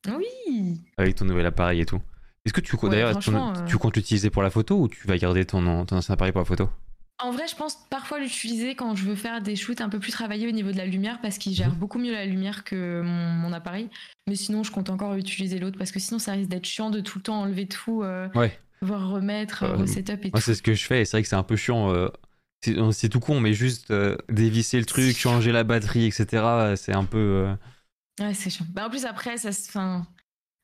[0.10, 0.82] Oui.
[0.97, 2.01] avec ton nouvel appareil et tout.
[2.45, 4.88] Est-ce que tu, Ouais, d'ailleurs, ton- franchement, euh, tu comptes l'utiliser pour la photo ou
[4.89, 6.70] tu vas garder ton, ton ancien appareil pour la photo?
[7.24, 10.12] En vrai, je pense parfois l'utiliser quand je veux faire des shoots un peu plus
[10.12, 11.76] travaillés au niveau de la lumière parce qu'il gère Mhm.
[11.80, 13.89] beaucoup mieux la lumière que mon, mon appareil.
[14.28, 16.99] Mais sinon, je compte encore utiliser l'autre parce que sinon, ça risque d'être chiant de
[16.99, 18.60] tout le temps enlever tout, euh, Ouais.
[18.82, 20.39] voir remettre, Euh, euh, setup et Moi, tout.
[20.41, 21.89] c'est ce que je fais et c'est vrai que c'est un peu chiant.
[22.68, 26.28] Euh, c'est tout con, mais juste euh, dévisser le truc, changer la batterie, etc.
[26.34, 27.18] euh, C'est un peu.
[27.18, 27.56] euh,
[28.20, 28.66] Ouais, c'est chiant.
[28.70, 29.70] Bah, en plus, après, ça se.
[29.70, 30.08] Fin...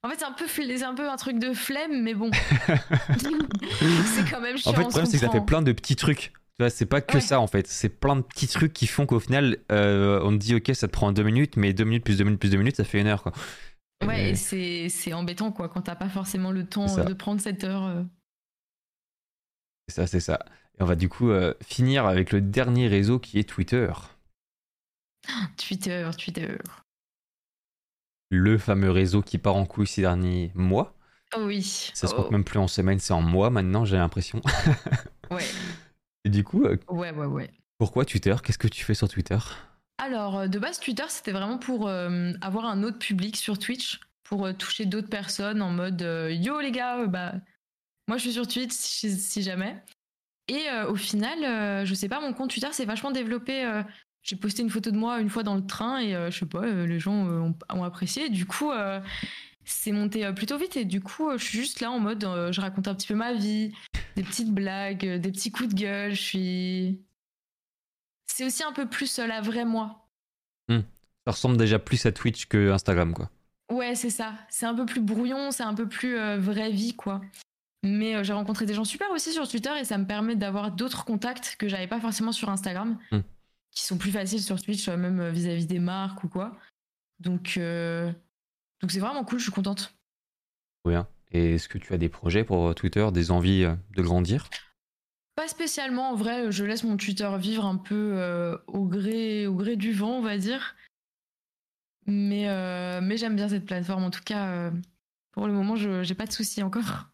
[0.03, 0.45] En fait, c'est un, peu
[0.83, 2.31] un peu un truc de flemme, mais bon.
[4.05, 4.71] c'est quand même chiant.
[4.71, 6.33] En fait, le problème, c'est que ça fait plein de petits trucs.
[6.57, 7.21] Tu vois, c'est pas que Ouais.
[7.21, 7.67] ça en fait.
[7.67, 10.87] C'est plein de petits trucs qui font qu'au final, euh, on te dit, ok, ça
[10.87, 12.99] te prend deux minutes, mais deux minutes plus deux minutes plus deux minutes, ça fait
[12.99, 13.31] une heure quoi.
[14.05, 17.63] Ouais, et c'est c'est embêtant, quoi, quand t'as pas forcément le temps de prendre cette
[17.63, 18.03] heure.
[19.87, 20.39] C'est ça, c'est ça.
[20.79, 23.91] Et on va du coup euh, finir avec le dernier réseau qui est Twitter.
[25.57, 26.57] Twitter, Twitter.
[28.29, 30.95] Le fameux réseau qui part en couille ces derniers mois.
[31.35, 31.91] Oh oui.
[31.93, 34.41] Ça se oh, compte même plus en semaines, c'est en mois maintenant, j'ai l'impression.
[35.29, 35.45] Ouais,
[36.25, 37.51] Et du coup, euh, ouais, ouais, ouais.
[37.77, 38.35] pourquoi Twitter?
[38.43, 39.37] Qu'est-ce que tu fais sur Twitter?
[40.01, 43.99] Alors, euh, de base, Twitter, c'était vraiment pour euh, avoir un autre public sur Twitch,
[44.23, 47.33] pour euh, toucher d'autres personnes en mode Yo les gars, bah,
[48.07, 49.83] moi je suis sur Twitch si, si jamais.
[50.47, 53.63] Et euh, au final, euh, je sais pas, mon compte Twitter s'est vachement développé.
[53.65, 53.83] euh,
[54.23, 56.45] J'ai posté une photo de moi une fois dans le train et euh, je sais
[56.45, 58.29] pas, les gens ont, ont apprécié.
[58.29, 58.71] Du coup,
[59.63, 62.87] c'est monté plutôt vite et du coup, je suis juste là en mode je raconte
[62.87, 63.71] un petit peu ma vie,
[64.15, 66.13] des petites blagues, des petits coups de gueule.
[66.13, 66.99] Je suis.
[68.27, 70.07] C'est aussi un peu plus la vraie moi.
[70.69, 73.29] Ça ressemble déjà plus à Twitch que Instagram, quoi.
[73.71, 74.33] Ouais, c'est ça.
[74.49, 77.21] C'est un peu plus brouillon, c'est un peu plus vraie vie, quoi.
[77.83, 80.71] Mais euh, j'ai rencontré des gens super aussi sur Twitter et ça me permet d'avoir
[80.71, 83.21] d'autres contacts que j'avais pas forcément sur Instagram, Hmm.
[83.71, 86.55] qui sont plus faciles sur Twitch, euh, même euh, vis-à-vis des marques ou quoi.
[87.19, 88.11] Donc, euh,
[88.81, 89.95] donc c'est vraiment cool, je suis contente.
[90.85, 91.07] Bien.
[91.31, 94.49] Et est-ce que tu as des projets pour Twitter, des envies de grandir?
[95.35, 99.55] Pas spécialement, en vrai, je laisse mon Twitter vivre un peu euh, au, gré, au
[99.55, 100.75] gré du vent, on va dire.
[102.05, 104.03] Mais, euh, mais j'aime bien cette plateforme.
[104.03, 104.71] En tout cas,
[105.31, 107.10] pour le moment, je j'ai pas de soucis encore.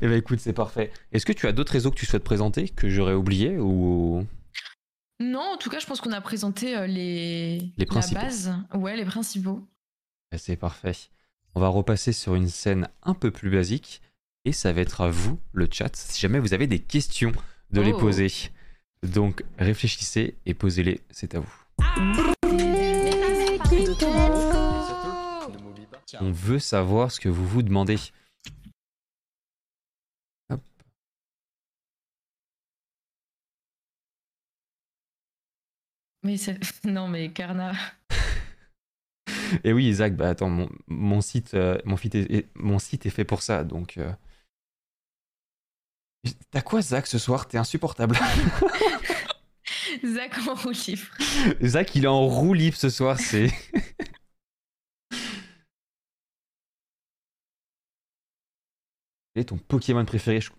[0.00, 0.90] Eh ben écoute, c'est parfait.
[1.12, 4.26] Est-ce que tu as d'autres réseaux que tu souhaites présenter que j'aurais oublié ou
[5.20, 8.20] Non, en tout cas, je pense qu'on a présenté euh, les, Les la principaux.
[8.20, 8.54] base.
[8.74, 9.66] Ouais, les principaux.
[10.32, 10.94] Eh, C'est parfait.
[11.54, 14.00] On va repasser sur une scène un peu plus basique
[14.44, 17.32] et ça va être à vous, le chat, si jamais vous avez des questions,
[17.70, 17.98] de les Oh.
[17.98, 18.28] poser.
[19.02, 21.54] Donc réfléchissez et posez-les, c'est à vous.
[26.20, 27.96] On veut savoir ce que vous vous demandez.
[30.50, 30.60] Hop.
[36.22, 37.72] Mais c'est- non, mais Karna.
[39.64, 43.06] Et oui, Isaac, bah attends, mon, mon site, euh, mon, fit est, est- mon site
[43.06, 43.98] est fait pour ça, donc.
[43.98, 44.12] euh,
[46.50, 47.48] T'as quoi, Zach, ce soir?
[47.48, 48.16] T'es insupportable.
[50.04, 51.02] Zach en roue libre.
[51.62, 53.50] Zach, il est en roue libre ce soir, c'est.
[59.34, 60.50] Quel est ton Pokémon préféré Je-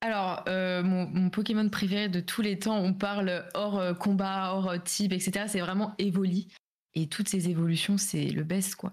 [0.00, 0.42] Alors,
[0.80, 4.70] euh, mon, mon Pokémon préféré de tous les temps, on parle hors euh, combat, hors
[4.70, 5.46] euh, type, etc.
[5.48, 6.48] C'est vraiment Evoli.
[6.94, 8.92] Et toutes ces évolutions, c'est le best, quoi.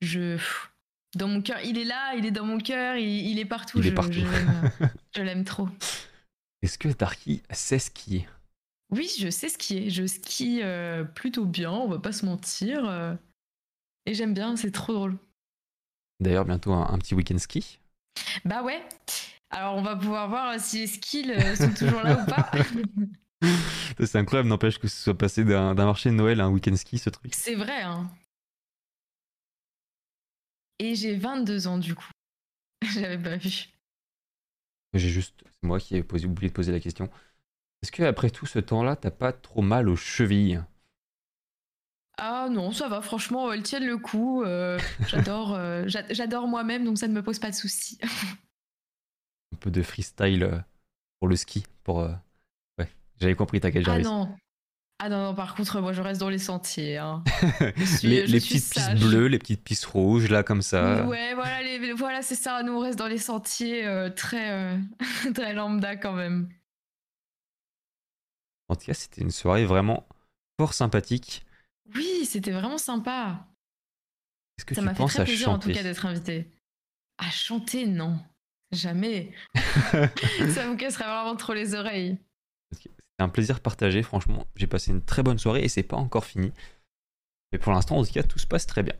[0.00, 0.38] Je.
[1.16, 3.78] Dans mon cœur, il est là, il est dans mon cœur, il, il est partout.
[3.78, 4.12] Il est je, partout.
[5.14, 5.68] je l'aime- trop.
[6.62, 8.26] Est-ce que Darky sait skier
[8.90, 9.90] Oui, je sais skier.
[9.90, 13.18] Je skie euh, plutôt bien, on va pas se mentir.
[14.06, 15.16] et j'aime bien, c'est trop drôle.
[16.20, 17.78] D'ailleurs, bientôt un, un petit week-end ski.
[18.44, 18.82] Bah ouais.
[19.54, 22.50] Alors, on va pouvoir voir euh, si les skills euh, sont toujours là ou pas.
[24.00, 26.98] C'est incroyable, n'empêche que ce soit passé d'un marché de Noël à un week-end ski,
[26.98, 27.32] ce truc.
[27.34, 28.10] C'est vrai, hein.
[30.78, 32.10] Et j'ai 22 ans, du coup.
[32.82, 33.66] J'avais pas vu.
[34.94, 37.10] J'ai juste, c'est moi qui ai posé, oublié de poser la question.
[37.82, 40.62] Est-ce que après tout ce temps-là, t'as pas trop mal aux chevilles?
[42.16, 44.42] Ah non, ça va, franchement, elles tiennent le coup.
[44.44, 47.98] euh, j'adore euh, j'a- j'adore moi-même, donc ça ne me pose pas de soucis.
[49.54, 50.58] Un peu de freestyle euh,
[51.20, 52.00] pour le ski, pour.
[52.00, 52.12] euh,
[52.78, 52.88] Ouais,
[53.20, 54.04] j'avais compris, t'inquiète, ah j'arrive.
[54.06, 54.36] non.
[54.98, 56.98] Ah non, non, par contre, moi, je reste dans les sentiers.
[56.98, 57.22] hein.
[57.86, 61.06] Suis- les petites pistes bleues, les petites pistes rouges, là, comme ça.
[61.06, 62.62] Ouais, voilà, les- voilà c'est ça.
[62.64, 64.78] Nous, on reste dans les sentiers euh, très, euh,
[65.34, 66.48] très lambda quand même.
[68.68, 70.06] En tout cas, c'était une soirée vraiment
[70.58, 71.44] fort sympathique.
[71.94, 73.46] Oui, c'était vraiment sympa.
[74.58, 76.50] Est-ce que Ça m'a fait très à plaisir en tout cas d'être invité.
[77.18, 78.18] À chanter, non.
[78.74, 79.30] Jamais.
[79.54, 82.18] ça me casserait vraiment trop les oreilles.
[82.72, 82.90] C'était
[83.20, 84.46] un plaisir partagé, franchement.
[84.56, 86.52] J'ai passé une très bonne soirée et c'est pas encore fini.
[87.52, 88.94] Mais pour l'instant, en tout cas, tout se passe très bien.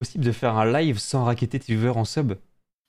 [0.00, 2.32] Possible de faire un live sans raqueter tes viewers en sub?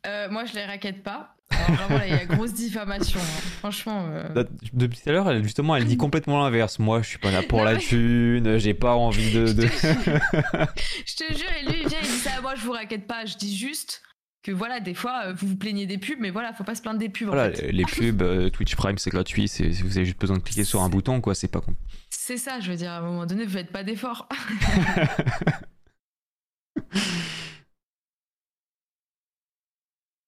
[0.07, 1.35] Euh, moi, je les raquette pas.
[1.51, 3.19] Alors, vraiment, là, il y a grosse diffamation.
[3.19, 3.41] hein.
[3.59, 4.07] Franchement.
[4.09, 4.43] euh,
[4.73, 6.79] Depuis tout à l'heure, justement, elle dit complètement l'inverse.
[6.79, 9.53] Moi, je suis pas là pour Non, la mais- thune, j'ai pas envie de.
[9.53, 12.41] de- Je te jure, et lui, il vient, il dit ça.
[12.41, 13.25] Moi, je vous raquette pas.
[13.25, 14.01] Je dis juste
[14.43, 16.81] que voilà, des fois, euh, vous vous plaignez des pubs, mais voilà, faut pas se
[16.81, 17.29] plaindre des pubs.
[17.29, 17.71] en voilà, fait.
[17.71, 19.47] les pubs, euh, Twitch Prime, c'est gratuit.
[19.47, 21.33] c'est- Vous avez juste besoin de cliquer sur un bouton, quoi.
[21.33, 21.73] C'est pas con.
[22.09, 24.27] C'est ça, je veux dire, à un moment donné, vous faites pas d'efforts.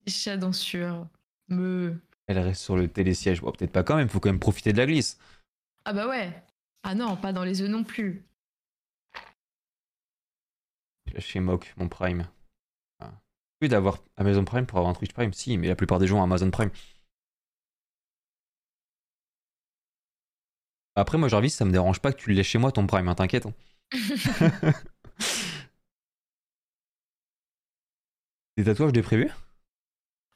[0.07, 1.07] Chat dans sueur.
[1.49, 1.99] Me.
[2.27, 3.41] Elle reste sur le télésiège.
[3.41, 5.19] Bon, peut-être pas quand même, faut quand même profiter de la glisse.
[5.85, 6.31] Ah bah ouais.
[6.83, 8.23] Ah non, pas dans les œufs non plus.
[11.19, 12.27] Chez Mock, mon Prime.
[13.59, 16.19] Plus d'avoir Amazon Prime pour avoir un Twitch Prime, si, mais la plupart des gens
[16.19, 16.71] ont Amazon Prime.
[20.95, 23.07] Après, moi, Jarvis, ça me dérange pas que tu le laisses chez moi, ton Prime,
[23.07, 23.45] hein, t'inquiète.
[23.45, 23.53] hein.
[28.57, 29.29] Des tatouages de prévu?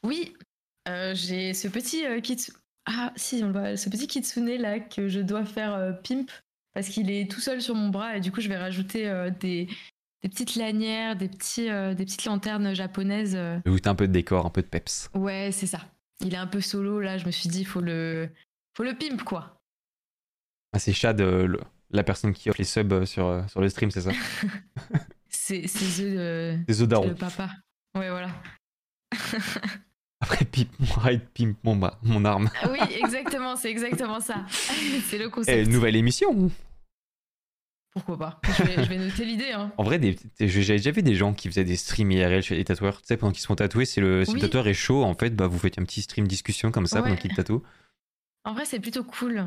[0.05, 0.33] Oui,
[0.87, 2.53] euh, j'ai ce petit euh, kitsu-
[2.85, 6.29] Ah si, on le voit, ce petit kitsune là que je dois faire euh, pimp
[6.73, 9.29] parce qu'il est tout seul sur mon bras et du coup je vais rajouter euh,
[9.29, 9.67] des,
[10.23, 13.35] des petites lanières, des, petits, euh, des petites lanternes japonaises.
[13.35, 13.59] euh.
[13.65, 15.09] Ajouter un peu de décor, un peu de peps.
[15.13, 15.79] Ouais, c'est ça.
[16.21, 18.29] Il est un peu solo là, je me suis dit, faut le,
[18.75, 19.55] faut le pimp quoi.
[20.73, 23.61] Ah, c'est Chad, euh, le- la personne qui offre les subs euh, sur, euh, sur
[23.61, 24.11] le stream, c'est ça?
[25.31, 27.13] C'est Des œufs de darons.
[27.15, 27.49] papa.
[27.95, 28.29] Ouais, voilà.
[30.21, 32.49] Après, pimp mon ride, pimp mon, bras, mon arme.
[32.61, 34.45] Ah oui, exactement, c'est exactement ça.
[34.49, 35.69] c'est le Eh, concept.
[35.69, 36.51] nouvelle émission
[37.91, 38.39] Pourquoi pas?
[38.43, 39.51] Je vais, je vais noter l'idée.
[39.51, 39.71] Hein.
[39.77, 39.99] En vrai,
[40.39, 43.01] j'avais déjà vu des gens qui faisaient des streams IRL chez les tatoueurs.
[43.01, 44.37] Tu sais, pendant qu'ils se font tatouer, c'est le, si Oui.
[44.39, 47.01] le tatoueur est chaud, en fait, bah, vous faites un petit stream discussion comme ça
[47.01, 47.63] pendant qu'il tatoue.
[48.45, 49.45] En vrai, c'est plutôt cool.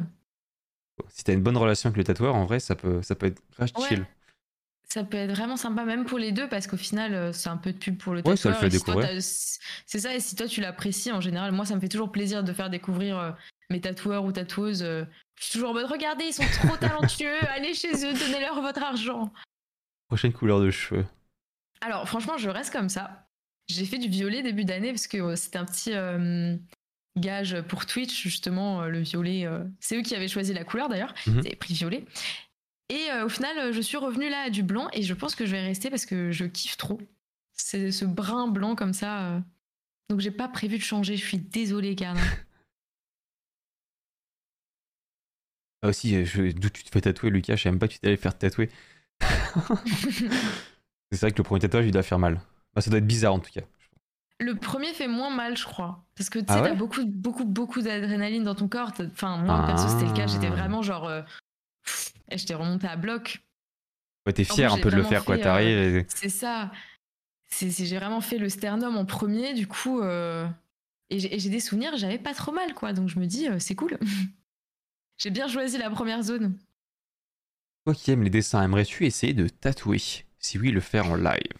[1.08, 3.42] Si t'as une bonne relation avec le tatoueur, en vrai, ça peut, ça peut être
[3.58, 3.88] Ouais.
[3.88, 4.04] chill.
[4.88, 7.56] Ça peut être vraiment sympa, même pour les deux, parce qu'au final, euh, c'est un
[7.56, 8.70] peu de pub pour le Ouais, ça le tatoueur.
[8.70, 9.22] fait si découvrir.
[9.86, 12.44] C'est ça, et si toi tu l'apprécies en général, moi ça me fait toujours plaisir
[12.44, 13.30] de faire découvrir euh,
[13.70, 14.82] mes tatoueurs ou tatoueuses.
[15.38, 18.82] Je suis toujours en mode regardez, ils sont trop talentueux, allez chez eux, donnez-leur votre
[18.82, 19.32] argent.
[20.08, 21.04] Prochaine couleur de cheveux.
[21.80, 23.26] Alors franchement, je reste comme ça.
[23.68, 26.56] J'ai fait du violet début d'année parce que euh, c'était un petit euh,
[27.18, 29.46] gage pour Twitch, justement, euh, le violet.
[29.46, 31.34] euh, c'est eux qui avaient choisi la couleur d'ailleurs, Mhm.
[31.42, 32.04] ils avaient pris violet.
[32.88, 35.46] Et euh, au final, je suis revenue là à du blanc et je pense que
[35.46, 37.00] je vais rester parce que je kiffe trop.
[37.54, 39.22] C'est ce brun blanc comme ça.
[39.30, 39.40] euh.
[40.10, 42.20] Donc j'ai pas prévu de changer, je suis désolée, Carna.
[45.82, 47.98] Ah aussi, euh, d'où tu te fais tatouer, Lucas Je sais même pas que tu
[47.98, 48.70] t'allais faire tatouer.
[51.10, 52.40] C'est vrai que le premier tatouage, il doit faire mal.
[52.74, 53.60] Bah, ça doit être bizarre en tout cas.
[54.40, 56.04] Le premier fait moins mal, je crois.
[56.16, 58.92] Parce que tu sais, Ah ouais t'as beaucoup, beaucoup, beaucoup d'adrénaline dans ton corps.
[59.12, 60.26] Enfin, moi, perso, c'était le cas.
[60.26, 60.50] J'étais Ah.
[60.56, 61.06] vraiment genre.
[61.06, 61.22] euh,
[62.30, 63.40] et j'étais remontée à bloc.
[64.26, 65.36] Ouais, t'es fier un peu de le faire, quoi.
[65.38, 66.70] T'arrives et- C'est ça.
[67.60, 70.00] J'ai vraiment fait le sternum en premier, du coup.
[70.00, 70.48] euh,
[71.10, 72.92] et, j'ai, et j'ai des souvenirs, j'avais pas trop mal, quoi.
[72.94, 73.98] Donc je me dis, euh, c'est cool.
[75.18, 76.58] j'ai bien choisi la première zone.
[77.84, 80.00] Toi qui aimes les dessins, aimerais-tu essayer de tatouer?
[80.38, 81.52] Si oui, le faire en live.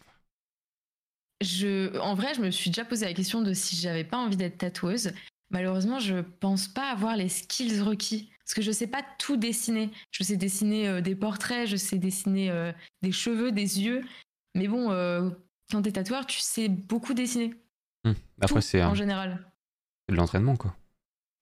[1.41, 4.37] Je, en vrai, je me suis déjà posé la question de si j'avais pas envie
[4.37, 5.13] d'être tatoueuse.
[5.51, 8.31] Malheureusement, je pense pas avoir les skills requis.
[8.45, 9.91] Parce que je sais pas tout dessiner.
[10.11, 12.73] Je sais dessiner euh, des portraits, je sais dessiner euh,
[13.03, 14.05] des cheveux, des yeux.
[14.55, 15.31] Mais bon, euh,
[15.71, 17.55] quand t'es tatoueur, tu sais beaucoup dessiner.
[18.05, 18.13] Hmm.
[18.41, 19.45] Après, c'est en général.
[20.09, 20.77] c'est de l'entraînement, quoi.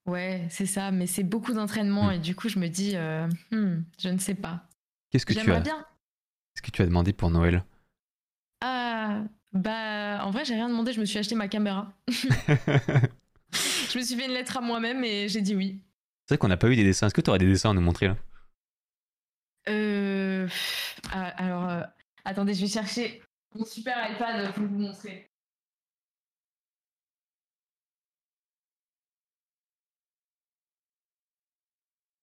[0.06, 2.12] Ouais, c'est ça, mais c'est beaucoup d'entraînement Hmm.
[2.12, 4.66] et du coup, je me dis, euh, hmm, je ne sais pas.
[5.10, 5.76] Qu'est-ce que tu J'aimerais as bien.
[6.54, 7.64] Qu'est-ce que tu as demandé pour Noël?
[8.62, 9.22] Ah,
[9.52, 11.92] bah, en vrai, j'ai rien demandé, je me suis acheté ma caméra.
[13.92, 15.82] Je me suis fait une lettre à moi-même et j'ai dit oui.
[16.26, 17.08] C'est vrai qu'on n'a pas eu des dessins.
[17.08, 18.16] Est-ce que tu aurais des dessins à nous montrer là?
[19.68, 20.48] Euh,
[21.12, 21.82] ah, alors, euh,
[22.24, 23.20] attendez, je vais chercher
[23.54, 25.29] mon super iPad pour vous montrer.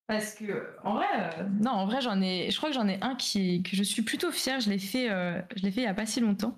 [0.07, 2.97] Parce que, en vrai, euh, non, en vrai, j'en ai, je crois que j'en ai
[3.01, 4.59] un qui, que je suis plutôt fière.
[4.61, 6.57] Je l'ai fait, euh, je l'ai fait il y a pas si longtemps.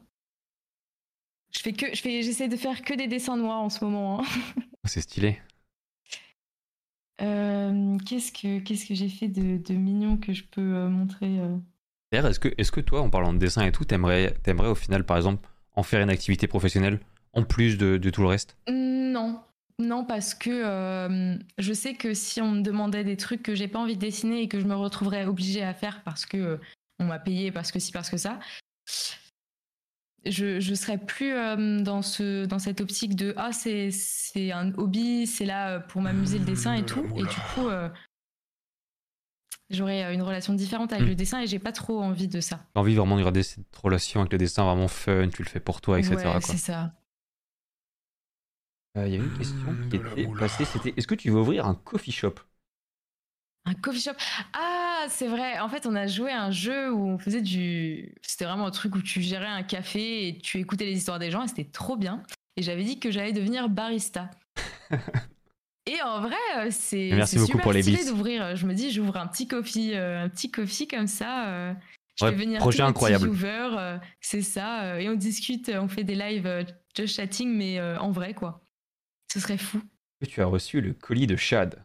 [1.51, 4.21] Je fais que, je fais, j'essaie de faire que des dessins noirs en ce moment.
[4.21, 4.26] hein.
[4.57, 5.39] Oh, C'est stylé.
[7.21, 11.38] Euh, qu'est-ce que, qu'est-ce que j'ai fait de, de mignon que je peux montrer
[12.11, 14.76] D'ailleurs, est-ce que, est que toi, en parlant de dessin et tout, t'aimerais, t'aimerais au
[14.76, 17.01] final, par exemple, en faire une activité professionnelle
[17.34, 18.55] en plus de, de tout le reste?
[18.69, 19.41] Non,
[19.80, 23.68] non, parce que euh, je sais que si on me demandait des trucs que j'ai
[23.69, 26.57] pas envie de dessiner et que je me retrouverais obligée à faire parce que euh,
[26.99, 28.39] on m'a payé, parce que si, parce que ça,
[30.26, 34.73] je, je serais plus euh, dans, ce, dans cette optique de ah, c'est, c'est un
[34.73, 37.06] hobby, c'est là pour m'amuser le dessin et tout.
[37.15, 37.69] Et du coup,
[39.69, 41.10] j'aurais une relation différente avec Mm.
[41.10, 42.60] le dessin et j'ai pas trop envie de ça.
[42.73, 45.61] T'as envie vraiment de garder cette relation avec le dessin vraiment fun, tu le fais
[45.61, 46.15] pour toi, etc.
[46.18, 46.91] ouais, c'est ça.
[48.98, 51.66] Euh, Il y a une question qui était passée, c'était est-ce que tu veux ouvrir
[51.66, 52.36] un coffee shop?
[53.66, 54.14] Un coffee shop?
[54.53, 55.60] Ah, c'est vrai.
[55.60, 58.16] En fait, on a joué à un jeu où on faisait du.
[58.22, 61.30] C'était vraiment un truc où tu gérais un café et tu écoutais les histoires des
[61.30, 62.24] gens et c'était trop bien.
[62.57, 64.32] Et j'avais dit que j'allais devenir barista.
[65.86, 67.10] et en vrai, euh, c'est.
[67.16, 68.56] Merci c'est beaucoup super pour les stylé d'ouvrir.
[68.56, 71.48] Je me dis, j'ouvre un petit coffee, euh, un petit coffee comme ça.
[71.49, 71.74] euh,
[72.16, 73.30] je Ouais, fais venir projet tous les incroyable.
[73.30, 74.84] viewers, euh, c'est ça.
[74.84, 76.64] euh, et on discute, on fait des lives euh,
[76.95, 78.61] just chatting, mais euh, en vrai, quoi.
[79.31, 79.81] Ce serait fou.
[80.22, 81.84] Que tu as reçu le colis de Chad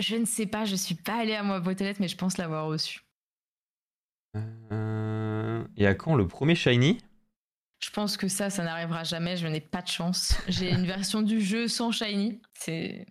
[0.00, 2.16] Je ne sais pas, je suis pas allée à ma boîte aux lettres, mais je
[2.16, 3.00] pense l'avoir reçu.
[4.72, 6.98] Euh, Et à quand le premier Shiny?
[7.80, 9.36] Je pense que ça, ça n'arrivera jamais.
[9.36, 10.34] Je n'ai pas de chance.
[10.48, 12.40] J'ai une version du jeu sans shiny.
[12.54, 13.06] C'est.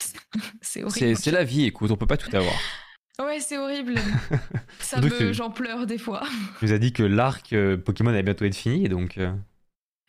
[0.60, 1.16] c'est horrible.
[1.16, 2.54] c'est la vie, écoute, on peut pas tout avoir.
[3.20, 3.94] Ouais, c'est horrible.
[4.80, 5.32] Ça me...
[5.32, 6.22] J'en pleure des fois.
[6.58, 9.16] Tu nous as dit que l'arc euh, Pokémon allait bientôt être fini, donc.
[9.18, 9.32] euh,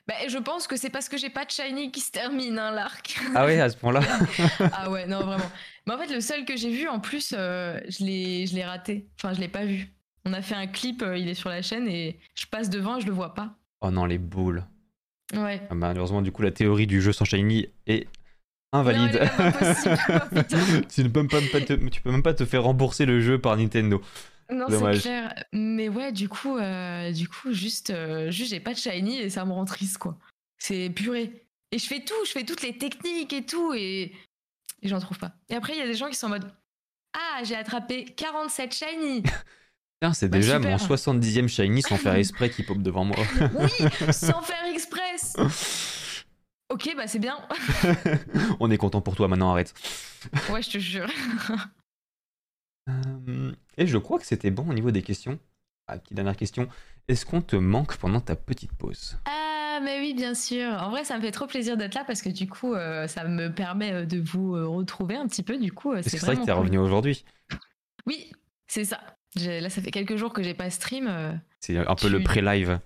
[0.05, 2.71] Bah, je pense que c'est parce que j'ai pas de shiny qui se termine, hein,
[2.71, 3.17] l'arc.
[3.35, 4.01] Ah ouais, à ce point-là
[4.73, 5.49] ah ouais, non, vraiment.
[5.87, 9.07] Mais en fait, le seul que j'ai vu, en plus, euh, je l'ai raté.
[9.17, 9.93] Enfin, je l'ai pas vu.
[10.25, 12.97] On a fait un clip, euh, il est sur la chaîne et je passe devant
[12.97, 13.55] et je le vois pas.
[13.81, 14.65] Oh non, les boules.
[15.33, 15.61] Ouais.
[15.69, 18.07] Ah, Malheureusement, du coup, la théorie du jeu sans Shiny est
[18.73, 19.11] invalide.
[19.13, 19.97] il est même pas possible.
[20.35, 23.05] Oh, tu ne peux même pas, pas te, tu peux même pas te faire rembourser
[23.05, 24.01] le jeu par Nintendo.
[24.51, 24.97] Non, Dommage.
[24.97, 25.43] c'est clair.
[25.53, 29.29] Mais ouais, du coup, euh, du coup, juste, euh, juste j'ai pas de shiny et
[29.29, 30.17] ça me rend triste, quoi.
[30.57, 31.45] C'est purée.
[31.71, 34.13] Et je fais tout, je fais toutes les techniques et tout et,
[34.81, 35.33] et j'en trouve pas.
[35.49, 36.51] Et après, il y a des gens qui sont en mode
[37.13, 39.23] Ah, j'ai attrapé 47 shiny.
[40.01, 40.69] Tiens, c'est Bah, déjà super.
[40.71, 43.15] mon 70e Shiny sans faire exprès qui pop devant moi.
[43.55, 43.69] oui,
[44.11, 45.35] sans faire express.
[46.69, 47.37] Ok, bah c'est bien.
[48.59, 49.75] On est content pour toi maintenant, arrête.
[50.49, 51.05] Ouais, je te jure.
[52.89, 55.39] Euh, et je crois que c'était bon au niveau des questions.
[55.87, 56.67] Ah, petite dernière question.
[57.07, 59.17] Est-ce qu'on te manque pendant ta petite pause?
[59.25, 60.67] Ah, mais oui, bien sûr.
[60.81, 63.25] En vrai, ça me fait trop plaisir d'être là parce que du coup, euh, ça
[63.25, 65.57] me permet euh, de vous euh, retrouver un petit peu.
[65.57, 66.61] Du coup, c'est vrai que t'es cool.
[66.61, 67.25] revenu aujourd'hui
[68.05, 68.31] Oui,
[68.67, 68.99] c'est ça.
[69.35, 71.41] Là, ça fait quelques jours que j'ai pas stream.
[71.59, 72.79] C'est un peu le Tu- pré-live.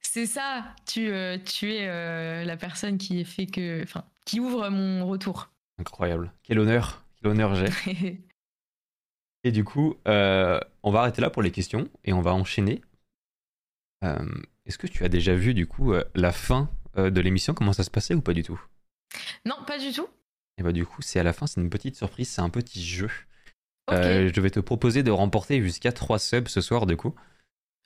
[0.00, 0.64] C'est ça.
[0.86, 1.10] Tu,
[1.44, 5.50] tu es la personne qui fait que, enfin, qui ouvre mon retour.
[5.78, 6.32] Incroyable.
[6.44, 7.02] Quel honneur.
[7.20, 8.20] Quel honneur j'ai.
[9.44, 12.82] Et du coup, euh, on va arrêter là pour les questions et on va enchaîner.
[14.04, 14.18] Euh,
[14.66, 17.54] Est-ce que tu as déjà vu du coup euh, la fin de l'émission?
[17.54, 18.60] Comment ça se passait ou pas du tout?
[19.46, 20.08] Non, pas du tout.
[20.58, 22.84] Et bah du coup, c'est à la fin, c'est une petite surprise, c'est un petit
[22.84, 23.10] jeu.
[23.90, 27.14] Euh, je vais te proposer de remporter jusqu'à 3 subs ce soir du coup.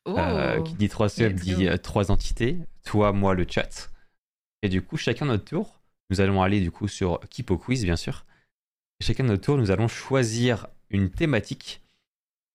[0.06, 0.18] Oh.
[0.18, 1.76] Euh, qui dit 3 subs dit go.
[1.76, 2.58] 3 entités.
[2.84, 3.90] Toi, moi, le chat.
[4.62, 7.96] Et du coup, chacun notre tour, nous allons aller du coup sur Kipo Quiz, bien
[7.96, 8.26] sûr.
[9.00, 11.82] Et chacun notre tour, nous allons choisir une thématique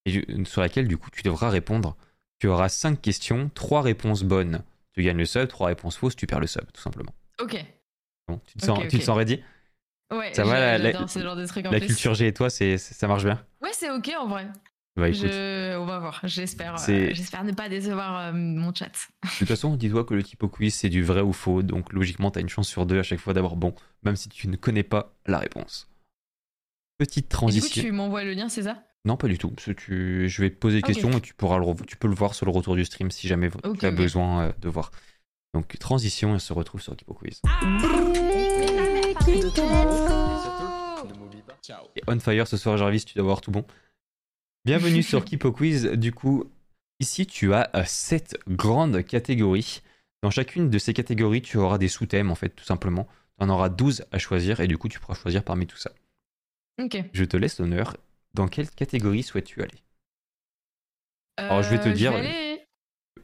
[0.05, 1.95] et du- sur laquelle du coup tu devras répondre.
[2.39, 4.63] Tu auras 5 questions, 3 réponses bonnes.
[4.93, 7.13] Tu gagnes le sub, 3 réponses fausses, tu perds le sub, tout simplement.
[7.41, 7.63] Ok.
[8.27, 9.43] Bon, tu te sens, Ok, tu te sens ready?
[10.11, 10.33] Ouais.
[10.33, 13.07] Ça va, la- ce genre de trucs en La culture G et toi, c'est, ça
[13.07, 13.45] marche bien?
[13.61, 14.47] Ouais, c'est ok en vrai.
[14.95, 15.77] Bah Je...
[15.77, 16.19] On va voir.
[16.23, 16.75] J'espère.
[16.89, 18.87] euh, J'espère ne pas décevoir euh, mon chat.
[18.87, 22.31] de toute façon, dis-toi que le typo quiz, c'est du vrai ou faux, donc logiquement,
[22.31, 24.83] t'as une chance sur deux à chaque fois d'avoir bon, même si tu ne connais
[24.83, 25.88] pas la réponse.
[26.99, 27.81] Petite Et du coup, transition.
[27.81, 28.83] tu m'envoies le lien, c'est ça?
[29.05, 29.49] Non, pas du tout.
[29.49, 30.27] parce que tu...
[30.29, 30.87] Je vais te poser des Ok.
[30.87, 33.09] questions et tu, pourras le re- tu peux le voir sur le retour du stream
[33.09, 33.49] si jamais
[33.79, 34.91] tu as besoin euh, de voir.
[35.53, 37.41] Donc, transition, et on se retrouve sur Kipo Quiz.
[41.95, 43.65] Et on fire ce soir, Jarvis, tu dois avoir tout bon.
[44.65, 45.85] Bienvenue sur Kipo Quiz.
[45.85, 46.43] Du coup,
[46.99, 49.81] ici, tu as euh, sept grandes catégories.
[50.21, 53.07] Dans chacune de ces catégories, tu auras des sous-thèmes, en fait, tout simplement.
[53.39, 55.91] Tu en auras 12 à choisir et du coup, tu pourras choisir parmi tout ça.
[56.79, 56.97] Ok.
[57.13, 57.97] Je te laisse l'honneur.
[58.33, 59.77] Dans quelle catégorie souhaites-tu aller?
[61.37, 62.45] Alors, je vais te Euh, dire- vais aller-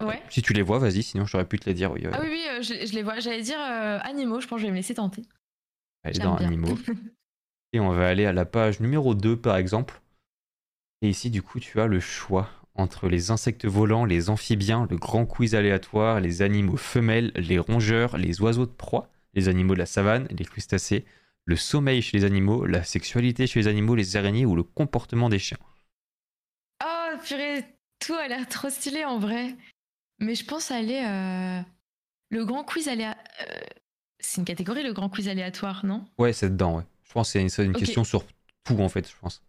[0.02, 0.22] Ouais.
[0.30, 1.92] Si tu les vois, vas-y, sinon j'aurais pu te les dire.
[1.92, 3.20] Oui, euh, Ah oui, oui, euh, je, je les vois.
[3.20, 5.22] J'allais dire euh, animaux, je pense que je vais me laisser tenter.
[6.04, 6.48] J'aime dans bien.
[6.48, 6.78] Animaux.
[7.74, 10.02] Et on va aller à la page numéro 2, par exemple.
[11.02, 14.98] Et ici, du coup, tu as le choix entre les insectes volants, les amphibiens, le
[14.98, 19.80] grand quiz aléatoire, les animaux femelles, les rongeurs, les oiseaux de proie, les animaux de
[19.80, 21.06] la savane, les crustacés,
[21.46, 25.30] le sommeil chez les animaux, la sexualité chez les animaux, les araignées ou le comportement
[25.30, 25.58] des chiens.
[26.84, 27.64] Oh, purée,
[28.00, 29.56] tout a l'air trop stylé en vrai.
[30.20, 31.04] Mais je pense aller.
[31.06, 31.62] euh,
[32.32, 33.24] Le grand quiz aléatoire.
[34.20, 36.06] C'est une catégorie, le grand quiz aléatoire, non?
[36.18, 36.84] Ouais, c'est dedans, ouais.
[37.04, 38.26] Je pense que c'est une, question sur
[38.64, 39.44] tout, en fait, je pense.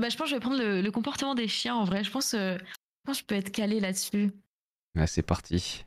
[0.00, 2.02] Bah, je pense que je vais prendre le, le comportement des chiens en vrai.
[2.02, 2.64] Je pense, euh, je
[3.04, 4.30] pense que je peux être calé là-dessus.
[4.94, 5.84] Là, c'est parti.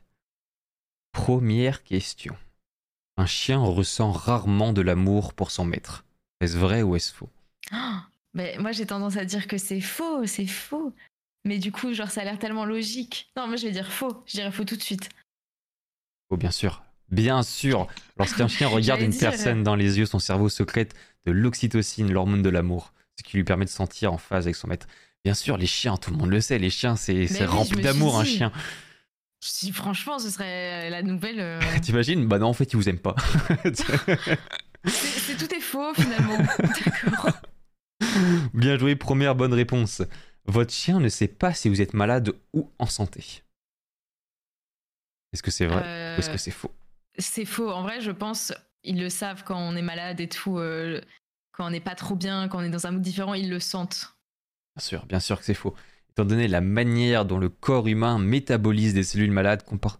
[1.12, 2.36] Première question.
[3.16, 6.04] Un chien ressent rarement de l'amour pour son maître.
[6.40, 7.30] Est-ce vrai ou est-ce faux?
[7.72, 7.96] Oh,
[8.34, 10.92] mais moi, j'ai tendance à dire que c'est faux, c'est faux.
[11.44, 13.30] Mais du coup, genre, ça a l'air tellement logique.
[13.36, 14.22] Non, moi, je vais dire faux.
[14.26, 15.08] Je dirais faux tout de suite.
[16.28, 16.82] Oh, bien sûr.
[17.08, 17.86] Bien sûr.
[18.18, 19.30] Lorsqu'un chien regarde une dire.
[19.30, 20.94] personne dans les yeux, son cerveau secrète
[21.24, 24.56] de l'oxytocine, l'hormone de l'amour, ce qui lui permet de se sentir en phase avec
[24.56, 24.86] son maître.
[25.24, 28.18] Bien sûr, les chiens, tout le monde le sait, les chiens, c'est oui, rempli d'amour,
[28.18, 28.52] un chien.
[29.40, 31.40] Si franchement, ce serait la nouvelle.
[31.40, 32.26] euh, T'imagines?
[32.26, 33.14] Bah non, en fait, ils vous aiment pas.
[34.86, 36.38] c'est- tout est faux finalement.
[36.58, 37.40] D'accord.
[38.54, 40.02] Bien joué, première bonne réponse.
[40.46, 43.42] Votre chien ne sait pas si vous êtes malade ou en santé.
[45.32, 46.70] Est-ce que c'est vrai ou est-ce Euh, que c'est faux?
[47.18, 47.70] C'est faux.
[47.70, 48.52] En vrai, je pense
[48.84, 51.00] ils le savent quand on est malade et tout, euh,
[51.52, 53.58] quand on n'est pas trop bien, quand on est dans un mood différent, ils le
[53.58, 54.16] sentent.
[54.76, 55.74] Bien sûr, bien sûr que c'est faux.
[56.16, 59.98] Étant donné la manière dont le corps humain métabolise des cellules malades compar-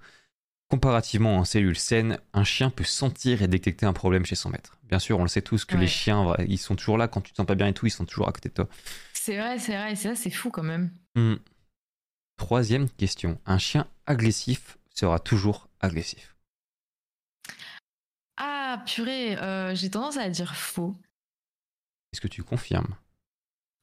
[0.70, 4.78] comparativement aux cellules saines, un chien peut sentir et détecter un problème chez son maître.
[4.84, 7.32] Bien sûr, on le sait tous que les chiens, ils sont toujours là quand tu
[7.32, 8.66] te sens pas bien et tout, ils sont toujours à côté de toi.
[9.12, 9.94] C'est vrai, c'est vrai.
[9.94, 10.90] Ça, c'est fou quand même.
[11.16, 11.34] Hmm.
[12.38, 13.38] Troisième question.
[13.44, 16.34] Un chien agressif sera toujours agressif.
[18.38, 20.96] Ah, purée, euh, j'ai tendance à dire faux.
[22.14, 22.96] Est-ce que tu confirmes?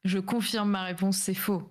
[0.03, 1.69] Je confirme ma réponse, c'est faux.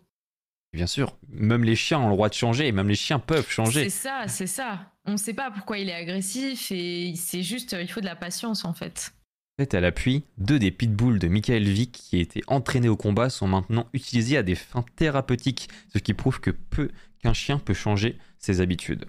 [0.72, 3.48] Bien sûr, même les chiens ont le droit de changer, et même les chiens peuvent
[3.50, 3.84] changer.
[3.84, 4.90] C'est ça, c'est ça.
[5.04, 8.16] On ne sait pas pourquoi il est agressif et c'est juste, il faut de la
[8.16, 9.12] patience en fait.
[9.60, 13.46] Fait, à l'appui, deux des pitbulls de Michael Vick qui étaient entraînés au combat sont
[13.46, 16.88] maintenant utilisés à des fins thérapeutiques, ce qui prouve que peu
[17.22, 19.04] qu'un chien peut changer ses habitudes.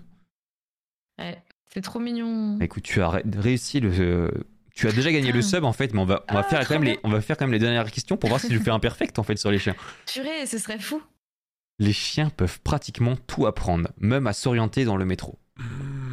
[1.17, 1.41] Ouais,
[1.73, 2.57] c'est trop mignon.
[2.57, 3.89] Bah, Écoute, tu as ré- réussi le.
[3.99, 4.31] euh,
[4.75, 6.67] tu as déjà gagné le sub en fait, mais on va, on va Ah, faire
[6.67, 8.59] quand même les, on va faire quand même les dernières questions pour voir si je
[8.59, 9.75] fais un perfect en fait sur les chiens.
[10.11, 11.01] Purée, ce serait fou.
[11.79, 15.39] Les chiens peuvent pratiquement tout apprendre, même à s'orienter dans le métro.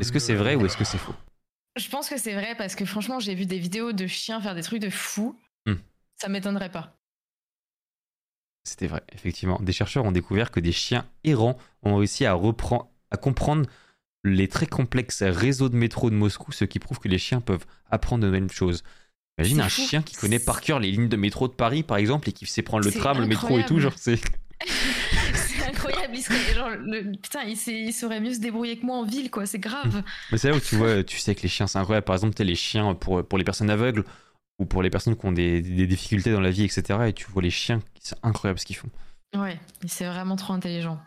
[0.00, 1.14] Est-ce que c'est vrai ou est-ce que c'est faux?
[1.76, 4.54] Je pense que c'est vrai parce que franchement, j'ai vu des vidéos de chiens faire
[4.54, 5.38] des trucs de fou.
[5.66, 5.76] Hmm.
[6.16, 6.96] Ça m'étonnerait pas.
[8.64, 9.58] C'était vrai, effectivement.
[9.60, 12.38] Des chercheurs ont découvert que des chiens errants ont réussi à,
[13.20, 13.68] comprendre
[14.22, 17.64] les très complexes réseaux de métro de Moscou, ce qui prouve que les chiens peuvent
[17.90, 18.82] apprendre de nouvelles choses.
[19.38, 19.82] Imagine un fou.
[19.82, 22.44] chien qui connaît par cœur les lignes de métro de Paris, par exemple, et qui
[22.44, 23.80] sait prendre le tram, le métro et tout.
[23.80, 24.20] Genre, c'est.
[25.90, 26.16] incroyable.
[26.16, 29.46] Il serait, genre, le- putain, il, saurait mieux se débrouiller que moi en ville, quoi.
[29.46, 30.02] C'est grave.
[30.32, 32.04] Mais c'est là où tu vois, tu sais que les chiens, c'est incroyable.
[32.04, 34.04] Par exemple, tu les chiens pour, pour les personnes aveugles
[34.58, 37.08] ou pour les personnes qui ont des, des difficultés dans la vie, etc.
[37.08, 38.90] Et tu vois les chiens, c'est incroyable ce qu'ils font.
[39.36, 41.00] Ouais, c'est vraiment trop intelligent.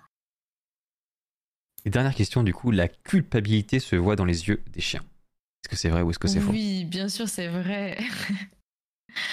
[1.86, 5.02] Et dernière question, du coup, la culpabilité se voit dans les yeux des chiens.
[5.02, 6.52] Est-ce que c'est vrai ou est-ce que c'est faux?
[6.52, 7.98] Oui, bien sûr, c'est vrai.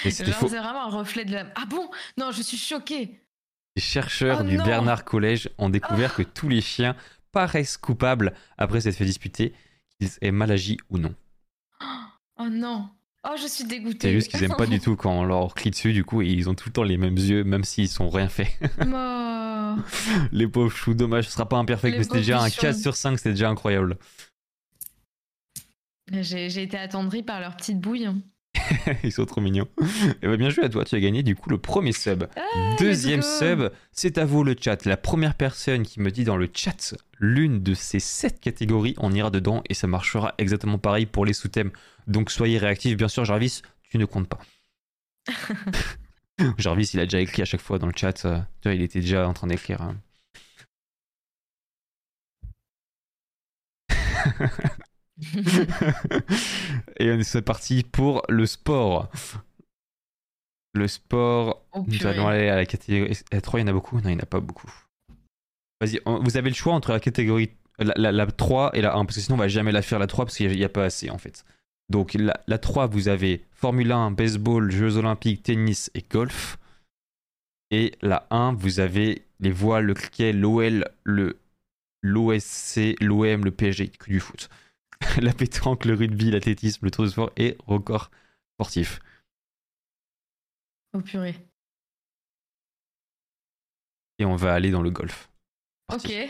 [0.09, 1.45] C'est vraiment un reflet de la.
[1.55, 1.89] Ah bon?
[2.17, 3.20] Non, je suis choquée.
[3.75, 6.17] Les chercheurs Oh du non Bernard College ont découvert Ah.
[6.17, 6.95] que tous les chiens
[7.31, 9.53] paraissent coupables après s'être fait disputer,
[9.99, 11.15] qu'ils aient mal agi ou non.
[12.37, 12.89] Oh non.
[13.23, 13.99] Oh, je suis dégoûtée.
[14.09, 16.27] C'est juste qu'ils aiment pas du tout quand on leur crie dessus, du coup, et
[16.27, 18.49] ils ont tout le temps les mêmes yeux, même s'ils sont rien fait.
[19.73, 19.75] Oh.
[20.33, 22.71] les pauvres choux, dommage, ce sera pas imperfect, Les mais c'était déjà un pauvres 4
[22.75, 22.81] bichons.
[22.81, 23.97] sur 5, c'était déjà incroyable.
[26.11, 28.05] J'ai j'ai été attendrie par leur petite bouille.
[28.05, 28.17] hein.
[29.03, 29.67] Ils sont trop mignons.
[30.21, 32.25] Et bah, bien joué à toi, tu as gagné du coup le premier sub.
[32.79, 33.63] Deuxième Ah, go.
[33.63, 34.85] sub, c'est à vous le chat.
[34.85, 39.13] La première personne qui me dit dans le chat l'une de ces sept catégories, on
[39.13, 41.71] ira dedans et ça marchera exactement pareil pour les sous-thèmes.
[42.07, 42.97] Donc soyez réactifs.
[42.97, 44.39] Bien sûr, Jarvis, tu ne comptes pas.
[46.57, 48.25] Jarvis, il a déjà écrit à chaque fois dans le chat.
[48.25, 49.81] euh, tu vois, il était déjà en train d'écrire.
[49.81, 49.97] hein.
[56.99, 59.09] et on est parti pour le sport.
[60.73, 61.65] Le sport.
[61.73, 63.17] Oh, Nous allons aller à la catégorie.
[63.31, 63.97] À 3, il y en a beaucoup?
[63.97, 64.71] Non, il n'y en a pas beaucoup.
[65.81, 67.51] Vas-y, vous avez le choix entre la catégorie.
[67.79, 69.97] La, la- la 3 et la 1, parce que sinon on va jamais la faire
[69.97, 71.45] la 3 parce qu'il n'y a, pas assez en fait.
[71.89, 76.57] Donc la, la 3, vous avez Formule 1, baseball, Jeux Olympiques, tennis et golf.
[77.71, 81.39] Et la 1, vous avez les voiles, le cricket, l'OL, le
[82.03, 84.49] l'OSC, l'OM, le PSG, que du foot.
[85.21, 88.11] la pétanque, le rugby, l'athlétisme, le tour de sport et record
[88.55, 88.99] sportif.
[90.93, 91.35] Oh purée.
[94.19, 95.29] Et on va aller dans le golf.
[95.91, 96.11] Ok.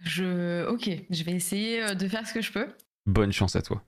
[0.00, 0.66] je.
[0.66, 2.68] Ok, je vais essayer euh, de faire ce que je peux.
[3.06, 3.82] Bonne chance à toi.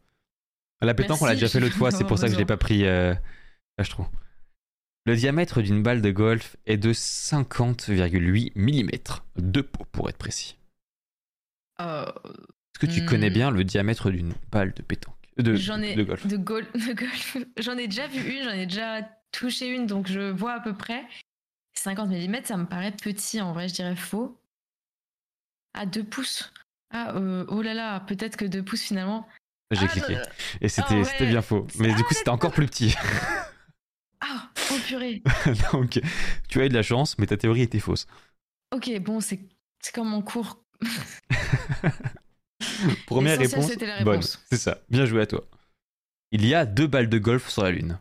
[0.80, 2.56] La pétanque, on l'a déjà fait l'autre fois, c'est pour ça que je l'ai pas
[2.56, 2.86] pris.
[2.86, 3.12] Euh...
[3.76, 4.06] Là, je trouve.
[5.06, 8.90] Le diamètre d'une balle de golf est de 50,8 mm.
[9.36, 10.58] Deux pots pour être précis.
[11.80, 13.06] Euh, Est-ce que tu Hmm.
[13.06, 15.14] connais bien le diamètre d'une balle de pétanque?
[15.36, 17.36] De, j'en ai de golf de, gol- de golf.
[17.58, 20.74] J'en ai déjà vu une, j'en ai déjà touché une, donc je vois à peu
[20.74, 21.04] près.
[21.74, 24.36] 50 mm, ça me paraît petit en vrai, je dirais faux.
[25.74, 26.52] Ah, 2 pouces.
[26.90, 29.28] Ah, euh, oh là là, peut-être que 2 pouces finalement.
[29.70, 30.16] J'ai Ah, cliqué.
[30.16, 30.24] euh,
[30.60, 31.04] Et c'était ah ouais.
[31.04, 31.66] c'était bien faux.
[31.78, 32.94] Mais du coup, c'était encore plus petit.
[34.20, 35.22] Ah, oh purée.
[35.72, 36.00] Donc,
[36.48, 38.06] tu as eu de la chance, mais ta théorie était fausse.
[38.74, 39.38] Ok, bon, c'est
[39.80, 40.64] c'est comme mon cours.
[43.06, 43.70] Première réponse.
[44.04, 44.22] Bonne.
[44.22, 44.78] C'est ça.
[44.88, 45.46] Bien joué à toi.
[46.30, 47.98] Il y a deux balles de golf sur la Lune.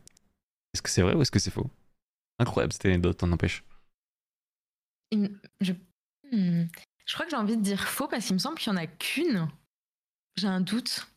[0.73, 1.69] Est-ce que c'est vrai ou est-ce que c'est faux?
[2.39, 3.63] Incroyable cette anecdote, t'en empêche.
[5.11, 5.73] Il me- Je...
[6.31, 6.65] Hmm.
[7.05, 8.81] je crois que j'ai envie de dire faux parce qu'il me semble qu'il n'y en
[8.81, 9.47] a qu'une.
[10.35, 11.07] J'ai un doute.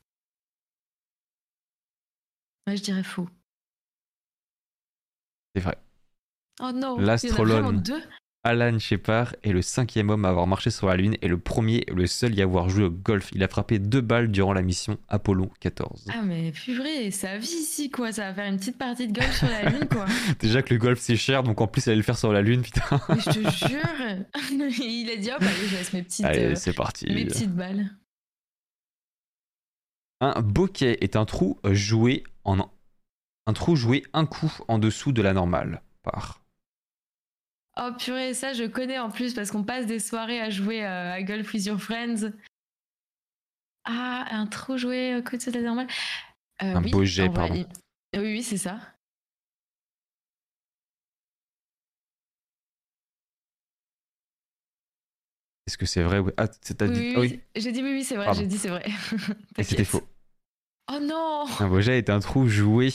[2.67, 3.29] Ouais, je dirais faux.
[5.55, 5.77] C'est vrai.
[6.63, 7.83] Oh non, il y en a L'astrologue.
[8.43, 11.85] Alan Shepard est le cinquième homme à avoir marché sur la Lune et le premier
[11.87, 13.29] et le seul y avoir joué au golf.
[13.35, 16.07] Il a frappé deux balles durant la mission Apollo 14.
[16.11, 19.37] Ah mais purée, sa vie ici quoi, ça va faire une petite partie de golf
[19.37, 20.07] sur la lune quoi.
[20.41, 22.63] Déjà que le golf c'est cher, donc en plus aller le faire sur la Lune,
[22.63, 22.83] putain.
[23.11, 26.55] Mais je te jure, il a dit hop allez je laisse mes petites, Allez, euh,
[26.55, 27.13] c'est parti.
[27.13, 27.91] mes petites balles.
[30.23, 32.71] Un bokeh est un trou joué en
[33.47, 35.83] un trou joué un coup en dessous de la normale.
[36.03, 36.41] Par.
[37.83, 41.13] Oh purée, ça je connais en plus parce qu'on passe des soirées à jouer euh,
[41.15, 42.31] à Golf with Your Friends.
[43.85, 45.87] Ah, un trop joué euh, côté de la normale.
[46.63, 47.55] Euh, Un oui, beau jet, vrai, pardon.
[47.55, 48.79] il- Oui, oui, c'est ça.
[55.67, 56.31] Est-ce que c'est vrai ou...
[56.37, 57.01] Ah, t'as Oui, dit...
[57.01, 57.41] oui, ah oui.
[57.57, 58.85] J'ai dit oui, oui, c'est vrai, j'ai dit c'est vrai.
[59.59, 60.03] Et c'était faux.
[60.93, 62.93] Oh non Un bojet est un trou joué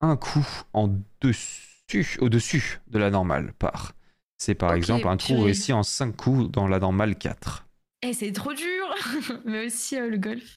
[0.00, 0.88] un coup en
[1.20, 1.71] dessus,
[2.20, 3.92] au-dessus de la normale par.
[4.38, 7.64] C'est par exemple un trou réussi en 5 coups dans la normale 4.
[8.02, 8.94] Eh, c'est trop dur
[9.44, 10.56] Mais aussi euh, le golf.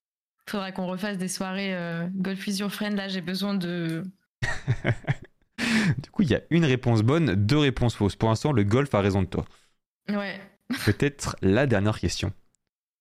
[0.49, 2.95] Faudra qu'on refasse des soirées euh, Golf with Your Friend.
[2.95, 4.03] Là, j'ai besoin de.
[5.97, 8.15] Du coup, il y a une réponse bonne, deux réponses fausses.
[8.15, 9.45] Pour l'instant, le golf a raison de toi.
[10.09, 10.39] Ouais.
[10.85, 12.33] Peut-être la dernière question.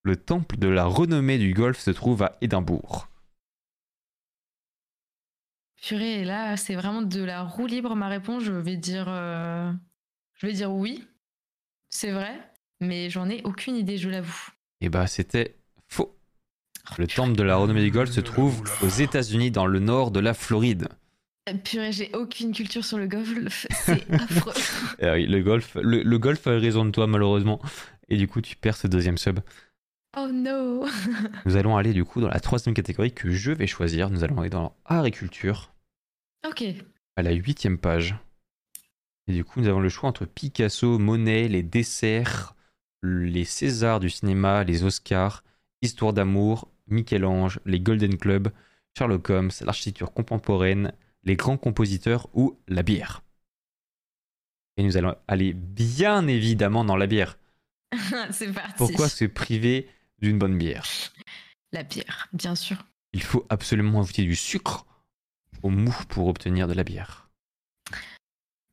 [0.02, 3.08] Le temple de la renommée du golf se trouve à Édimbourg.
[5.84, 8.42] Purée, et là, c'est vraiment de la roue libre ma réponse.
[8.42, 9.70] Je vais dire, euh,
[10.32, 11.06] je vais dire oui.
[11.90, 12.32] C'est vrai,
[12.80, 14.48] mais j'en ai aucune idée, je l'avoue.
[14.80, 15.56] Et bah, c'était
[15.88, 16.16] faux.
[16.96, 20.20] Le temple de la renommée du golf se trouve aux États-Unis, dans le nord de
[20.20, 20.88] la Floride.
[21.50, 23.66] Euh, Purée, j'ai aucune culture sur le golf.
[23.70, 24.54] C'est affreux.
[25.00, 27.60] Eh oui, le golf, le, le golf a raison de toi, malheureusement.
[28.08, 29.40] Et du coup, tu perds ce deuxième sub.
[30.16, 30.86] Oh no.
[31.44, 34.08] Nous allons aller du coup dans la troisième catégorie que je vais choisir.
[34.08, 35.73] Nous allons aller dans agriculture,
[36.44, 36.64] Ok.
[37.16, 38.16] à la huitième page.
[39.26, 42.54] Et du coup, nous avons le choix entre Picasso, Monet, les desserts,
[43.02, 45.42] les Césars du cinéma, les Oscars,
[45.80, 48.48] Histoire d'amour, Michel-Ange, les Golden Club,
[48.96, 50.92] Sherlock Holmes, l'architecture contemporaine,
[51.24, 53.22] les grands compositeurs ou la bière.
[54.76, 57.38] Et nous allons aller bien évidemment dans la bière.
[58.30, 58.74] c'est parti.
[58.76, 59.88] Pourquoi se priver
[60.18, 60.86] d'une bonne bière?
[61.72, 62.84] La bière, bien sûr.
[63.12, 64.86] Il faut absolument ajouter du sucre
[65.64, 67.28] au mou pour obtenir de la bière.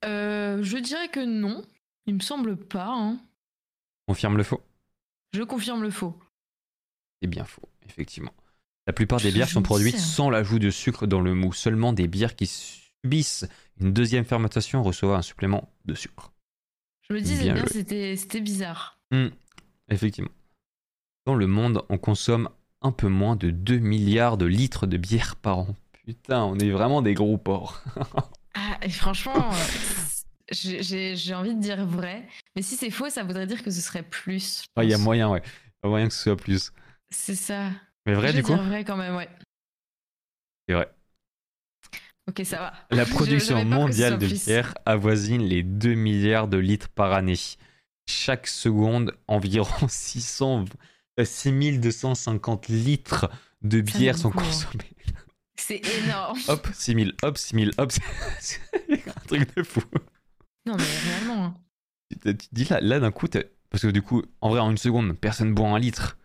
[0.05, 1.63] Euh, je dirais que non.
[2.05, 2.87] Il me semble pas.
[2.89, 3.19] hein.
[4.07, 4.61] Confirme le faux?
[5.33, 6.19] Je confirme le faux.
[7.21, 8.33] C'est bien faux, effectivement.
[8.87, 11.53] La plupart des Je- bières sont produites sans l'ajout de sucre dans le mou.
[11.53, 13.45] Seulement des bières qui subissent
[13.79, 16.33] une deuxième fermentation reçoivent un supplément de sucre.
[17.07, 18.99] Je me disais Bien c'était c'était bizarre.
[19.89, 20.31] Effectivement.
[21.25, 22.49] Dans le monde, on consomme
[22.81, 25.75] un peu moins de 2 milliards de litres de bière par an.
[26.05, 27.83] Putain, on est vraiment des gros porcs.
[28.53, 29.55] Ah, et franchement, euh,
[30.51, 32.27] j'ai- envie de dire vrai.
[32.53, 34.63] Mais si c'est faux, ça voudrait dire que ce serait plus.
[34.63, 35.41] je Ah, Il y a moyen, ouais.
[35.45, 36.73] Il y a moyen que ce soit plus.
[37.09, 37.69] C'est ça.
[38.05, 39.29] Mais vrai, je du coup dire vrai quand même, ouais.
[40.67, 40.91] C'est vrai.
[42.27, 42.73] Ok, ça va.
[42.91, 44.45] La production mondiale de plus.
[44.45, 47.39] bière avoisine les 2 milliards de litres par année.
[48.09, 50.65] Chaque seconde, environ 600,
[51.21, 53.29] euh, 6250 litres
[53.61, 54.91] de bière sont consommés.
[55.61, 56.39] C'est énorme.
[56.47, 57.91] Hop, 6000, hop, 6000, hop.
[58.39, 58.59] C'est
[59.07, 59.81] un truc de fou.
[60.65, 61.45] Non, mais réellement.
[61.45, 61.55] hein.
[62.09, 63.27] Tu te, dis là, là d'un coup,
[63.69, 66.17] parce que du coup, en vrai, en une seconde, personne boit un litre.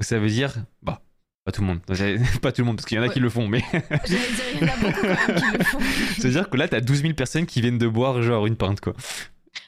[0.00, 1.02] Ça veut dire, bah,
[1.44, 1.80] pas tout le monde.
[2.42, 3.12] Pas tout le monde, parce qu'il y en a Ouais.
[3.12, 5.64] qui le font, mais J'allais dire, il y en a beaucoup quand même qui le
[5.64, 5.80] font.
[5.80, 8.56] ça veut dire que là, t'as 12 000 personnes qui viennent de boire genre une
[8.56, 8.94] pinte, quoi.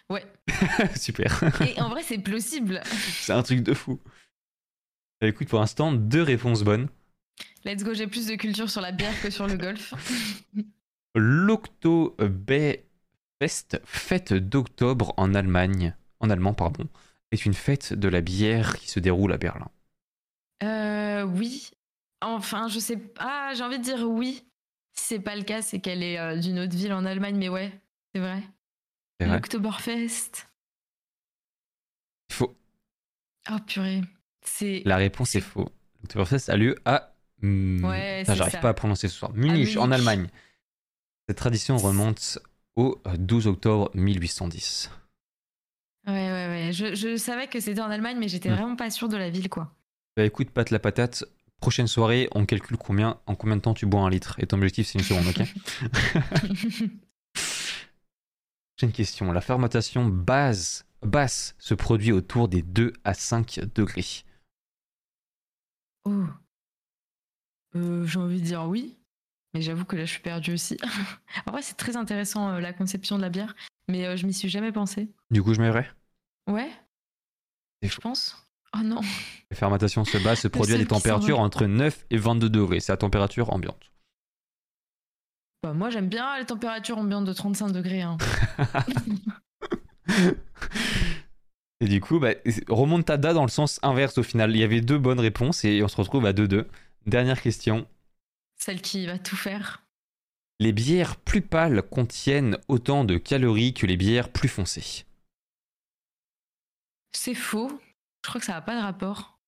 [0.08, 0.24] Ouais.
[0.96, 1.42] Super.
[1.66, 2.82] Et en vrai, c'est plausible.
[2.86, 4.00] C'est un truc de fou.
[5.20, 6.88] Eh, Écoute, pour l'instant, deux réponses bonnes.
[7.64, 9.94] Let's go, j'ai plus de culture sur la bière que sur le golf.
[11.14, 16.88] L'Oktoberfest, fête d'octobre en Allemagne, en allemand, pardon,
[17.32, 19.68] est une fête de la bière qui se déroule à Berlin.
[20.62, 21.70] Euh, oui.
[22.20, 23.50] Enfin, je sais pas.
[23.50, 24.44] Ah, j'ai envie de dire oui.
[24.92, 27.48] Si c'est pas le cas, c'est qu'elle est euh, d'une autre ville en Allemagne, mais
[27.48, 27.70] ouais,
[28.14, 28.42] c'est vrai.
[29.20, 30.48] Vrai L'Oktoberfest.
[32.32, 32.56] Faux.
[33.50, 34.02] Oh purée.
[34.42, 34.82] C'est.
[34.84, 35.68] La réponse est faux.
[36.00, 37.15] L'Oktoberfest a lieu à.
[37.42, 39.32] Hmm, Ouais, J'arrive pas à prononcer ce soir.
[39.34, 39.90] Munich, en.
[39.90, 40.28] Allemagne.
[41.28, 42.38] Cette tradition remonte
[42.76, 44.90] au 12 octobre 1810.
[46.06, 46.70] Ouais, ouais, ouais.
[46.72, 48.54] Je, je savais que c'était en Allemagne, mais j'étais Hmm.
[48.54, 49.72] vraiment pas sûre de la ville, quoi.
[50.16, 51.24] Bah écoute, Pat la patate,
[51.60, 54.36] prochaine soirée, on calcule combien, en combien de temps tu bois un litre?
[54.38, 55.42] Et ton objectif, c'est une seconde, ok?
[58.76, 59.32] Prochaine question.
[59.32, 64.04] La fermentation base, basse se produit autour des 2 à 5 degrés.
[66.04, 66.24] oh.
[67.74, 68.96] Euh, j'ai envie de dire oui.
[69.54, 70.76] Mais j'avoue que là, je suis perdue aussi.
[71.46, 73.54] en vrai, c'est très intéressant, euh, la conception de la bière.
[73.88, 75.08] Mais euh, je m'y suis jamais pensé.
[75.30, 75.70] Du coup, je mets.
[76.48, 76.70] Ouais,
[77.82, 78.36] je pense.
[78.76, 79.00] Oh non.
[79.50, 82.80] La fermentation se base se produit à des températures entre 9 et 22 degrés.
[82.80, 83.92] C'est la température ambiante.
[85.62, 88.02] Bah, moi, j'aime bien les températures ambiantes de 35 degrés.
[88.02, 88.16] hein.
[91.80, 92.30] Et du coup, bah,
[92.68, 94.50] remontada dans le sens inverse au final.
[94.52, 96.64] Il y avait deux bonnes réponses et on se retrouve à 2-2.
[97.06, 97.86] Dernière question.
[98.56, 99.84] Celle qui va tout faire.
[100.58, 105.04] Les bières plus pâles contiennent autant de calories que les bières plus foncées.
[107.12, 107.80] C'est faux.
[108.24, 109.38] Je crois que ça n'a pas de rapport.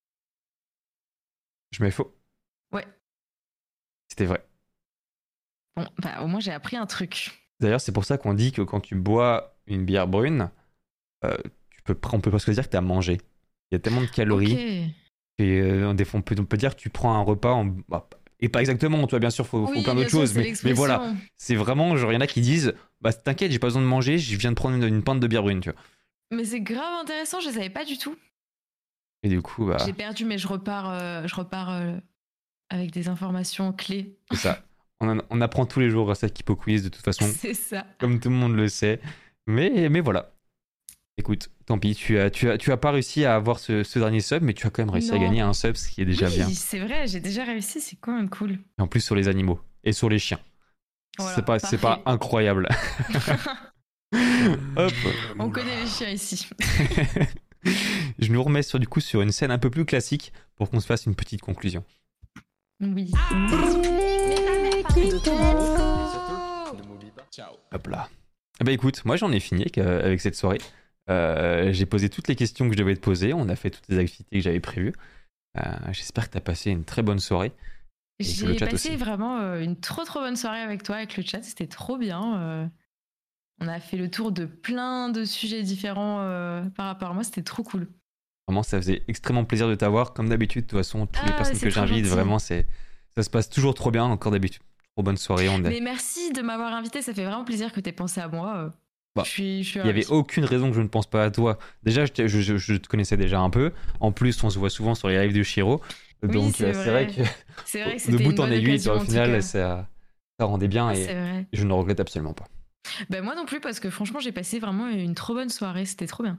[1.72, 2.16] Je mets faux.
[2.72, 2.86] Ouais.
[4.08, 4.46] C'était vrai.
[5.76, 7.50] Bon, bah, au moins, j'ai appris un truc.
[7.58, 10.50] D'ailleurs, c'est pour ça qu'on dit que quand tu bois une bière brune,
[11.24, 11.36] euh,
[11.70, 13.14] tu peux, on peut presque dire que tu as mangé.
[13.70, 14.94] Il y a tellement de calories.
[15.38, 17.66] Et euh, des fois, on peut, on peut dire que tu prends un repas en.
[17.88, 18.08] bah,
[18.40, 20.34] et pas exactement, tu vois, bien sûr, faut, faut Oui, plein d'autres choses.
[20.34, 23.58] Mais, mais voilà, c'est vraiment, genre, il y en a qui disent Bah, t'inquiète, j'ai
[23.58, 25.70] pas besoin de manger, je viens de prendre une, une pinte de bière brune, tu
[25.70, 25.80] vois.
[26.30, 28.16] Mais c'est grave intéressant, je savais pas du tout.
[29.22, 31.96] Et du coup, bah, J'ai perdu, mais je repars, euh, je repars euh,
[32.70, 34.16] avec des informations clés.
[34.30, 34.62] c'est ça.
[35.00, 37.86] On, en- on apprend tous les jours à Kipo Quiz, de toute façon, C'est ça.
[37.98, 39.00] comme tout le monde le sait.
[39.46, 40.32] Mais, mais voilà.
[41.18, 43.98] Écoute, tant pis, tu as, tu as, tu as pas réussi à avoir ce, ce
[43.98, 46.04] dernier sub, mais tu as quand même réussi à gagner un sub, ce qui est
[46.04, 46.48] déjà oui, bien.
[46.48, 48.52] c'est vrai, j'ai déjà réussi, c'est quand même cool.
[48.78, 50.38] Et en plus sur les animaux et sur les chiens.
[51.18, 52.68] Voilà, c'est pas, c'est pas incroyable.
[54.76, 54.92] Hop.
[55.40, 56.48] On connaît les chiens ici.
[58.20, 60.78] Je nous remets sur, du coup sur une scène un peu plus classique pour qu'on
[60.78, 61.84] se fasse une petite conclusion.
[62.80, 63.10] Oui.
[67.72, 68.08] Hop là.
[68.60, 70.58] Eh ben écoute, moi j'en ai fini avec, euh, avec cette soirée.
[71.10, 73.32] Euh, j'ai posé toutes les questions que je devais te poser.
[73.32, 74.92] On a fait toutes les activités que j'avais prévues.
[75.58, 75.62] Euh,
[75.92, 77.52] J'espère que tu as passé une très bonne soirée.
[78.20, 78.96] J'ai passé aussi.
[78.96, 81.42] vraiment euh, une trop trop bonne soirée avec toi, avec le chat.
[81.42, 82.70] C'était trop bien.
[83.60, 86.18] On a fait le tour de plein de sujets différents
[86.76, 87.24] par rapport à moi.
[87.24, 87.88] C'était trop cool.
[88.46, 90.14] Vraiment, ça faisait extrêmement plaisir de t'avoir.
[90.14, 92.66] Comme d'habitude, de toute façon, toutes les Ah, personnes que j'invite, vraiment, c'est
[93.16, 94.04] ça se passe toujours trop bien.
[94.04, 94.62] Encore d'habitude.
[94.96, 95.48] Trop bonne soirée.
[95.48, 97.02] On a- Mais merci de m'avoir invité.
[97.02, 98.72] Ça fait vraiment plaisir que tu aies pensé à moi.
[99.16, 101.58] Bah, Il n'y avait aucune raison que je ne pense pas à toi.
[101.82, 103.72] Déjà, je, te- je- je- je te connaissais déjà un peu.
[104.00, 105.80] En plus, on se voit souvent sur les lives de Shiro.
[106.22, 107.04] Donc, c'est euh, c'est vrai.
[107.06, 107.14] vrai.
[107.14, 107.22] que
[107.64, 109.40] C'est vrai que de bout en aiguille, au final, cas.
[109.42, 109.88] ça,
[110.38, 111.46] ça rendait bien Ah, et vrai.
[111.52, 112.46] je ne regrette absolument pas.
[113.10, 115.84] Ben, moi non plus, parce que franchement, j'ai passé vraiment une trop bonne soirée.
[115.84, 116.38] C'était trop bien.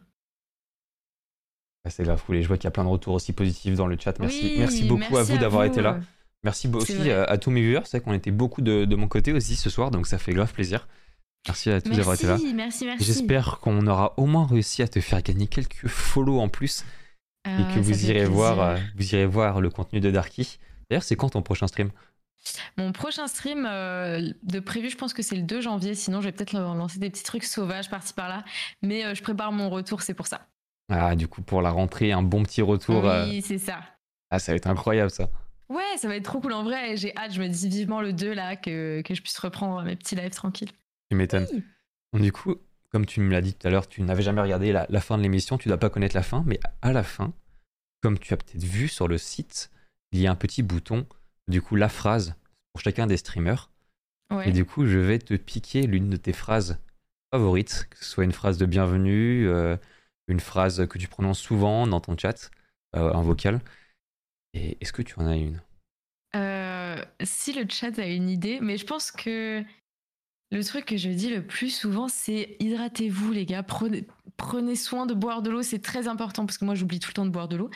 [1.85, 3.75] Ah, C'est la foule et je vois qu'il y a plein de retours aussi positifs
[3.75, 4.17] dans le chat.
[4.19, 5.99] Merci, Oui, merci beaucoup à vous d'avoir été là.
[6.43, 7.81] Merci aussi à, à tous mes viewers.
[7.85, 10.33] C'est vrai qu'on était beaucoup de, de mon côté aussi ce soir, donc ça fait
[10.33, 10.87] grave plaisir.
[11.47, 12.37] Merci à tous d'avoir été là.
[12.53, 13.03] Merci, merci.
[13.05, 16.83] J'espère qu'on aura au moins réussi à te faire gagner quelques follow en plus
[17.45, 18.31] et Ah, que ça vous irez, plaisir.
[18.31, 20.59] voir, euh, vous irez voir le contenu de Darky.
[20.89, 21.91] D'ailleurs, c'est quand ton prochain stream?
[22.77, 25.95] Mon prochain stream euh, de prévu, je pense que c'est le 2 janvier.
[25.95, 28.43] Sinon, je vais peut-être lancer des petits trucs sauvages par-ci par-là.
[28.81, 30.47] Mais euh, je prépare mon retour, c'est pour ça.
[30.91, 33.07] Ah, du coup, pour la rentrée, un bon petit retour.
[33.07, 33.79] euh, Oui, c'est ça.
[34.31, 35.29] Ah, ça va être incroyable ça.
[35.69, 36.97] Ouais, ça va être trop cool en vrai.
[36.97, 39.95] J'ai hâte, je me dis vivement le 2 là, que, que je puisse reprendre mes
[39.95, 40.71] petits lives tranquilles.
[41.09, 41.47] Tu m'étonnes.
[41.51, 41.63] Oui.
[42.13, 42.55] Donc, du coup,
[42.89, 45.17] comme tu me l'as dit tout à l'heure, tu n'avais jamais regardé la, la fin
[45.17, 47.33] de l'émission, tu dois pas connaître la fin, mais à la fin,
[48.01, 49.71] comme tu as peut-être vu sur le site,
[50.11, 51.05] il y a un petit bouton,
[51.47, 52.35] du coup, la phrase
[52.73, 53.71] pour chacun des streamers.
[54.31, 54.49] Ouais.
[54.49, 56.79] Et du coup, je vais te piquer l'une de tes phrases
[57.31, 59.77] favorites, que ce soit une phrase de bienvenue, euh,
[60.27, 62.51] une phrase que tu prononces souvent dans ton chat,
[62.95, 63.61] euh, un vocal.
[64.53, 65.61] Et est-ce que tu en as une?
[66.35, 69.63] Euh, si le chat a une idée, mais je pense que
[70.51, 73.63] le truc que je dis le plus souvent, c'est hydratez-vous, les gars.
[73.63, 74.05] Prenez,
[74.37, 77.13] prenez soin de boire de l'eau, c'est très important parce que moi j'oublie tout le
[77.13, 77.69] temps de boire de l'eau.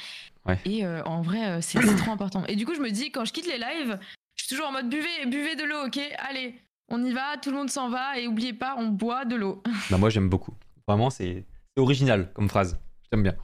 [0.46, 0.60] Ouais.
[0.66, 2.44] Et euh, en vrai, euh, c'est trop important.
[2.48, 4.00] Et du coup, je me dis, quand je quitte les lives,
[4.36, 6.00] je suis toujours en mode buvez, buvez de l'eau, ok?
[6.30, 6.56] Allez,
[6.90, 9.62] on y va, tout le monde s'en va et oubliez pas, on boit de l'eau.
[9.92, 10.54] bah, Moi, j'aime beaucoup.
[10.88, 11.46] Vraiment, c'est
[11.78, 12.80] original comme phrase.
[13.12, 13.36] J'aime bien.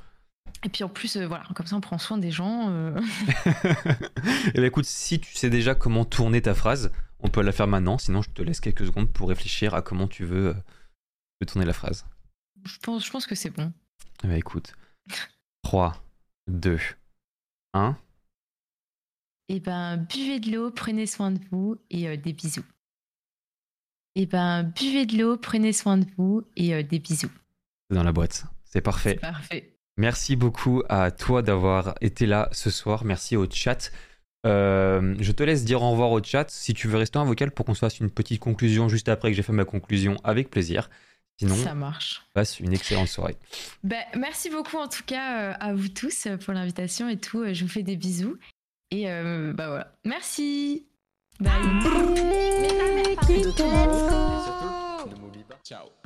[0.65, 2.67] Et puis en plus, euh, voilà, comme ça, on prend soin des gens.
[2.69, 2.99] euh.
[4.53, 7.67] Et ben écoute, si tu sais déjà comment tourner ta phrase, on peut la faire
[7.67, 7.97] maintenant.
[7.97, 11.73] Sinon, je te laisse quelques secondes pour réfléchir à comment tu veux euh, tourner la
[11.73, 12.05] phrase.
[12.65, 13.71] Je pense, je pense que c'est bon.
[14.23, 14.73] Ben écoute,
[15.63, 16.03] 3,
[16.47, 16.79] 2,
[17.73, 17.97] 1.
[19.51, 22.65] Eh ben, buvez de l'eau, prenez soin de vous et euh, des bisous.
[24.15, 27.31] Eh ben, buvez de l'eau, prenez soin de vous et euh, des bisous.
[27.89, 28.45] C'est dans la boîte.
[28.65, 29.15] C'est parfait.
[29.15, 29.75] Parfait.
[29.97, 33.05] Merci beaucoup à toi d'avoir été là ce soir.
[33.05, 33.91] Merci au chat.
[34.45, 36.49] Euh, je te laisse dire au revoir au chat.
[36.49, 39.29] Si tu veux rester en vocal pour qu'on se fasse une petite conclusion juste après
[39.31, 40.89] que j'ai fait ma conclusion, avec plaisir.
[41.39, 42.21] Sinon, Ça marche.
[42.33, 43.37] passe une excellente soirée.
[43.83, 47.45] Ben, merci beaucoup en tout cas euh, à vous tous euh, pour l'invitation et tout.
[47.53, 48.37] Je vous fais des bisous.
[48.91, 49.93] Et euh, bah voilà.
[50.03, 50.85] Merci.
[51.39, 51.53] Bye.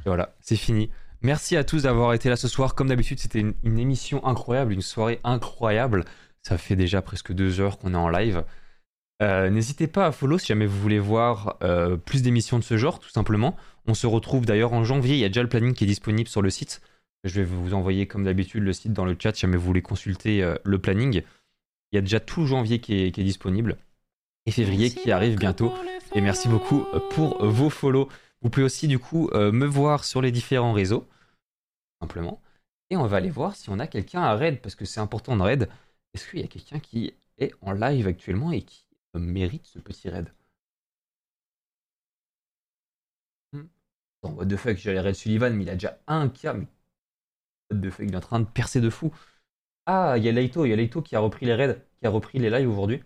[0.06, 0.90] Et voilà, c'est fini.
[1.22, 2.76] Merci à tous d'avoir été là ce soir.
[2.76, 6.04] Comme d'habitude, c'était une, une émission incroyable, une soirée incroyable.
[6.44, 8.44] Ça fait déjà presque deux heures qu'on est en live.
[9.22, 12.78] Euh, N'hésitez pas à follow si jamais vous voulez voir euh, plus d'émissions de ce
[12.78, 13.56] genre, tout simplement.
[13.86, 15.16] On se retrouve d'ailleurs en janvier.
[15.16, 16.82] Il y a déjà le planning qui est disponible sur le site.
[17.24, 19.82] Je vais vous envoyer, comme d'habitude, le site dans le chat si jamais vous voulez
[19.82, 21.22] consulter euh, le planning.
[21.92, 23.78] Il y a déjà tout janvier qui est, qui est disponible.
[24.46, 25.74] Et février qui arrive bientôt.
[26.16, 28.10] Et merci beaucoup pour vos follow.
[28.42, 31.08] Vous pouvez aussi du coup me voir sur les différents réseaux,
[32.02, 32.42] simplement.
[32.90, 35.38] Et on va aller voir si on a quelqu'un à raid, parce que c'est important
[35.38, 35.70] de raid.
[36.14, 38.86] Est-ce qu'il y a quelqu'un qui est en live actuellement et qui
[39.16, 40.34] mérite ce petit raid?
[43.54, 43.68] Hmm.
[44.22, 46.68] Attends, what the fuck, j'allais raid Sullivan, mais il a déjà un K, mais
[47.72, 49.14] what the fuck, il est en train de percer de fou.
[49.86, 52.08] Ah, il y a Leito, il y a Leito qui a repris les raids, qui
[52.08, 53.04] a repris les lives aujourd'hui.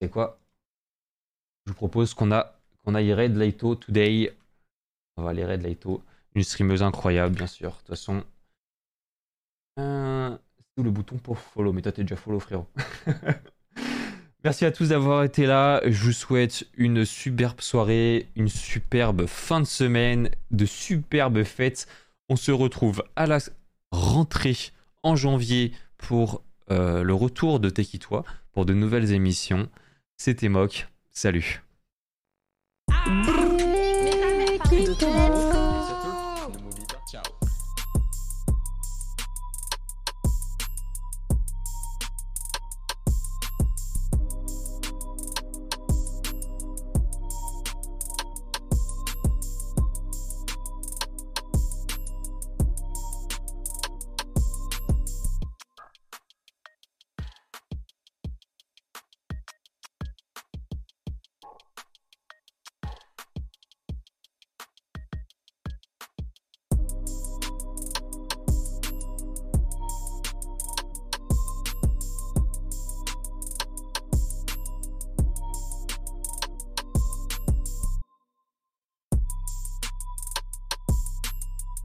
[0.00, 0.40] C'est quoi?
[1.66, 4.36] Je vous propose qu'on a qu'on aille raid Leito today.
[5.16, 6.02] On va aller raid Leito.
[6.34, 7.70] Une streameuse incroyable, bien sûr.
[7.72, 8.24] De toute façon.
[9.78, 10.36] Euh,
[10.82, 12.66] le bouton pour follow Mais toi, t'es déjà follow, frérot.
[14.44, 15.82] Merci à tous d'avoir été là.
[15.84, 21.86] Je vous souhaite une superbe soirée, une superbe fin de semaine, de superbes fêtes.
[22.30, 23.38] On se retrouve à la
[23.90, 24.56] rentrée
[25.02, 29.68] en janvier pour euh, le retour de Tekitoi pour de nouvelles émissions.
[30.16, 30.88] C'était Mock.
[31.12, 31.62] Salut.